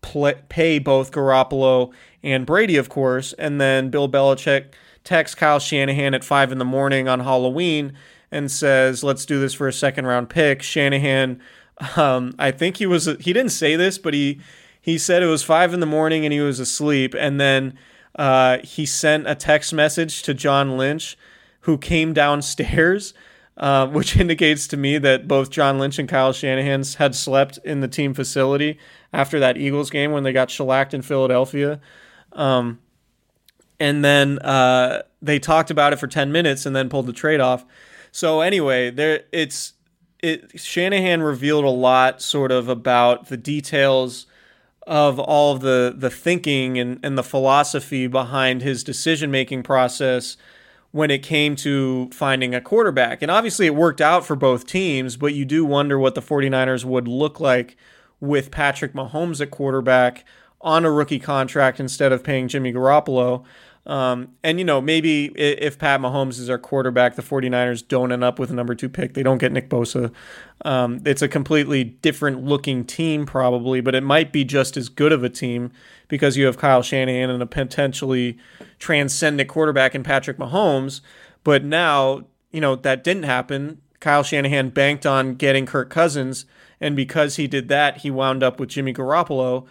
play, 0.02 0.34
pay 0.50 0.78
both 0.78 1.10
Garoppolo 1.10 1.90
and 2.22 2.44
Brady, 2.44 2.76
of 2.76 2.90
course. 2.90 3.32
And 3.32 3.58
then 3.58 3.88
Bill 3.88 4.10
Belichick 4.10 4.66
texts 5.04 5.34
Kyle 5.34 5.58
Shanahan 5.58 6.12
at 6.12 6.22
five 6.22 6.52
in 6.52 6.58
the 6.58 6.66
morning 6.66 7.08
on 7.08 7.20
Halloween 7.20 7.94
and 8.30 8.50
says, 8.50 9.02
"Let's 9.02 9.24
do 9.24 9.40
this 9.40 9.54
for 9.54 9.68
a 9.68 9.72
second 9.72 10.06
round 10.06 10.28
pick." 10.28 10.62
Shanahan, 10.62 11.40
um, 11.96 12.34
I 12.38 12.50
think 12.50 12.76
he 12.76 12.84
was 12.84 13.06
he 13.20 13.32
didn't 13.32 13.52
say 13.52 13.74
this, 13.74 13.96
but 13.96 14.12
he 14.12 14.38
he 14.86 14.98
said 14.98 15.20
it 15.20 15.26
was 15.26 15.42
five 15.42 15.74
in 15.74 15.80
the 15.80 15.86
morning 15.86 16.24
and 16.24 16.32
he 16.32 16.38
was 16.38 16.60
asleep, 16.60 17.12
and 17.18 17.40
then 17.40 17.76
uh, 18.14 18.58
he 18.62 18.86
sent 18.86 19.28
a 19.28 19.34
text 19.34 19.74
message 19.74 20.22
to 20.22 20.32
John 20.32 20.78
Lynch, 20.78 21.18
who 21.62 21.76
came 21.76 22.14
downstairs. 22.14 23.12
Uh, 23.58 23.86
which 23.86 24.18
indicates 24.18 24.68
to 24.68 24.76
me 24.76 24.98
that 24.98 25.26
both 25.26 25.48
John 25.48 25.78
Lynch 25.78 25.98
and 25.98 26.06
Kyle 26.06 26.34
Shanahan 26.34 26.84
had 26.98 27.14
slept 27.14 27.58
in 27.64 27.80
the 27.80 27.88
team 27.88 28.12
facility 28.12 28.78
after 29.14 29.40
that 29.40 29.56
Eagles 29.56 29.88
game 29.88 30.12
when 30.12 30.24
they 30.24 30.32
got 30.34 30.50
shellacked 30.50 30.92
in 30.92 31.00
Philadelphia. 31.00 31.80
Um, 32.34 32.80
and 33.80 34.04
then 34.04 34.40
uh, 34.40 35.04
they 35.22 35.38
talked 35.38 35.70
about 35.70 35.94
it 35.94 35.96
for 35.96 36.06
10 36.06 36.30
minutes 36.32 36.66
and 36.66 36.76
then 36.76 36.90
pulled 36.90 37.06
the 37.06 37.14
trade 37.14 37.40
off. 37.40 37.64
So 38.12 38.42
anyway, 38.42 38.90
there 38.90 39.22
it's 39.32 39.72
it 40.22 40.60
Shanahan 40.60 41.22
revealed 41.22 41.64
a 41.64 41.70
lot 41.70 42.20
sort 42.20 42.52
of 42.52 42.68
about 42.68 43.28
the 43.28 43.38
details 43.38 44.26
of 44.86 45.18
all 45.18 45.54
of 45.54 45.60
the 45.60 45.94
the 45.96 46.10
thinking 46.10 46.78
and, 46.78 47.00
and 47.02 47.18
the 47.18 47.22
philosophy 47.22 48.06
behind 48.06 48.62
his 48.62 48.84
decision 48.84 49.30
making 49.30 49.62
process 49.62 50.36
when 50.92 51.10
it 51.10 51.22
came 51.22 51.56
to 51.56 52.08
finding 52.12 52.54
a 52.54 52.60
quarterback. 52.60 53.20
And 53.20 53.30
obviously 53.30 53.66
it 53.66 53.74
worked 53.74 54.00
out 54.00 54.24
for 54.24 54.34
both 54.36 54.66
teams, 54.66 55.16
but 55.16 55.34
you 55.34 55.44
do 55.44 55.64
wonder 55.64 55.98
what 55.98 56.14
the 56.14 56.22
49ers 56.22 56.84
would 56.84 57.06
look 57.06 57.38
like 57.38 57.76
with 58.20 58.50
Patrick 58.50 58.94
Mahomes 58.94 59.40
at 59.40 59.50
quarterback 59.50 60.24
on 60.60 60.84
a 60.84 60.90
rookie 60.90 61.18
contract 61.18 61.80
instead 61.80 62.12
of 62.12 62.24
paying 62.24 62.48
Jimmy 62.48 62.72
Garoppolo. 62.72 63.44
Um, 63.86 64.32
and, 64.42 64.58
you 64.58 64.64
know, 64.64 64.80
maybe 64.80 65.26
if 65.36 65.78
Pat 65.78 66.00
Mahomes 66.00 66.40
is 66.40 66.50
our 66.50 66.58
quarterback, 66.58 67.14
the 67.14 67.22
49ers 67.22 67.86
don't 67.86 68.10
end 68.10 68.24
up 68.24 68.38
with 68.38 68.50
a 68.50 68.54
number 68.54 68.74
two 68.74 68.88
pick. 68.88 69.14
They 69.14 69.22
don't 69.22 69.38
get 69.38 69.52
Nick 69.52 69.70
Bosa. 69.70 70.12
Um, 70.64 71.02
it's 71.04 71.22
a 71.22 71.28
completely 71.28 71.84
different 71.84 72.44
looking 72.44 72.84
team, 72.84 73.26
probably, 73.26 73.80
but 73.80 73.94
it 73.94 74.02
might 74.02 74.32
be 74.32 74.44
just 74.44 74.76
as 74.76 74.88
good 74.88 75.12
of 75.12 75.22
a 75.22 75.28
team 75.28 75.70
because 76.08 76.36
you 76.36 76.46
have 76.46 76.58
Kyle 76.58 76.82
Shanahan 76.82 77.30
and 77.30 77.42
a 77.42 77.46
potentially 77.46 78.38
transcendent 78.80 79.48
quarterback 79.48 79.94
in 79.94 80.02
Patrick 80.02 80.36
Mahomes. 80.36 81.00
But 81.44 81.64
now, 81.64 82.26
you 82.50 82.60
know, 82.60 82.74
that 82.74 83.04
didn't 83.04 83.22
happen. 83.22 83.80
Kyle 84.00 84.24
Shanahan 84.24 84.70
banked 84.70 85.06
on 85.06 85.34
getting 85.34 85.64
Kirk 85.64 85.90
Cousins, 85.90 86.44
and 86.80 86.96
because 86.96 87.36
he 87.36 87.46
did 87.46 87.68
that, 87.68 87.98
he 87.98 88.10
wound 88.10 88.42
up 88.42 88.58
with 88.58 88.70
Jimmy 88.70 88.92
Garoppolo. 88.92 89.66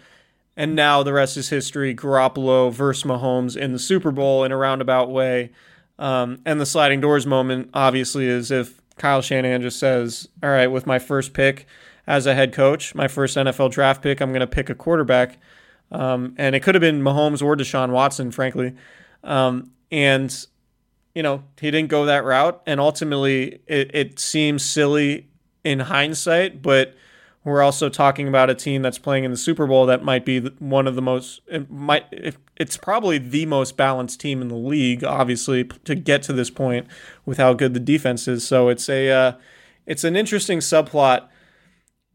And 0.56 0.74
now 0.74 1.02
the 1.02 1.12
rest 1.12 1.36
is 1.36 1.50
history. 1.50 1.94
Garoppolo 1.94 2.72
versus 2.72 3.04
Mahomes 3.04 3.56
in 3.56 3.72
the 3.72 3.78
Super 3.78 4.10
Bowl 4.10 4.44
in 4.44 4.52
a 4.52 4.56
roundabout 4.56 5.10
way. 5.10 5.50
Um, 5.98 6.38
and 6.46 6.60
the 6.60 6.66
sliding 6.66 7.00
doors 7.00 7.26
moment, 7.26 7.70
obviously, 7.74 8.26
is 8.26 8.50
if 8.50 8.80
Kyle 8.96 9.20
Shanahan 9.20 9.62
just 9.62 9.78
says, 9.78 10.28
All 10.42 10.50
right, 10.50 10.66
with 10.66 10.86
my 10.86 10.98
first 10.98 11.34
pick 11.34 11.66
as 12.06 12.26
a 12.26 12.34
head 12.34 12.52
coach, 12.52 12.94
my 12.94 13.08
first 13.08 13.36
NFL 13.36 13.70
draft 13.70 14.02
pick, 14.02 14.20
I'm 14.20 14.30
going 14.30 14.40
to 14.40 14.46
pick 14.46 14.70
a 14.70 14.74
quarterback. 14.74 15.38
Um, 15.90 16.34
and 16.38 16.54
it 16.54 16.60
could 16.60 16.74
have 16.74 16.80
been 16.80 17.02
Mahomes 17.02 17.42
or 17.42 17.56
Deshaun 17.56 17.90
Watson, 17.90 18.30
frankly. 18.30 18.74
Um, 19.22 19.70
and, 19.90 20.46
you 21.14 21.22
know, 21.22 21.44
he 21.60 21.70
didn't 21.70 21.90
go 21.90 22.06
that 22.06 22.24
route. 22.24 22.62
And 22.66 22.80
ultimately, 22.80 23.60
it, 23.66 23.94
it 23.94 24.18
seems 24.18 24.64
silly 24.64 25.28
in 25.64 25.80
hindsight, 25.80 26.62
but 26.62 26.94
we're 27.46 27.62
also 27.62 27.88
talking 27.88 28.26
about 28.26 28.50
a 28.50 28.56
team 28.56 28.82
that's 28.82 28.98
playing 28.98 29.22
in 29.22 29.30
the 29.30 29.36
Super 29.36 29.68
Bowl 29.68 29.86
that 29.86 30.02
might 30.02 30.24
be 30.24 30.40
one 30.58 30.88
of 30.88 30.96
the 30.96 31.00
most, 31.02 31.42
it 31.46 31.70
might, 31.70 32.04
it's 32.56 32.76
probably 32.76 33.18
the 33.18 33.46
most 33.46 33.76
balanced 33.76 34.18
team 34.18 34.42
in 34.42 34.48
the 34.48 34.56
league, 34.56 35.04
obviously, 35.04 35.62
to 35.62 35.94
get 35.94 36.24
to 36.24 36.32
this 36.32 36.50
point 36.50 36.88
with 37.24 37.38
how 37.38 37.54
good 37.54 37.72
the 37.72 37.78
defense 37.78 38.26
is. 38.26 38.44
So 38.44 38.68
it's 38.68 38.88
a, 38.88 39.10
uh, 39.10 39.32
it's 39.86 40.02
an 40.02 40.16
interesting 40.16 40.58
subplot 40.58 41.28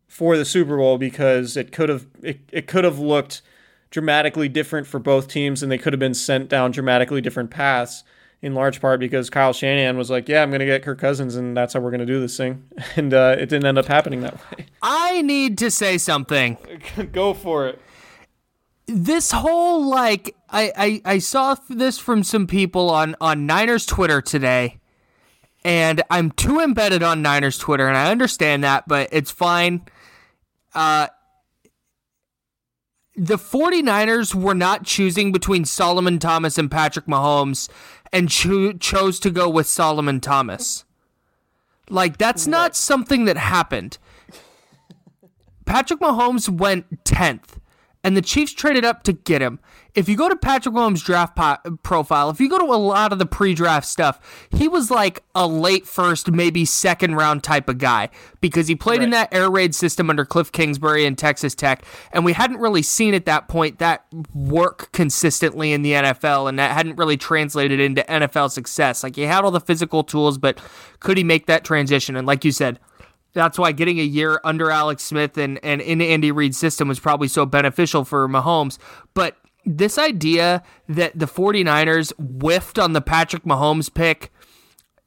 for 0.06 0.36
the 0.36 0.44
Super 0.44 0.76
Bowl 0.76 0.98
because 0.98 1.56
it 1.56 1.72
could 1.72 1.88
have, 1.88 2.08
it, 2.22 2.42
it 2.52 2.68
could 2.68 2.84
have 2.84 3.00
looked 3.00 3.42
dramatically 3.90 4.50
different 4.50 4.86
for 4.86 5.00
both 5.00 5.30
teams, 5.30 5.64
and 5.64 5.72
they 5.72 5.78
could 5.78 5.94
have 5.94 6.00
been 6.00 6.14
sent 6.14 6.50
down 6.50 6.72
dramatically 6.72 7.22
different 7.22 7.52
paths. 7.52 8.04
In 8.42 8.56
large 8.56 8.82
part 8.82 9.00
because 9.00 9.30
Kyle 9.30 9.54
Shanahan 9.54 9.98
was 9.98 10.10
like, 10.10 10.28
"Yeah, 10.28 10.42
I'm 10.42 10.50
going 10.50 10.62
to 10.62 10.66
get 10.66 10.82
Kirk 10.82 10.98
Cousins, 10.98 11.36
and 11.36 11.56
that's 11.56 11.76
how 11.76 11.80
we're 11.80 11.92
going 11.92 12.00
to 12.00 12.08
do 12.08 12.20
this 12.20 12.36
thing," 12.36 12.64
and 12.96 13.14
uh, 13.14 13.36
it 13.38 13.50
didn't 13.50 13.66
end 13.66 13.78
up 13.78 13.86
happening 13.86 14.22
that 14.22 14.34
way. 14.34 14.66
I 14.82 15.22
need 15.22 15.60
to 15.60 15.70
say 15.70 16.00
something. 16.00 16.58
Go 17.12 17.36
for 17.36 17.68
it. 17.68 17.80
This 18.88 19.32
whole 19.32 19.86
like, 19.86 20.36
I, 20.50 20.72
I 20.76 21.02
I 21.06 21.18
saw 21.20 21.56
this 21.70 22.00
from 22.00 22.24
some 22.24 22.48
people 22.48 22.90
on 22.90 23.16
on 23.22 23.46
Niners 23.46 23.86
Twitter 23.86 24.22
today, 24.22 24.80
and 25.64 26.02
I'm 26.10 26.32
too 26.32 26.60
embedded 26.60 27.04
on 27.04 27.22
Niners 27.22 27.60
Twitter, 27.60 27.88
and 27.88 27.96
I 27.96 28.10
understand 28.10 28.64
that, 28.64 28.88
but 28.88 29.10
it's 29.12 29.30
fine. 29.30 29.86
Uh, 30.74 31.08
the 33.16 33.38
49ers 33.38 34.34
were 34.34 34.56
not 34.56 34.84
choosing 34.84 35.32
between 35.32 35.66
Solomon 35.66 36.18
Thomas 36.18 36.58
and 36.58 36.72
Patrick 36.72 37.06
Mahomes 37.06 37.70
and 38.14 38.30
cho- 38.30 38.74
chose 38.74 39.20
to 39.22 39.30
go 39.32 39.50
with 39.50 39.68
Solomon 39.68 40.20
Thomas. 40.20 40.86
Like, 41.90 42.18
that's 42.18 42.48
not 42.48 42.76
something 42.76 43.26
that 43.26 43.38
happened. 43.38 43.98
Patrick 45.66 46.00
Mahomes 46.00 46.50
went 46.50 47.04
10th, 47.04 47.58
and 48.04 48.18
the 48.18 48.22
Chiefs 48.22 48.54
traded 48.54 48.84
up 48.84 49.04
to 49.04 49.14
get 49.14 49.42
him. 49.42 49.60
If 49.94 50.08
you 50.08 50.16
go 50.16 50.30
to 50.30 50.36
Patrick 50.38 50.74
Mahomes' 50.74 51.04
draft 51.04 51.36
po- 51.36 51.78
profile, 51.84 52.30
if 52.30 52.40
you 52.40 52.50
go 52.50 52.58
to 52.58 52.74
a 52.74 52.78
lot 52.78 53.12
of 53.12 53.20
the 53.20 53.26
pre 53.26 53.54
draft 53.54 53.86
stuff, 53.86 54.48
he 54.50 54.68
was 54.68 54.90
like 54.90 55.22
a 55.36 55.46
late 55.46 55.86
first, 55.86 56.32
maybe 56.32 56.64
second 56.64 57.16
round 57.16 57.44
type 57.44 57.68
of 57.68 57.78
guy 57.78 58.10
because 58.40 58.70
he 58.70 58.76
played 58.76 59.00
right. 59.00 59.04
in 59.04 59.10
that 59.10 59.34
air 59.34 59.52
raid 59.52 59.76
system 59.76 60.10
under 60.10 60.24
Cliff 60.24 60.52
Kingsbury 60.52 61.06
and 61.06 61.18
Texas 61.18 61.54
Tech. 61.54 61.84
And 62.14 62.24
we 62.24 62.34
hadn't 62.34 62.60
really 62.60 62.82
seen 62.82 63.14
at 63.14 63.26
that 63.26 63.50
point 63.50 63.80
that 63.80 64.06
work 64.34 64.92
consistently 64.94 65.74
in 65.74 65.82
the 65.82 65.92
NFL, 65.92 66.48
and 66.48 66.58
that 66.58 66.72
hadn't 66.72 66.98
really 66.98 67.18
translated 67.18 67.82
into 67.82 68.02
NFL 68.04 68.52
success. 68.52 69.04
Like 69.04 69.18
he 69.18 69.24
had 69.24 69.44
all 69.44 69.52
the 69.52 69.60
physical 69.60 70.04
tools, 70.04 70.38
but 70.38 70.60
could 71.02 71.18
he 71.18 71.24
make 71.24 71.48
that 71.48 71.66
transition? 71.66 72.16
And 72.16 72.26
like 72.26 72.46
you 72.46 72.54
said, 72.54 72.80
that's 73.34 73.58
why 73.58 73.72
getting 73.72 74.00
a 74.00 74.04
year 74.04 74.40
under 74.44 74.72
Alex 74.72 75.04
Smith 75.04 75.38
and, 75.38 75.60
and 75.64 75.82
in 75.82 76.02
Andy 76.02 76.32
Reid's 76.32 76.58
system 76.58 76.88
was 76.88 77.00
probably 77.00 77.28
so 77.28 77.46
beneficial 77.46 78.04
for 78.04 78.28
Mahomes. 78.28 78.78
But 79.14 79.38
this 79.66 79.98
idea 79.98 80.64
that 80.90 81.18
the 81.18 81.28
49ers 81.28 82.14
whiffed 82.18 82.80
on 82.80 82.94
the 82.94 83.02
Patrick 83.02 83.44
Mahomes 83.44 83.94
pick 83.94 84.32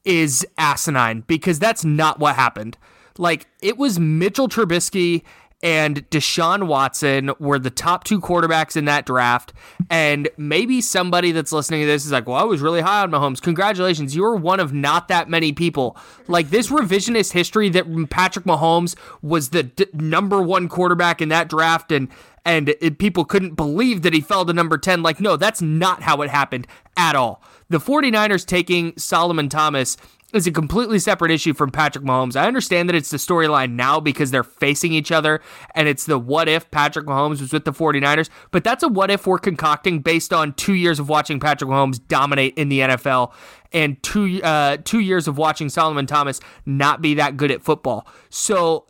is 0.05 0.47
asinine 0.59 1.25
because 1.27 1.59
that's 1.59 1.85
not 1.85 2.19
what 2.19 2.37
happened. 2.37 2.79
Like, 3.17 3.47
it 3.63 3.79
was 3.79 3.99
Mitchell 3.99 4.49
Trubisky 4.49 5.23
and 5.65 6.09
Deshaun 6.11 6.67
Watson 6.67 7.33
were 7.39 7.59
the 7.59 7.71
top 7.71 8.05
two 8.05 8.21
quarterbacks 8.21 8.77
in 8.77 8.85
that 8.85 9.07
draft. 9.07 9.55
And 9.89 10.29
maybe 10.37 10.83
somebody 10.83 11.33
that's 11.33 11.53
listening 11.53 11.81
to 11.81 11.87
this 11.87 12.05
is 12.05 12.13
like, 12.13 12.29
well, 12.29 12.37
I 12.37 12.43
was 12.45 12.61
really 12.61 12.83
high 12.83 13.01
on 13.01 13.11
Mahomes. 13.11 13.41
Congratulations. 13.41 14.15
You 14.15 14.25
were 14.25 14.37
one 14.37 14.61
of 14.61 14.75
not 14.75 15.09
that 15.09 15.31
many 15.31 15.53
people. 15.53 15.97
Like 16.29 16.51
this 16.51 16.69
revisionist 16.69 17.33
history 17.33 17.71
that 17.71 18.11
Patrick 18.11 18.45
Mahomes 18.45 18.95
was 19.23 19.49
the 19.49 19.63
d- 19.63 19.87
number 19.95 20.43
one 20.43 20.69
quarterback 20.69 21.23
in 21.23 21.31
that 21.31 21.49
draft 21.49 21.91
and 21.91 22.09
and 22.45 22.69
it, 22.83 22.99
people 22.99 23.25
couldn't 23.25 23.55
believe 23.55 24.03
that 24.03 24.13
he 24.13 24.21
fell 24.21 24.45
to 24.45 24.53
number 24.53 24.77
10. 24.77 25.03
Like, 25.03 25.19
no, 25.19 25.39
that's 25.39 25.63
not 25.63 26.03
how 26.03 26.21
it 26.21 26.29
happened 26.29 26.67
at 26.95 27.17
all. 27.17 27.43
The 27.71 27.79
49ers 27.79 28.45
taking 28.45 28.93
Solomon 28.99 29.49
Thomas 29.49 29.97
is 30.35 30.47
a 30.47 30.53
completely 30.53 30.99
separate 30.99 31.31
issue 31.31 31.55
from 31.55 31.71
Patrick 31.71 32.05
Mahomes. 32.05 32.37
I 32.37 32.47
understand 32.47 32.89
that 32.89 32.97
it's 32.97 33.11
the 33.11 33.17
storyline 33.17 33.73
now 33.73 34.01
because 34.01 34.31
they're 34.31 34.43
facing 34.43 34.93
each 34.93 35.13
other 35.13 35.41
and 35.75 35.89
it's 35.89 36.07
the 36.07 36.19
what 36.19 36.49
if 36.49 36.71
Patrick 36.71 37.07
Mahomes 37.07 37.41
was 37.41 37.53
with 37.53 37.65
the 37.65 37.73
49ers, 37.73 38.29
but 38.51 38.65
that's 38.65 38.83
a 38.83 38.89
what 38.89 39.11
if 39.11 39.27
we're 39.27 39.39
concocting 39.39 40.01
based 40.01 40.33
on 40.33 40.53
2 40.55 40.75
years 40.75 40.99
of 40.99 41.09
watching 41.09 41.41
Patrick 41.41 41.71
Mahomes 41.71 42.01
dominate 42.09 42.55
in 42.57 42.69
the 42.69 42.81
NFL 42.81 43.33
and 43.73 44.03
2 44.03 44.41
uh 44.43 44.77
2 44.85 45.01
years 45.01 45.29
of 45.29 45.39
watching 45.39 45.69
Solomon 45.69 46.07
Thomas 46.07 46.41
not 46.67 47.01
be 47.01 47.15
that 47.15 47.37
good 47.37 47.51
at 47.51 47.63
football. 47.63 48.07
So 48.31 48.87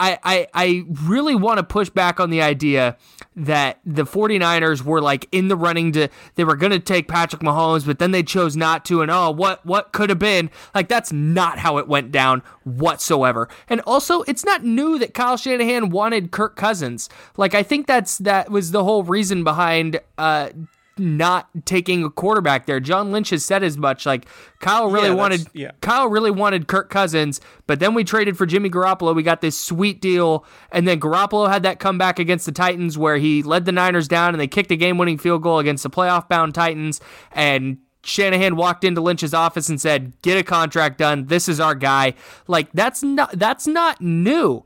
I, 0.00 0.18
I, 0.22 0.46
I 0.54 0.84
really 1.04 1.34
want 1.34 1.58
to 1.58 1.64
push 1.64 1.88
back 1.88 2.20
on 2.20 2.30
the 2.30 2.42
idea 2.42 2.96
that 3.34 3.80
the 3.84 4.04
49ers 4.04 4.82
were 4.82 5.00
like 5.00 5.28
in 5.32 5.48
the 5.48 5.56
running 5.56 5.92
to 5.92 6.08
they 6.34 6.44
were 6.44 6.56
going 6.56 6.72
to 6.72 6.78
take 6.78 7.08
Patrick 7.08 7.42
Mahomes 7.42 7.86
but 7.86 7.98
then 7.98 8.10
they 8.10 8.22
chose 8.22 8.56
not 8.56 8.84
to 8.86 9.02
and 9.02 9.10
oh 9.10 9.30
what 9.30 9.64
what 9.64 9.92
could 9.92 10.10
have 10.10 10.18
been? 10.18 10.50
Like 10.74 10.88
that's 10.88 11.12
not 11.12 11.58
how 11.58 11.78
it 11.78 11.88
went 11.88 12.12
down 12.12 12.42
whatsoever. 12.64 13.48
And 13.68 13.80
also 13.82 14.22
it's 14.22 14.44
not 14.44 14.64
new 14.64 14.98
that 14.98 15.14
Kyle 15.14 15.36
Shanahan 15.36 15.90
wanted 15.90 16.30
Kirk 16.30 16.56
Cousins. 16.56 17.08
Like 17.36 17.54
I 17.54 17.62
think 17.62 17.86
that's 17.86 18.18
that 18.18 18.50
was 18.50 18.70
the 18.70 18.84
whole 18.84 19.02
reason 19.02 19.44
behind 19.44 20.00
uh 20.16 20.50
not 20.98 21.48
taking 21.64 22.04
a 22.04 22.10
quarterback 22.10 22.66
there. 22.66 22.80
John 22.80 23.12
Lynch 23.12 23.30
has 23.30 23.44
said 23.44 23.62
as 23.62 23.76
much. 23.76 24.06
Like 24.06 24.26
Kyle 24.60 24.90
really 24.90 25.08
yeah, 25.08 25.14
wanted 25.14 25.46
yeah. 25.52 25.70
Kyle 25.80 26.08
really 26.08 26.30
wanted 26.30 26.68
Kirk 26.68 26.90
Cousins, 26.90 27.40
but 27.66 27.80
then 27.80 27.94
we 27.94 28.04
traded 28.04 28.36
for 28.36 28.46
Jimmy 28.46 28.70
Garoppolo. 28.70 29.14
We 29.14 29.22
got 29.22 29.40
this 29.40 29.58
sweet 29.58 30.00
deal, 30.00 30.44
and 30.72 30.86
then 30.86 31.00
Garoppolo 31.00 31.48
had 31.48 31.62
that 31.62 31.78
comeback 31.80 32.18
against 32.18 32.46
the 32.46 32.52
Titans 32.52 32.98
where 32.98 33.16
he 33.16 33.42
led 33.42 33.64
the 33.64 33.72
Niners 33.72 34.08
down 34.08 34.34
and 34.34 34.40
they 34.40 34.48
kicked 34.48 34.70
a 34.70 34.76
game-winning 34.76 35.18
field 35.18 35.42
goal 35.42 35.58
against 35.58 35.82
the 35.82 35.90
playoff-bound 35.90 36.54
Titans 36.54 37.00
and 37.32 37.78
Shanahan 38.02 38.56
walked 38.56 38.84
into 38.84 39.00
Lynch's 39.00 39.34
office 39.34 39.68
and 39.68 39.80
said, 39.80 40.12
"Get 40.22 40.38
a 40.38 40.42
contract 40.42 40.98
done. 40.98 41.26
This 41.26 41.48
is 41.48 41.60
our 41.60 41.74
guy." 41.74 42.14
Like 42.46 42.68
that's 42.72 43.02
not 43.02 43.38
that's 43.38 43.66
not 43.66 44.00
new. 44.00 44.64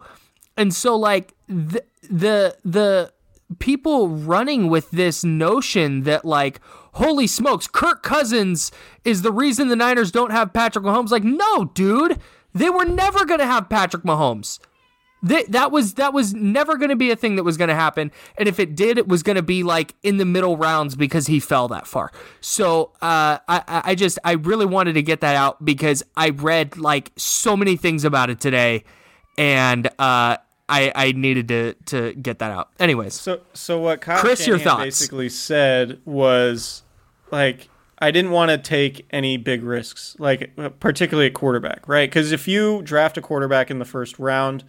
And 0.57 0.75
so 0.75 0.97
like 0.97 1.35
the 1.49 1.83
the 2.11 2.57
the 2.65 3.13
people 3.59 4.09
running 4.09 4.69
with 4.69 4.91
this 4.91 5.25
notion 5.25 6.03
that 6.03 6.25
like 6.25 6.61
holy 6.95 7.27
smokes 7.27 7.67
Kirk 7.67 8.03
Cousins 8.03 8.71
is 9.05 9.23
the 9.23 9.33
reason 9.33 9.69
the 9.69 9.77
Niners 9.77 10.11
don't 10.13 10.31
have 10.31 10.53
Patrick 10.53 10.85
Mahomes. 10.85 11.11
Like 11.11 11.25
no 11.25 11.67
dude. 11.67 12.19
They 12.55 12.69
were 12.69 12.85
never 12.85 13.25
going 13.25 13.41
to 13.41 13.47
have 13.47 13.71
Patrick 13.71 14.03
Mahomes. 14.03 14.59
That 15.25 15.71
was 15.71 15.95
that 15.95 16.13
was 16.13 16.35
never 16.35 16.77
going 16.77 16.89
to 16.89 16.97
be 16.97 17.13
a 17.13 17.17
thing 17.17 17.37
that 17.37 17.45
was 17.45 17.57
going 17.57 17.69
to 17.69 17.77
happen. 17.77 18.11
And 18.37 18.49
if 18.49 18.59
it 18.59 18.75
did 18.75 18.99
it 18.99 19.07
was 19.07 19.23
going 19.23 19.37
to 19.37 19.43
be 19.43 19.63
like 19.63 19.95
in 20.03 20.17
the 20.17 20.25
middle 20.25 20.57
rounds 20.57 20.97
because 20.97 21.29
he 21.29 21.39
fell 21.39 21.69
that 21.69 21.87
far. 21.87 22.11
So 22.41 22.91
uh, 23.01 23.39
I, 23.49 23.63
I 23.67 23.95
just 23.95 24.19
I 24.25 24.33
really 24.33 24.67
wanted 24.67 24.95
to 24.95 25.03
get 25.03 25.21
that 25.21 25.37
out 25.37 25.65
because 25.65 26.03
I 26.17 26.31
read 26.31 26.77
like 26.77 27.13
so 27.17 27.57
many 27.57 27.77
things 27.77 28.05
about 28.05 28.31
it 28.31 28.41
today. 28.41 28.83
And 29.39 29.89
uh, 29.99 30.39
I, 30.69 30.93
I 30.95 31.13
needed 31.13 31.49
to 31.49 31.75
to 31.87 32.15
get 32.15 32.39
that 32.39 32.51
out. 32.51 32.71
Anyways, 32.79 33.15
so 33.15 33.41
so 33.53 33.79
what 33.79 34.01
Kyle 34.01 34.21
Chris, 34.21 34.41
Shanahan 34.41 34.61
your 34.61 34.65
thoughts. 34.65 34.85
basically 34.85 35.29
said 35.29 36.01
was 36.05 36.83
like 37.31 37.69
I 37.99 38.11
didn't 38.11 38.33
want 38.33 38.51
to 38.51 38.59
take 38.59 39.07
any 39.11 39.37
big 39.37 39.63
risks, 39.63 40.17
like 40.19 40.57
particularly 40.81 41.29
a 41.29 41.31
quarterback, 41.31 41.87
right? 41.87 42.09
Because 42.09 42.33
if 42.33 42.49
you 42.49 42.83
draft 42.83 43.17
a 43.17 43.23
quarterback 43.23 43.71
in 43.71 43.79
the 43.79 43.85
first 43.85 44.19
round, 44.19 44.65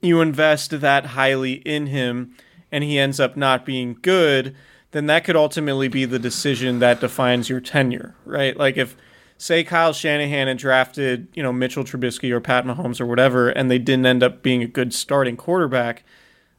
you 0.00 0.20
invest 0.20 0.80
that 0.80 1.06
highly 1.06 1.54
in 1.54 1.86
him, 1.86 2.34
and 2.72 2.82
he 2.82 2.98
ends 2.98 3.20
up 3.20 3.36
not 3.36 3.64
being 3.64 3.96
good, 4.02 4.56
then 4.90 5.06
that 5.06 5.22
could 5.24 5.36
ultimately 5.36 5.86
be 5.86 6.04
the 6.04 6.18
decision 6.18 6.80
that 6.80 7.00
defines 7.00 7.48
your 7.48 7.60
tenure, 7.60 8.16
right? 8.24 8.56
Like 8.56 8.76
if 8.76 8.96
say 9.42 9.64
Kyle 9.64 9.92
Shanahan 9.92 10.46
had 10.46 10.56
drafted, 10.56 11.26
you 11.34 11.42
know, 11.42 11.52
Mitchell 11.52 11.82
Trubisky 11.82 12.30
or 12.30 12.40
Pat 12.40 12.64
Mahomes 12.64 13.00
or 13.00 13.06
whatever, 13.06 13.48
and 13.48 13.68
they 13.68 13.78
didn't 13.80 14.06
end 14.06 14.22
up 14.22 14.40
being 14.40 14.62
a 14.62 14.68
good 14.68 14.94
starting 14.94 15.36
quarterback, 15.36 16.04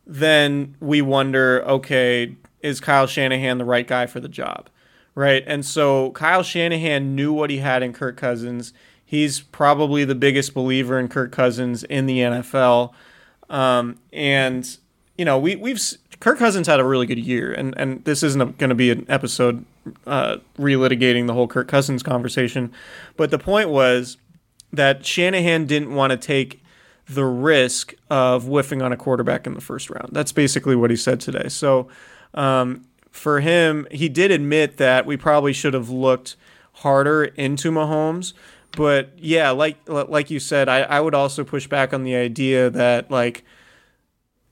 then 0.05 0.75
we 0.81 1.01
wonder, 1.01 1.63
okay, 1.65 2.35
is 2.59 2.81
Kyle 2.81 3.07
Shanahan 3.07 3.57
the 3.57 3.63
right 3.63 3.87
guy 3.87 4.05
for 4.05 4.19
the 4.19 4.27
job? 4.27 4.69
Right. 5.15 5.45
And 5.47 5.65
so 5.65 6.11
Kyle 6.11 6.43
Shanahan 6.43 7.15
knew 7.15 7.31
what 7.31 7.49
he 7.49 7.59
had 7.59 7.83
in 7.83 7.93
Kirk 7.93 8.17
Cousins. 8.17 8.73
He's 9.05 9.39
probably 9.39 10.03
the 10.03 10.15
biggest 10.15 10.53
believer 10.53 10.99
in 10.99 11.07
Kirk 11.07 11.31
Cousins 11.31 11.85
in 11.85 12.05
the 12.05 12.19
NFL. 12.19 12.91
Um, 13.49 13.97
and 14.11 14.77
you 15.17 15.23
know, 15.23 15.39
we 15.39 15.55
we've 15.55 15.79
Kirk 16.19 16.37
Cousins 16.37 16.67
had 16.67 16.81
a 16.81 16.83
really 16.83 17.05
good 17.05 17.19
year, 17.19 17.53
and 17.53 17.73
and 17.77 18.03
this 18.03 18.23
isn't 18.23 18.57
going 18.57 18.69
to 18.69 18.75
be 18.75 18.91
an 18.91 19.05
episode 19.07 19.63
uh, 20.05 20.37
relitigating 20.57 21.27
the 21.27 21.33
whole 21.33 21.47
Kirk 21.47 21.67
Cousins 21.67 22.03
conversation, 22.03 22.71
but 23.17 23.31
the 23.31 23.39
point 23.39 23.69
was 23.69 24.17
that 24.71 25.05
Shanahan 25.05 25.65
didn't 25.65 25.93
want 25.93 26.11
to 26.11 26.17
take 26.17 26.63
the 27.07 27.25
risk 27.25 27.93
of 28.09 28.45
whiffing 28.45 28.81
on 28.81 28.91
a 28.93 28.97
quarterback 28.97 29.45
in 29.45 29.53
the 29.53 29.61
first 29.61 29.89
round. 29.89 30.09
That's 30.11 30.31
basically 30.31 30.75
what 30.75 30.89
he 30.89 30.95
said 30.95 31.19
today. 31.19 31.49
So 31.49 31.87
um, 32.33 32.85
for 33.11 33.41
him, 33.41 33.87
he 33.91 34.09
did 34.09 34.31
admit 34.31 34.77
that 34.77 35.05
we 35.05 35.17
probably 35.17 35.53
should 35.53 35.73
have 35.73 35.89
looked 35.89 36.35
harder 36.73 37.25
into 37.25 37.71
Mahomes. 37.71 38.33
But 38.75 39.11
yeah, 39.17 39.51
like 39.51 39.77
like 39.87 40.31
you 40.31 40.39
said, 40.39 40.67
I, 40.67 40.79
I 40.81 40.99
would 40.99 41.13
also 41.13 41.43
push 41.43 41.67
back 41.67 41.93
on 41.93 42.03
the 42.03 42.15
idea 42.15 42.71
that 42.71 43.11
like, 43.11 43.43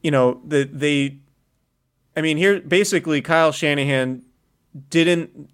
you 0.03 0.11
know, 0.11 0.41
that 0.45 0.77
they, 0.77 1.17
I 2.15 2.21
mean, 2.21 2.37
here 2.37 2.59
basically 2.59 3.21
Kyle 3.21 3.51
Shanahan 3.51 4.21
didn't 4.89 5.49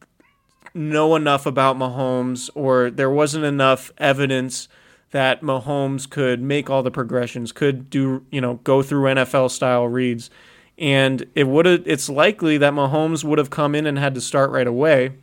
know 0.74 1.15
enough 1.15 1.45
about 1.45 1.78
Mahomes, 1.78 2.49
or 2.53 2.89
there 2.91 3.09
wasn't 3.09 3.45
enough 3.45 3.91
evidence 3.97 4.68
that 5.11 5.41
Mahomes 5.41 6.09
could 6.09 6.41
make 6.41 6.70
all 6.70 6.84
the 6.84 6.91
progressions, 6.91 7.51
could 7.51 7.89
do, 7.89 8.26
you 8.32 8.41
know, 8.41 8.55
go 8.63 8.84
through 8.84 9.05
NFL 9.05 9.51
style 9.51 9.88
reads. 9.88 10.30
And 10.78 11.26
it 11.34 11.47
would 11.47 11.65
have 11.65 11.88
it's 11.88 12.09
likely 12.09 12.57
that 12.59 12.74
Mahomes 12.74 13.24
would 13.24 13.39
have 13.39 13.49
come 13.49 13.74
in 13.74 13.88
and 13.88 13.97
had 13.97 14.13
to 14.15 14.22
start 14.22 14.51
right 14.51 14.68
away. 14.68 15.13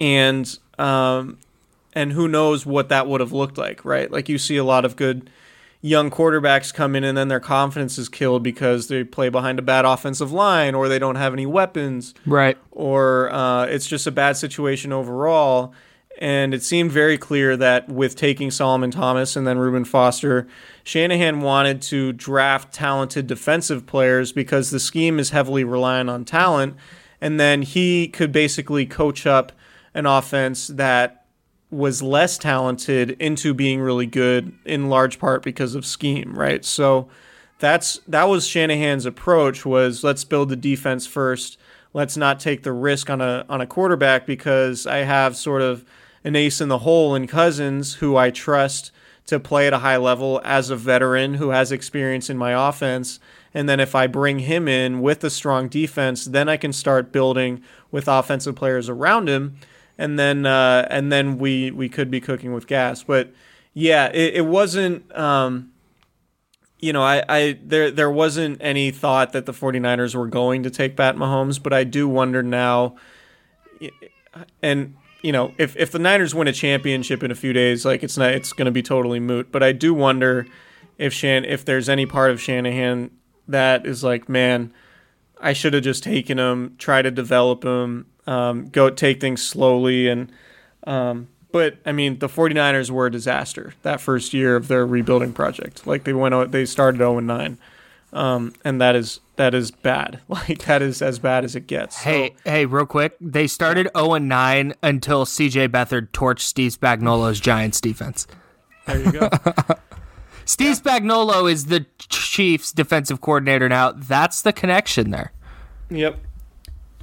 And 0.00 0.58
um 0.78 1.38
and 1.92 2.12
who 2.12 2.28
knows 2.28 2.66
what 2.66 2.88
that 2.88 3.06
would 3.06 3.20
have 3.20 3.32
looked 3.32 3.56
like, 3.56 3.84
right? 3.84 4.10
Like 4.10 4.28
you 4.28 4.38
see 4.38 4.56
a 4.56 4.64
lot 4.64 4.84
of 4.84 4.96
good 4.96 5.30
young 5.86 6.10
quarterbacks 6.10 6.74
come 6.74 6.96
in 6.96 7.04
and 7.04 7.16
then 7.16 7.28
their 7.28 7.40
confidence 7.40 7.96
is 7.96 8.08
killed 8.08 8.42
because 8.42 8.88
they 8.88 9.04
play 9.04 9.28
behind 9.28 9.58
a 9.58 9.62
bad 9.62 9.84
offensive 9.84 10.32
line 10.32 10.74
or 10.74 10.88
they 10.88 10.98
don't 10.98 11.14
have 11.14 11.32
any 11.32 11.46
weapons. 11.46 12.12
Right. 12.26 12.58
Or 12.72 13.32
uh, 13.32 13.66
it's 13.66 13.86
just 13.86 14.06
a 14.06 14.10
bad 14.10 14.36
situation 14.36 14.92
overall. 14.92 15.72
And 16.18 16.54
it 16.54 16.62
seemed 16.62 16.90
very 16.90 17.18
clear 17.18 17.56
that 17.58 17.88
with 17.88 18.16
taking 18.16 18.50
Solomon 18.50 18.90
Thomas 18.90 19.36
and 19.36 19.46
then 19.46 19.58
Reuben 19.58 19.84
Foster, 19.84 20.48
Shanahan 20.82 21.40
wanted 21.40 21.82
to 21.82 22.12
draft 22.12 22.72
talented 22.72 23.26
defensive 23.26 23.86
players 23.86 24.32
because 24.32 24.70
the 24.70 24.80
scheme 24.80 25.18
is 25.18 25.30
heavily 25.30 25.62
reliant 25.62 26.10
on 26.10 26.24
talent. 26.24 26.74
And 27.20 27.38
then 27.38 27.62
he 27.62 28.08
could 28.08 28.32
basically 28.32 28.86
coach 28.86 29.26
up 29.26 29.52
an 29.94 30.06
offense 30.06 30.66
that 30.68 31.25
was 31.76 32.02
less 32.02 32.38
talented 32.38 33.10
into 33.20 33.52
being 33.52 33.80
really 33.80 34.06
good 34.06 34.52
in 34.64 34.88
large 34.88 35.18
part 35.18 35.42
because 35.42 35.74
of 35.74 35.84
scheme, 35.84 36.36
right? 36.36 36.64
So 36.64 37.08
that's 37.58 38.00
that 38.08 38.24
was 38.24 38.46
Shanahan's 38.46 39.06
approach 39.06 39.66
was 39.66 40.02
let's 40.02 40.24
build 40.24 40.48
the 40.48 40.56
defense 40.56 41.06
first. 41.06 41.58
Let's 41.92 42.16
not 42.16 42.40
take 42.40 42.62
the 42.62 42.72
risk 42.72 43.10
on 43.10 43.20
a 43.20 43.44
on 43.48 43.60
a 43.60 43.66
quarterback 43.66 44.26
because 44.26 44.86
I 44.86 44.98
have 44.98 45.36
sort 45.36 45.62
of 45.62 45.84
an 46.24 46.34
ace 46.34 46.60
in 46.60 46.68
the 46.68 46.78
hole 46.78 47.14
in 47.14 47.26
Cousins, 47.26 47.94
who 47.94 48.16
I 48.16 48.30
trust 48.30 48.90
to 49.26 49.38
play 49.38 49.66
at 49.66 49.72
a 49.72 49.78
high 49.78 49.96
level 49.96 50.40
as 50.44 50.70
a 50.70 50.76
veteran 50.76 51.34
who 51.34 51.50
has 51.50 51.72
experience 51.72 52.30
in 52.30 52.38
my 52.38 52.68
offense. 52.68 53.20
And 53.52 53.68
then 53.68 53.80
if 53.80 53.94
I 53.94 54.06
bring 54.06 54.40
him 54.40 54.68
in 54.68 55.00
with 55.00 55.24
a 55.24 55.30
strong 55.30 55.68
defense, 55.68 56.24
then 56.26 56.48
I 56.48 56.56
can 56.56 56.72
start 56.72 57.12
building 57.12 57.62
with 57.90 58.08
offensive 58.08 58.54
players 58.54 58.88
around 58.88 59.28
him. 59.28 59.56
And 59.98 60.18
then 60.18 60.44
uh, 60.46 60.86
and 60.90 61.10
then 61.10 61.38
we 61.38 61.70
we 61.70 61.88
could 61.88 62.10
be 62.10 62.20
cooking 62.20 62.52
with 62.52 62.66
gas. 62.66 63.02
But 63.02 63.32
yeah, 63.72 64.06
it, 64.08 64.34
it 64.34 64.46
wasn't 64.46 65.14
um, 65.16 65.72
you 66.80 66.92
know, 66.92 67.02
I, 67.02 67.24
I 67.28 67.58
there 67.62 67.90
there 67.90 68.10
wasn't 68.10 68.58
any 68.60 68.90
thought 68.90 69.32
that 69.32 69.46
the 69.46 69.52
49ers 69.52 70.14
were 70.14 70.26
going 70.26 70.62
to 70.64 70.70
take 70.70 70.96
Pat 70.96 71.16
Mahomes, 71.16 71.62
but 71.62 71.72
I 71.72 71.84
do 71.84 72.08
wonder 72.08 72.42
now 72.42 72.96
and 74.62 74.94
you 75.22 75.32
know, 75.32 75.52
if 75.58 75.76
if 75.76 75.90
the 75.90 75.98
Niners 75.98 76.34
win 76.34 76.46
a 76.46 76.52
championship 76.52 77.22
in 77.22 77.30
a 77.30 77.34
few 77.34 77.52
days, 77.52 77.84
like 77.84 78.02
it's 78.02 78.16
not 78.16 78.30
it's 78.32 78.52
going 78.52 78.66
to 78.66 78.72
be 78.72 78.82
totally 78.82 79.20
moot. 79.20 79.50
But 79.50 79.62
I 79.62 79.72
do 79.72 79.94
wonder 79.94 80.46
if 80.98 81.12
Shan 81.12 81.44
if 81.44 81.64
there's 81.64 81.88
any 81.88 82.06
part 82.06 82.30
of 82.30 82.40
Shanahan 82.40 83.10
that 83.48 83.86
is 83.86 84.04
like, 84.04 84.28
man, 84.28 84.72
I 85.40 85.52
should 85.52 85.74
have 85.74 85.82
just 85.82 86.02
taken 86.02 86.38
him, 86.38 86.74
try 86.78 87.02
to 87.02 87.10
develop 87.10 87.64
him, 87.64 88.06
um, 88.26 88.68
go 88.68 88.90
take 88.90 89.20
things 89.20 89.46
slowly 89.46 90.08
and 90.08 90.30
um, 90.86 91.28
but 91.56 91.78
I 91.86 91.92
mean, 91.92 92.18
the 92.18 92.28
49ers 92.28 92.90
were 92.90 93.06
a 93.06 93.10
disaster 93.10 93.72
that 93.82 93.98
first 94.00 94.34
year 94.34 94.56
of 94.56 94.68
their 94.68 94.86
rebuilding 94.86 95.32
project. 95.32 95.86
Like 95.86 96.04
they 96.04 96.12
went 96.12 96.52
they 96.52 96.66
started 96.66 96.98
0 96.98 97.16
and 97.16 97.26
9. 97.26 97.58
Um, 98.12 98.52
and 98.64 98.78
that 98.80 98.94
is 98.94 99.20
that 99.36 99.54
is 99.54 99.70
bad. 99.70 100.20
Like 100.28 100.66
that 100.66 100.82
is 100.82 101.00
as 101.00 101.18
bad 101.18 101.44
as 101.44 101.56
it 101.56 101.66
gets. 101.66 102.02
Hey, 102.02 102.34
so, 102.44 102.50
hey, 102.50 102.66
real 102.66 102.84
quick. 102.84 103.16
They 103.22 103.46
started 103.46 103.88
0 103.96 104.14
and 104.14 104.28
9 104.28 104.74
until 104.82 105.24
CJ 105.24 105.68
Beathard 105.68 106.10
torched 106.10 106.40
Steve 106.40 106.76
Spagnuolo's 106.78 107.40
Giants 107.40 107.80
defense. 107.80 108.26
There 108.86 109.02
you 109.02 109.12
go. 109.12 109.30
Steve 110.44 110.78
yeah. 110.84 110.98
Spagnuolo 110.98 111.50
is 111.50 111.66
the 111.66 111.86
Chiefs 111.98 112.70
defensive 112.70 113.20
coordinator 113.22 113.68
now. 113.68 113.92
That's 113.92 114.42
the 114.42 114.52
connection 114.52 115.10
there. 115.10 115.32
Yep. 115.88 116.18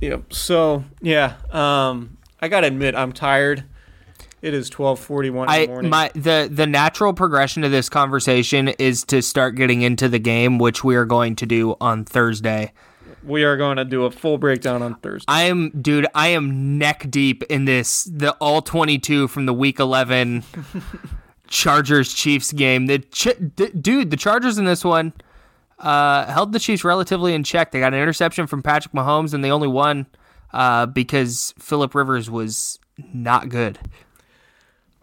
Yep. 0.04 0.34
So, 0.34 0.84
yeah, 1.01 1.36
um, 1.51 2.18
I 2.41 2.49
got 2.49 2.62
to 2.62 2.68
admit 2.68 2.93
I'm 2.93 3.14
tired. 3.14 3.64
It 4.41 4.54
is 4.54 4.70
twelve 4.70 4.99
forty 4.99 5.30
one 5.30 5.49
in 5.49 5.62
the 5.62 5.68
morning. 5.68 5.89
My 5.89 6.12
the 6.14 6.49
the 6.51 6.68
natural 6.68 7.14
progression 7.14 7.64
of 7.64 7.72
this 7.72 7.88
conversation 7.88 8.68
is 8.68 9.06
to 9.06 9.22
start 9.22 9.56
getting 9.56 9.82
into 9.82 10.10
the 10.10 10.20
game, 10.20 10.58
which 10.58 10.84
we 10.84 10.97
are 10.97 11.06
going 11.06 11.38
to 11.38 11.45
do 11.45 11.78
on 11.80 12.04
Thursday. 12.04 12.74
We 13.24 13.45
are 13.45 13.56
going 13.56 13.78
to 13.78 13.86
do 13.86 14.04
a 14.04 14.12
full 14.12 14.38
breakdown 14.38 14.82
on 14.82 14.95
Thursday. 14.95 15.24
I 15.30 15.43
am, 15.43 15.70
dude. 15.82 16.08
I 16.14 16.28
am 16.30 16.78
neck 16.78 17.10
deep 17.10 17.43
in 17.43 17.64
this. 17.64 18.04
The 18.04 18.32
all 18.41 18.62
twenty 18.62 18.99
two 18.99 19.30
from 19.30 19.45
the 19.45 19.54
week 19.54 19.80
eleven 19.80 20.43
Chargers 21.47 22.14
Chiefs 22.14 22.51
game. 22.51 22.88
The 22.88 22.99
ch- 22.99 23.38
d- 23.56 23.70
dude, 23.70 24.10
the 24.12 24.18
Chargers 24.18 24.58
in 24.58 24.66
this 24.66 24.84
one 24.84 25.14
uh, 25.84 26.31
held 26.31 26.53
the 26.53 26.59
Chiefs 26.59 26.84
relatively 26.84 27.34
in 27.34 27.43
check. 27.43 27.71
They 27.71 27.79
got 27.79 27.93
an 27.93 27.99
interception 27.99 28.47
from 28.47 28.63
Patrick 28.63 28.93
Mahomes, 28.93 29.34
and 29.34 29.43
they 29.43 29.51
only 29.51 29.67
won 29.67 30.07
uh, 30.51 30.88
because 30.88 31.53
Philip 31.59 31.93
Rivers 31.93 32.29
was 32.31 32.79
not 33.13 33.49
good 33.49 33.77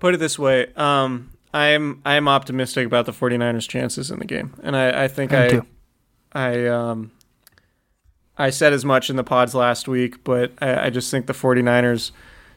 put 0.01 0.15
it 0.15 0.17
this 0.17 0.39
way, 0.39 0.73
um, 0.75 1.31
I'm 1.55 2.01
I'm 2.05 2.27
optimistic 2.27 2.87
about 2.87 3.07
the 3.07 3.13
49ers 3.13 3.69
chances 3.69 4.11
in 4.11 4.19
the 4.19 4.25
game. 4.25 4.55
And 4.63 4.77
I, 4.77 5.05
I 5.05 5.09
think 5.09 5.33
I 5.33 5.47
I, 5.47 5.63
I 6.33 6.67
um 6.67 7.13
I 8.37 8.51
said 8.51 8.73
as 8.73 8.85
much 8.85 9.11
in 9.11 9.17
the 9.17 9.25
pods 9.25 9.55
last 9.55 9.87
week, 9.87 10.25
but 10.25 10.53
I, 10.61 10.87
I 10.87 10.91
just 10.91 11.11
think 11.11 11.27
the 11.27 11.35
49ers 11.35 12.11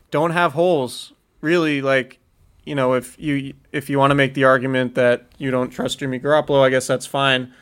don't 0.10 0.32
have 0.32 0.54
holes. 0.54 1.12
Really, 1.42 1.82
like, 1.82 2.20
you 2.64 2.74
know, 2.74 2.94
if 2.94 3.20
you 3.20 3.54
if 3.72 3.90
you 3.90 4.00
want 4.00 4.12
to 4.12 4.16
make 4.16 4.34
the 4.34 4.46
argument 4.46 4.96
that 4.96 5.28
you 5.38 5.52
don't 5.52 5.70
trust 5.70 6.00
Jimmy 6.00 6.20
Garoppolo, 6.20 6.64
I 6.64 6.70
guess 6.70 6.88
that's 6.88 7.06
fine. 7.06 7.54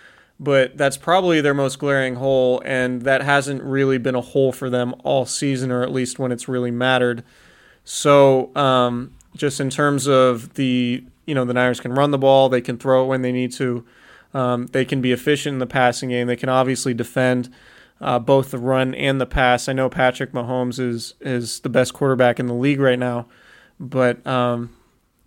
But 0.42 0.76
that's 0.76 0.98
probably 0.98 1.40
their 1.40 1.54
most 1.54 1.78
glaring 1.78 2.16
hole, 2.16 2.64
and 2.66 3.04
that 3.04 3.22
hasn't 3.22 3.62
really 3.62 4.00
been 4.00 4.16
a 4.16 4.22
hole 4.22 4.52
for 4.52 4.72
them 4.72 4.96
all 5.04 5.28
season, 5.28 5.72
or 5.72 5.84
at 5.84 5.92
least 5.92 6.18
when 6.18 6.32
it's 6.32 6.48
really 6.48 6.72
mattered. 6.72 7.24
So 7.84 8.54
um, 8.56 9.14
just 9.36 9.60
in 9.60 9.70
terms 9.70 10.08
of 10.08 10.56
the 10.56 11.04
you 11.28 11.36
know 11.36 11.46
the 11.46 11.54
Niners 11.54 11.80
can 11.80 11.94
run 11.94 12.10
the 12.10 12.18
ball, 12.18 12.50
they 12.50 12.60
can 12.60 12.80
throw 12.80 13.04
it 13.04 13.08
when 13.08 13.22
they 13.22 13.32
need 13.32 13.52
to, 13.54 13.86
um, 14.34 14.66
they 14.68 14.84
can 14.84 15.00
be 15.00 15.12
efficient 15.12 15.54
in 15.54 15.60
the 15.60 15.68
passing 15.68 16.10
game. 16.10 16.26
They 16.26 16.36
can 16.36 16.50
obviously 16.50 16.96
defend 16.96 17.54
uh, 18.02 18.18
both 18.18 18.50
the 18.50 18.58
run 18.58 18.96
and 18.96 19.22
the 19.22 19.28
pass. 19.28 19.70
I 19.70 19.74
know 19.74 19.90
Patrick 19.90 20.32
Mahomes 20.32 20.80
is 20.80 21.14
is 21.22 21.60
the 21.60 21.70
best 21.70 21.94
quarterback 21.94 22.40
in 22.40 22.48
the 22.48 22.56
league 22.56 22.80
right 22.80 22.98
now, 22.98 23.28
but 23.80 24.26
um, 24.26 24.76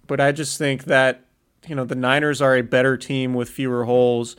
but 0.08 0.20
I 0.20 0.32
just 0.32 0.58
think 0.58 0.84
that 0.84 1.24
you 1.68 1.76
know 1.76 1.84
the 1.84 1.94
Niners 1.94 2.42
are 2.42 2.56
a 2.56 2.62
better 2.62 2.96
team 2.96 3.32
with 3.32 3.48
fewer 3.48 3.84
holes 3.84 4.34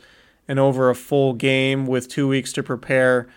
and 0.48 0.58
over 0.58 0.90
a 0.90 0.94
full 0.94 1.32
game 1.32 1.86
with 1.86 2.08
two 2.08 2.28
weeks 2.28 2.52
to 2.54 2.62
prepare. 2.62 3.28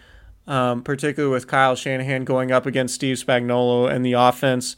Um, 0.47 0.81
particularly 0.81 1.31
with 1.31 1.45
Kyle 1.45 1.75
Shanahan 1.75 2.23
going 2.23 2.51
up 2.51 2.65
against 2.65 2.95
Steve 2.95 3.17
Spagnuolo 3.17 3.87
and 3.87 4.03
the 4.03 4.13
offense 4.13 4.75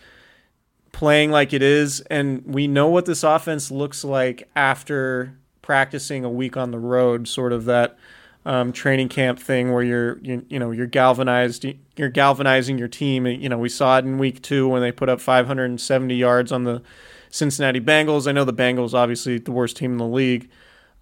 playing 0.91 1.31
like 1.31 1.53
it 1.53 1.61
is, 1.61 2.01
and 2.11 2.43
we 2.45 2.67
know 2.67 2.87
what 2.87 3.05
this 3.05 3.23
offense 3.23 3.71
looks 3.71 4.03
like 4.03 4.49
after 4.53 5.37
practicing 5.61 6.25
a 6.25 6.29
week 6.29 6.57
on 6.57 6.71
the 6.71 6.79
road. 6.79 7.27
Sort 7.27 7.53
of 7.53 7.65
that 7.65 7.97
um, 8.45 8.71
training 8.71 9.09
camp 9.09 9.39
thing 9.39 9.71
where 9.71 9.83
you're 9.83 10.17
you, 10.19 10.45
you 10.49 10.59
know 10.59 10.71
you're 10.71 10.87
galvanized, 10.87 11.65
you're 11.95 12.09
galvanizing 12.09 12.77
your 12.77 12.87
team. 12.87 13.25
You 13.25 13.49
know 13.49 13.57
we 13.57 13.69
saw 13.69 13.97
it 13.97 14.05
in 14.05 14.17
week 14.17 14.41
two 14.41 14.67
when 14.67 14.81
they 14.81 14.91
put 14.91 15.09
up 15.09 15.21
570 15.21 16.15
yards 16.15 16.51
on 16.51 16.63
the 16.63 16.81
Cincinnati 17.29 17.79
Bengals. 17.79 18.27
I 18.27 18.31
know 18.31 18.43
the 18.43 18.53
Bengals 18.53 18.93
obviously 18.93 19.37
the 19.37 19.51
worst 19.51 19.77
team 19.77 19.93
in 19.93 19.97
the 19.97 20.05
league. 20.05 20.49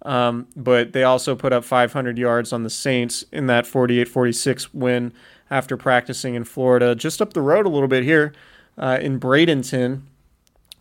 Um, 0.02 0.46
but 0.56 0.92
they 0.92 1.04
also 1.04 1.36
put 1.36 1.52
up 1.52 1.64
500 1.64 2.18
yards 2.18 2.52
on 2.52 2.62
the 2.62 2.70
Saints 2.70 3.24
in 3.32 3.46
that 3.46 3.66
48 3.66 4.08
46 4.08 4.72
win 4.72 5.12
after 5.50 5.76
practicing 5.76 6.34
in 6.34 6.44
Florida, 6.44 6.94
just 6.94 7.20
up 7.20 7.32
the 7.32 7.42
road 7.42 7.66
a 7.66 7.68
little 7.68 7.88
bit 7.88 8.04
here 8.04 8.32
uh, 8.78 8.98
in 9.00 9.18
Bradenton. 9.18 10.02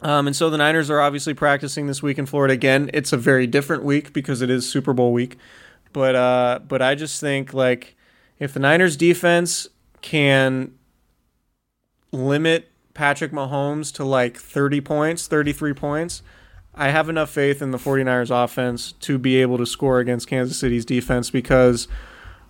Um, 0.01 0.27
and 0.27 0.35
so 0.35 0.49
the 0.49 0.57
Niners 0.57 0.89
are 0.89 1.01
obviously 1.01 1.33
practicing 1.33 1.87
this 1.87 2.01
week 2.01 2.17
in 2.17 2.25
Florida 2.25 2.53
again. 2.53 2.89
It's 2.93 3.11
a 3.11 3.17
very 3.17 3.47
different 3.47 3.83
week 3.83 4.13
because 4.13 4.41
it 4.41 4.49
is 4.49 4.69
Super 4.69 4.93
Bowl 4.93 5.11
week. 5.11 5.37
But 5.91 6.15
uh, 6.15 6.59
but 6.67 6.81
I 6.81 6.95
just 6.95 7.19
think 7.19 7.53
like 7.53 7.95
if 8.37 8.53
the 8.53 8.59
Niners 8.59 8.95
defense 8.95 9.67
can 10.01 10.73
limit 12.11 12.71
Patrick 12.93 13.31
Mahomes 13.31 13.93
to 13.95 14.05
like 14.05 14.37
30 14.37 14.81
points, 14.81 15.27
33 15.27 15.73
points, 15.73 16.21
I 16.79 16.91
have 16.91 17.09
enough 17.09 17.29
faith 17.29 17.61
in 17.61 17.71
the 17.71 17.77
49ers 17.77 18.31
offense 18.31 18.93
to 19.01 19.17
be 19.17 19.41
able 19.41 19.57
to 19.57 19.65
score 19.65 19.99
against 19.99 20.29
Kansas 20.29 20.57
City's 20.57 20.85
defense 20.85 21.29
because 21.29 21.89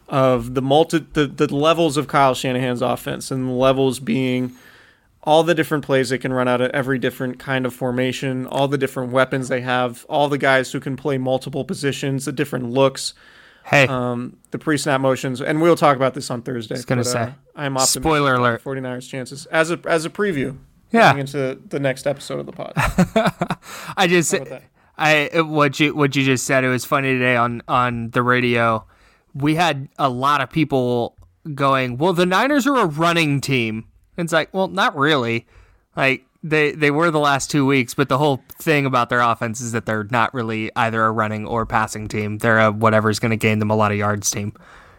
of 0.07 0.53
the 0.53 0.61
multi 0.61 0.99
the, 0.99 1.25
the 1.25 1.53
levels 1.53 1.97
of 1.97 2.07
Kyle 2.07 2.35
Shanahan's 2.35 2.83
offense 2.83 3.31
and 3.31 3.47
the 3.47 3.53
levels 3.53 3.99
being 3.99 4.53
all 5.23 5.43
the 5.43 5.55
different 5.55 5.83
plays 5.83 6.09
they 6.09 6.19
can 6.19 6.31
run 6.31 6.47
out 6.47 6.61
of 6.61 6.69
every 6.71 6.99
different 6.99 7.39
kind 7.39 7.65
of 7.65 7.73
formation, 7.73 8.45
all 8.45 8.67
the 8.67 8.77
different 8.77 9.11
weapons 9.11 9.49
they 9.49 9.61
have, 9.61 10.05
all 10.07 10.29
the 10.29 10.37
guys 10.37 10.71
who 10.71 10.79
can 10.79 10.95
play 10.95 11.17
multiple 11.17 11.65
positions, 11.65 12.25
the 12.25 12.31
different 12.31 12.69
looks, 12.69 13.15
Hey, 13.63 13.87
um, 13.87 14.37
the 14.51 14.59
pre-snap 14.59 15.01
motions, 15.01 15.41
and 15.41 15.61
we'll 15.61 15.75
talk 15.75 15.95
about 15.95 16.13
this 16.13 16.31
on 16.31 16.41
Thursday. 16.43 16.75
I 16.75 16.77
was 16.77 16.85
gonna 16.85 17.01
but, 17.01 17.07
uh, 17.07 17.25
say. 17.25 17.33
I'm 17.55 17.77
optimistic. 17.77 18.03
Spoiler 18.03 18.35
alert. 18.35 18.63
the 18.63 18.69
49ers 18.69 19.09
chances 19.09 19.45
as 19.47 19.71
a 19.71 19.79
as 19.85 20.05
a 20.05 20.09
preview. 20.09 20.57
Yeah. 20.91 21.11
going 21.11 21.21
into 21.21 21.59
the 21.67 21.79
next 21.79 22.07
episode 22.07 22.39
of 22.39 22.45
the 22.45 22.51
pod. 22.51 22.73
I 23.97 24.07
just 24.07 24.33
about 24.33 24.49
that? 24.49 24.63
I 24.97 25.41
what 25.41 25.79
you 25.79 25.95
what 25.95 26.15
you 26.15 26.23
just 26.25 26.45
said. 26.45 26.63
It 26.63 26.69
was 26.69 26.85
funny 26.85 27.13
today 27.13 27.35
on 27.35 27.61
on 27.67 28.09
the 28.11 28.21
radio. 28.23 28.85
We 29.33 29.55
had 29.55 29.87
a 29.97 30.09
lot 30.09 30.41
of 30.41 30.49
people 30.49 31.15
going, 31.53 31.97
"Well, 31.97 32.13
the 32.13 32.25
Niners 32.25 32.67
are 32.67 32.77
a 32.77 32.85
running 32.85 33.39
team." 33.41 33.85
And 34.17 34.25
it's 34.25 34.33
like, 34.33 34.53
well, 34.53 34.67
not 34.67 34.97
really. 34.97 35.47
Like 35.95 36.25
they 36.43 36.71
they 36.71 36.91
were 36.91 37.11
the 37.11 37.19
last 37.19 37.49
two 37.49 37.65
weeks, 37.65 37.93
but 37.93 38.09
the 38.09 38.17
whole 38.17 38.43
thing 38.59 38.85
about 38.85 39.09
their 39.09 39.21
offense 39.21 39.61
is 39.61 39.71
that 39.71 39.85
they're 39.85 40.07
not 40.11 40.33
really 40.33 40.71
either 40.75 41.05
a 41.05 41.11
running 41.11 41.45
or 41.47 41.65
passing 41.65 42.07
team. 42.07 42.37
They're 42.39 42.59
a 42.59 42.71
whatever's 42.71 43.19
going 43.19 43.31
to 43.31 43.37
gain 43.37 43.59
them 43.59 43.69
a 43.69 43.75
lot 43.75 43.91
of 43.91 43.97
yards 43.97 44.29
team. 44.29 44.53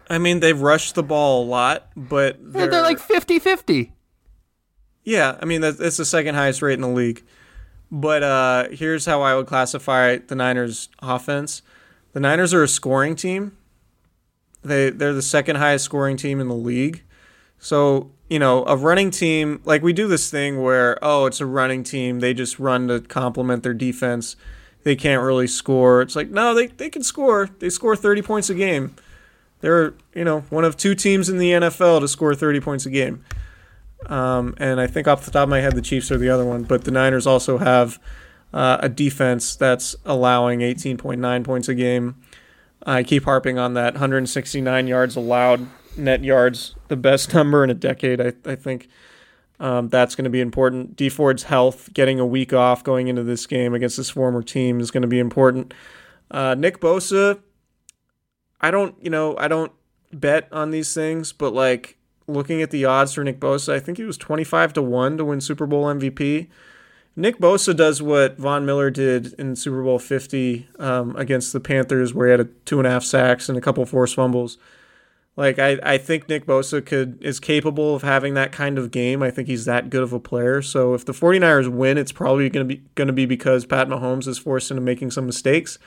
I 0.09 0.17
mean, 0.17 0.39
they've 0.39 0.59
rushed 0.59 0.95
the 0.95 1.03
ball 1.03 1.43
a 1.43 1.47
lot, 1.47 1.87
but 1.95 2.37
They're, 2.41 2.67
they're, 2.67 2.71
they're 2.71 2.81
like 2.81 2.99
50-50. 2.99 3.91
Yeah, 5.03 5.37
I 5.41 5.45
mean 5.45 5.61
that's 5.61 5.97
the 5.97 6.05
second 6.05 6.35
highest 6.35 6.61
rate 6.61 6.75
in 6.75 6.81
the 6.81 6.87
league. 6.87 7.23
But 7.91 8.23
uh, 8.23 8.69
here's 8.69 9.05
how 9.05 9.21
I 9.21 9.35
would 9.35 9.47
classify 9.47 10.17
the 10.17 10.35
Niners' 10.35 10.87
offense. 10.99 11.61
The 12.13 12.19
Niners 12.19 12.53
are 12.53 12.63
a 12.63 12.67
scoring 12.67 13.15
team. 13.15 13.57
They 14.63 14.89
they're 14.91 15.13
the 15.13 15.21
second 15.21 15.57
highest 15.57 15.85
scoring 15.85 16.17
team 16.17 16.39
in 16.39 16.47
the 16.47 16.55
league. 16.55 17.03
So 17.59 18.11
you 18.29 18.39
know 18.39 18.63
a 18.65 18.77
running 18.77 19.11
team 19.11 19.61
like 19.65 19.81
we 19.81 19.91
do 19.91 20.07
this 20.07 20.29
thing 20.31 20.61
where 20.61 20.97
oh 21.01 21.25
it's 21.25 21.41
a 21.41 21.45
running 21.45 21.83
team 21.83 22.19
they 22.19 22.33
just 22.33 22.59
run 22.59 22.87
to 22.87 23.01
complement 23.01 23.63
their 23.63 23.73
defense. 23.73 24.35
They 24.83 24.95
can't 24.95 25.21
really 25.21 25.47
score. 25.47 26.01
It's 26.01 26.15
like 26.15 26.29
no 26.29 26.53
they 26.53 26.67
they 26.67 26.89
can 26.89 27.03
score. 27.03 27.49
They 27.59 27.69
score 27.69 27.95
30 27.95 28.21
points 28.21 28.49
a 28.49 28.55
game. 28.55 28.95
They're 29.61 29.95
you 30.13 30.23
know 30.23 30.41
one 30.49 30.63
of 30.63 30.77
two 30.77 30.95
teams 30.95 31.27
in 31.27 31.39
the 31.39 31.51
NFL 31.51 32.01
to 32.01 32.07
score 32.07 32.35
30 32.35 32.61
points 32.61 32.85
a 32.85 32.89
game. 32.89 33.23
Um, 34.07 34.55
and 34.57 34.81
I 34.81 34.87
think 34.87 35.07
off 35.07 35.25
the 35.25 35.31
top 35.31 35.43
of 35.43 35.49
my 35.49 35.61
head, 35.61 35.75
the 35.75 35.81
Chiefs 35.81 36.11
are 36.11 36.17
the 36.17 36.29
other 36.29 36.45
one. 36.45 36.63
But 36.63 36.83
the 36.83 36.91
Niners 36.91 37.27
also 37.27 37.57
have 37.57 37.99
uh, 38.53 38.77
a 38.81 38.89
defense 38.89 39.55
that's 39.55 39.95
allowing 40.05 40.59
18.9 40.59 41.43
points 41.43 41.69
a 41.69 41.75
game. 41.75 42.21
I 42.85 43.03
keep 43.03 43.25
harping 43.25 43.59
on 43.59 43.75
that 43.75 43.93
169 43.93 44.87
yards 44.87 45.15
allowed 45.15 45.67
net 45.97 46.23
yards, 46.23 46.75
the 46.87 46.95
best 46.95 47.33
number 47.33 47.63
in 47.63 47.69
a 47.69 47.75
decade. 47.75 48.19
I, 48.19 48.33
I 48.45 48.55
think 48.55 48.87
um, 49.59 49.89
that's 49.89 50.15
going 50.15 50.23
to 50.23 50.31
be 50.31 50.41
important. 50.41 50.95
Dee 50.95 51.09
Ford's 51.09 51.43
health, 51.43 51.93
getting 51.93 52.19
a 52.19 52.25
week 52.25 52.53
off 52.53 52.83
going 52.83 53.07
into 53.07 53.23
this 53.23 53.45
game 53.45 53.73
against 53.73 53.97
his 53.97 54.09
former 54.09 54.41
team 54.41 54.79
is 54.79 54.91
going 54.91 55.03
to 55.03 55.07
be 55.07 55.19
important. 55.19 55.73
Uh, 56.29 56.55
Nick 56.55 56.79
Bosa, 56.79 57.39
I 58.59 58.71
don't, 58.71 58.95
you 59.03 59.09
know, 59.09 59.37
I 59.37 59.47
don't 59.47 59.71
bet 60.11 60.47
on 60.51 60.71
these 60.71 60.93
things, 60.93 61.31
but 61.31 61.53
like 61.53 61.97
looking 62.33 62.61
at 62.61 62.71
the 62.71 62.85
odds 62.85 63.13
for 63.13 63.23
Nick 63.23 63.39
Bosa, 63.39 63.73
I 63.73 63.79
think 63.79 63.97
he 63.97 64.03
was 64.03 64.17
25 64.17 64.73
to 64.73 64.81
1 64.81 65.17
to 65.17 65.25
win 65.25 65.41
Super 65.41 65.65
Bowl 65.65 65.85
MVP. 65.85 66.47
Nick 67.15 67.39
Bosa 67.39 67.75
does 67.75 68.01
what 68.01 68.37
Von 68.37 68.65
Miller 68.65 68.89
did 68.89 69.33
in 69.33 69.55
Super 69.55 69.83
Bowl 69.83 69.99
50 69.99 70.67
um, 70.79 71.15
against 71.17 71.51
the 71.51 71.59
Panthers, 71.59 72.13
where 72.13 72.27
he 72.27 72.31
had 72.31 72.39
a 72.39 72.45
two 72.65 72.79
and 72.79 72.87
a 72.87 72.89
half 72.89 73.03
sacks 73.03 73.49
and 73.49 73.57
a 73.57 73.61
couple 73.61 73.85
forced 73.85 74.15
fumbles. 74.15 74.57
Like 75.35 75.59
I, 75.59 75.79
I 75.83 75.97
think 75.97 76.27
Nick 76.29 76.45
Bosa 76.45 76.85
could 76.85 77.21
is 77.21 77.39
capable 77.39 77.95
of 77.95 78.01
having 78.01 78.33
that 78.33 78.51
kind 78.51 78.77
of 78.77 78.91
game. 78.91 79.23
I 79.23 79.31
think 79.31 79.47
he's 79.47 79.65
that 79.65 79.89
good 79.89 80.03
of 80.03 80.13
a 80.13 80.19
player. 80.19 80.61
So 80.61 80.93
if 80.93 81.05
the 81.05 81.13
49ers 81.13 81.69
win, 81.69 81.97
it's 81.97 82.11
probably 82.11 82.49
going 82.49 82.67
to 82.67 82.75
be 82.75 82.83
going 82.95 83.07
to 83.07 83.13
be 83.13 83.25
because 83.25 83.65
Pat 83.65 83.87
Mahomes 83.87 84.27
is 84.27 84.37
forced 84.37 84.71
into 84.71 84.81
making 84.81 85.11
some 85.11 85.25
mistakes. 85.25 85.79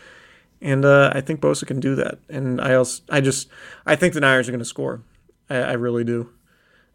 And 0.60 0.84
uh, 0.84 1.12
I 1.14 1.20
think 1.20 1.40
Bosa 1.40 1.66
can 1.66 1.78
do 1.78 1.94
that. 1.94 2.18
And 2.28 2.60
I 2.60 2.74
also 2.74 3.02
I 3.10 3.20
just 3.20 3.48
I 3.84 3.96
think 3.96 4.14
the 4.14 4.20
Niners 4.20 4.48
are 4.48 4.52
going 4.52 4.60
to 4.60 4.64
score. 4.64 5.02
I, 5.50 5.56
I 5.56 5.72
really 5.72 6.04
do. 6.04 6.30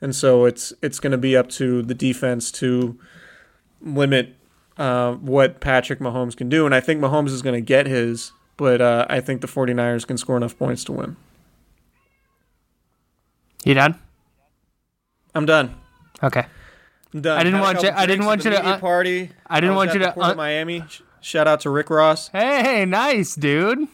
And 0.02 0.16
so 0.16 0.46
it's 0.46 0.72
it's 0.82 1.00
going 1.00 1.12
to 1.12 1.18
be 1.18 1.36
up 1.36 1.50
to 1.52 1.82
the 1.82 1.94
defense 1.94 2.52
to 2.54 2.98
limit 3.82 4.36
uh, 4.78 5.14
what 5.16 5.60
Patrick 5.60 6.00
Mahomes 6.00 6.36
can 6.38 6.48
do. 6.50 6.66
And 6.66 6.74
I 6.74 6.80
think 6.80 7.02
Mahomes 7.02 7.30
is 7.30 7.42
going 7.42 7.56
to 7.56 7.62
get 7.62 7.86
his, 7.86 8.32
but 8.58 8.80
uh, 8.82 9.06
I 9.10 9.20
think 9.20 9.42
the 9.42 9.48
49ers 9.48 10.08
can 10.08 10.18
score 10.18 10.38
enough 10.38 10.58
points 10.58 10.84
to 10.86 10.94
win. 10.94 11.18
You 13.66 13.74
done? 13.74 14.00
I'm 15.36 15.46
done. 15.46 15.76
Okay. 16.24 16.46
I'm 17.14 17.22
done. 17.22 17.38
I 17.40 17.44
didn't 17.44 17.60
Had 17.60 17.64
want 17.66 17.84
you- 17.84 17.92
I 17.94 18.06
didn't 18.06 18.26
want 18.26 18.46
you 18.46 18.52
to, 18.52 18.66
uh, 18.66 18.80
party. 18.80 19.32
I 19.48 19.60
didn't 19.60 19.76
was 19.76 19.88
want 19.88 19.94
you 19.94 20.06
to, 20.06 20.20
uh, 20.20 20.36
Miami. 20.36 20.84
Shout 21.22 21.48
out 21.48 21.60
to 21.62 21.70
Rick 21.70 21.90
Ross. 21.90 22.30
Hey, 22.30 22.86
nice, 22.86 23.36
dude. 23.36 23.88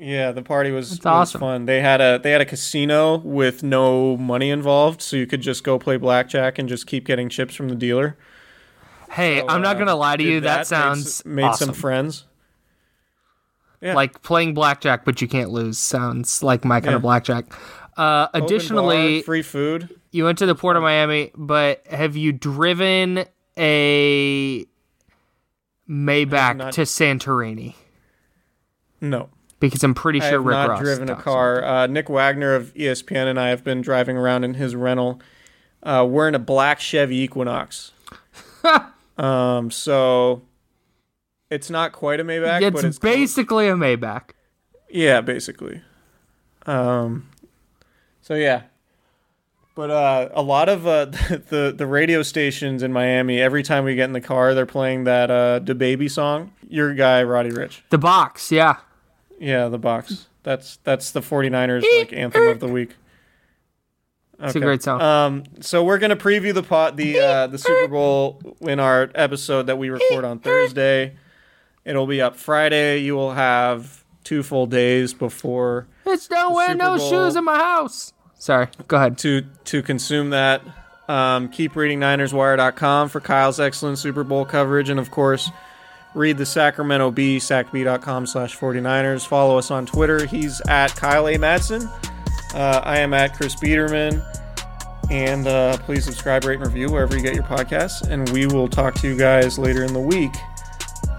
Yeah, 0.00 0.30
the 0.30 0.42
party 0.42 0.70
was, 0.70 0.90
was 0.90 1.04
awesome. 1.04 1.40
fun. 1.40 1.66
They 1.66 1.80
had 1.80 2.00
a 2.00 2.20
they 2.22 2.30
had 2.30 2.40
a 2.40 2.44
casino 2.44 3.16
with 3.18 3.62
no 3.64 4.16
money 4.16 4.50
involved, 4.50 5.02
so 5.02 5.16
you 5.16 5.26
could 5.26 5.40
just 5.40 5.64
go 5.64 5.76
play 5.78 5.96
blackjack 5.96 6.58
and 6.58 6.68
just 6.68 6.86
keep 6.86 7.04
getting 7.04 7.28
chips 7.28 7.54
from 7.56 7.68
the 7.68 7.74
dealer. 7.74 8.16
Hey, 9.10 9.40
So, 9.40 9.48
I'm 9.48 9.60
not 9.60 9.74
uh, 9.76 9.78
gonna 9.80 9.96
lie 9.96 10.16
to 10.16 10.22
you. 10.22 10.40
That, 10.40 10.58
made 10.58 10.66
sounds 10.66 11.06
s- 11.06 11.24
made 11.24 11.42
awesome. 11.42 11.66
some 11.68 11.74
friends. 11.74 12.24
Yeah. 13.80 13.94
Like 13.94 14.22
playing 14.22 14.54
blackjack, 14.54 15.04
but 15.04 15.20
you 15.20 15.26
can't 15.28 15.50
lose. 15.50 15.78
Sounds 15.78 16.42
like 16.44 16.64
my 16.64 16.80
kind 16.80 16.92
Yeah. 16.92 16.96
of 16.96 17.02
blackjack. 17.02 17.46
Uh, 17.96 18.28
additionally, 18.34 19.18
bar, 19.18 19.24
free 19.24 19.42
food. 19.42 19.88
you 20.12 20.24
went 20.24 20.38
to 20.38 20.46
the 20.46 20.54
Port 20.54 20.76
of 20.76 20.82
Miami, 20.84 21.32
but 21.36 21.84
have 21.88 22.16
you 22.16 22.32
driven 22.32 23.24
a 23.56 24.64
Maybach 25.90 26.56
not- 26.56 26.72
to 26.74 26.82
Santorini? 26.82 27.74
No, 29.00 29.28
Because 29.60 29.82
I'm 29.82 29.94
pretty 29.94 30.20
sure 30.20 30.28
I 30.28 30.32
have 30.32 30.44
Rick 30.44 30.52
not 30.52 30.68
Ross 30.68 30.80
driven 30.80 31.10
a 31.10 31.16
car. 31.16 31.64
Uh, 31.64 31.86
Nick 31.88 32.08
Wagoner 32.08 32.54
of 32.54 32.72
ESPN 32.74 33.26
and 33.26 33.40
I 33.40 33.48
have 33.48 33.64
been 33.64 33.80
driving 33.80 34.16
around 34.16 34.44
in 34.44 34.54
his 34.54 34.76
rental. 34.76 35.20
Uh, 35.82 36.06
we're 36.08 36.28
in 36.28 36.34
a 36.34 36.40
black 36.40 36.80
Chevy 36.80 37.18
Equinox. 37.18 37.92
um, 39.18 39.70
so 39.70 40.42
it's 41.50 41.70
not 41.70 41.92
quite 41.92 42.20
a 42.20 42.24
Maybach, 42.24 42.62
It's, 42.62 42.74
but 42.74 42.84
it's 42.84 42.98
close. 42.98 43.14
basically 43.14 43.68
a 43.68 43.74
Maybach. 43.74 44.30
Yeah, 44.88 45.20
basically. 45.20 45.82
Um, 46.66 47.28
so 48.20 48.34
yeah, 48.34 48.62
but 49.74 49.90
uh, 49.90 50.28
a 50.34 50.42
lot 50.42 50.68
of 50.68 50.86
uh, 50.86 51.04
the 51.48 51.72
the 51.76 51.86
radio 51.86 52.22
stations 52.22 52.82
in 52.82 52.92
Miami, 52.92 53.40
every 53.40 53.62
time 53.62 53.84
we 53.84 53.94
get 53.94 54.04
in 54.04 54.12
the 54.12 54.20
car, 54.20 54.52
they're 54.54 54.66
playing 54.66 55.04
that 55.04 55.30
uh, 55.30 55.60
"the 55.60 55.74
Baby" 55.74 56.08
song. 56.08 56.52
Your 56.68 56.94
guy, 56.94 57.22
Roddy 57.22 57.50
Ricch. 57.50 57.80
The 57.90 57.98
box, 57.98 58.52
yeah. 58.52 58.76
Yeah, 59.38 59.68
the 59.68 59.78
box. 59.78 60.26
That's 60.42 60.78
that's 60.84 61.10
the 61.10 61.20
49ers 61.20 61.84
like 61.98 62.12
anthem 62.12 62.48
of 62.48 62.60
the 62.60 62.68
week. 62.68 62.96
It's 64.40 64.54
a 64.54 64.60
great 64.60 64.82
song. 64.82 65.00
Um, 65.02 65.44
so 65.60 65.82
we're 65.82 65.98
gonna 65.98 66.16
preview 66.16 66.54
the 66.54 66.62
pot 66.62 66.96
the 66.96 67.18
uh, 67.18 67.46
the 67.48 67.58
Super 67.58 67.88
Bowl 67.88 68.40
in 68.60 68.78
our 68.78 69.10
episode 69.14 69.64
that 69.66 69.78
we 69.78 69.90
record 69.90 70.24
on 70.24 70.38
Thursday. 70.38 71.16
It'll 71.84 72.06
be 72.06 72.20
up 72.20 72.36
Friday. 72.36 72.98
You 72.98 73.14
will 73.16 73.32
have 73.32 74.04
two 74.24 74.42
full 74.42 74.66
days 74.66 75.12
before 75.14 75.88
It's 76.06 76.28
don't 76.28 76.54
wear 76.54 76.74
no 76.74 76.96
Bowl- 76.98 77.10
shoes 77.10 77.34
in 77.34 77.44
my 77.44 77.56
house. 77.56 78.12
Sorry, 78.38 78.68
go 78.86 78.96
ahead. 78.96 79.18
to 79.18 79.42
to 79.64 79.82
consume 79.82 80.30
that. 80.30 80.62
Um, 81.08 81.48
keep 81.48 81.74
reading 81.74 81.98
NinersWire.com 82.00 83.08
for 83.08 83.20
Kyle's 83.20 83.58
excellent 83.58 83.98
Super 83.98 84.22
Bowl 84.22 84.44
coverage, 84.44 84.88
and 84.90 85.00
of 85.00 85.10
course, 85.10 85.50
read 86.14 86.38
the 86.38 86.46
Sacramento 86.46 87.10
Bee, 87.10 87.38
sacbee.com 87.38 88.26
slash 88.26 88.56
49ers. 88.58 89.26
Follow 89.26 89.58
us 89.58 89.70
on 89.70 89.86
Twitter. 89.86 90.26
He's 90.26 90.60
at 90.68 90.94
Kyle 90.96 91.28
A. 91.28 91.34
Madson. 91.36 91.86
Uh, 92.54 92.80
I 92.84 92.98
am 92.98 93.12
at 93.14 93.34
Chris 93.36 93.54
Biederman. 93.56 94.22
And 95.10 95.46
uh, 95.46 95.78
please 95.78 96.04
subscribe, 96.04 96.44
rate, 96.44 96.56
and 96.56 96.66
review 96.66 96.90
wherever 96.90 97.16
you 97.16 97.22
get 97.22 97.34
your 97.34 97.44
podcasts. 97.44 98.06
And 98.08 98.28
we 98.30 98.46
will 98.46 98.68
talk 98.68 98.94
to 98.96 99.08
you 99.08 99.16
guys 99.16 99.58
later 99.58 99.82
in 99.84 99.92
the 99.94 100.00
week, 100.00 100.32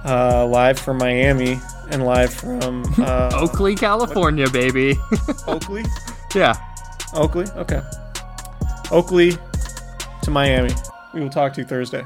uh, 0.06 0.46
live 0.46 0.78
from 0.78 0.98
Miami 0.98 1.60
and 1.90 2.06
live 2.06 2.32
from 2.32 2.84
uh, 3.00 3.32
Oakley, 3.36 3.76
California, 3.76 4.48
baby. 4.50 4.96
Oakley. 5.48 5.86
yeah. 6.36 6.54
Oakley? 7.16 7.48
Okay. 7.56 7.82
Oakley 8.92 9.32
to 10.22 10.30
Miami. 10.30 10.74
We 11.14 11.22
will 11.22 11.30
talk 11.32 11.54
to 11.54 11.62
you 11.62 11.68
Thursday. 11.68 12.06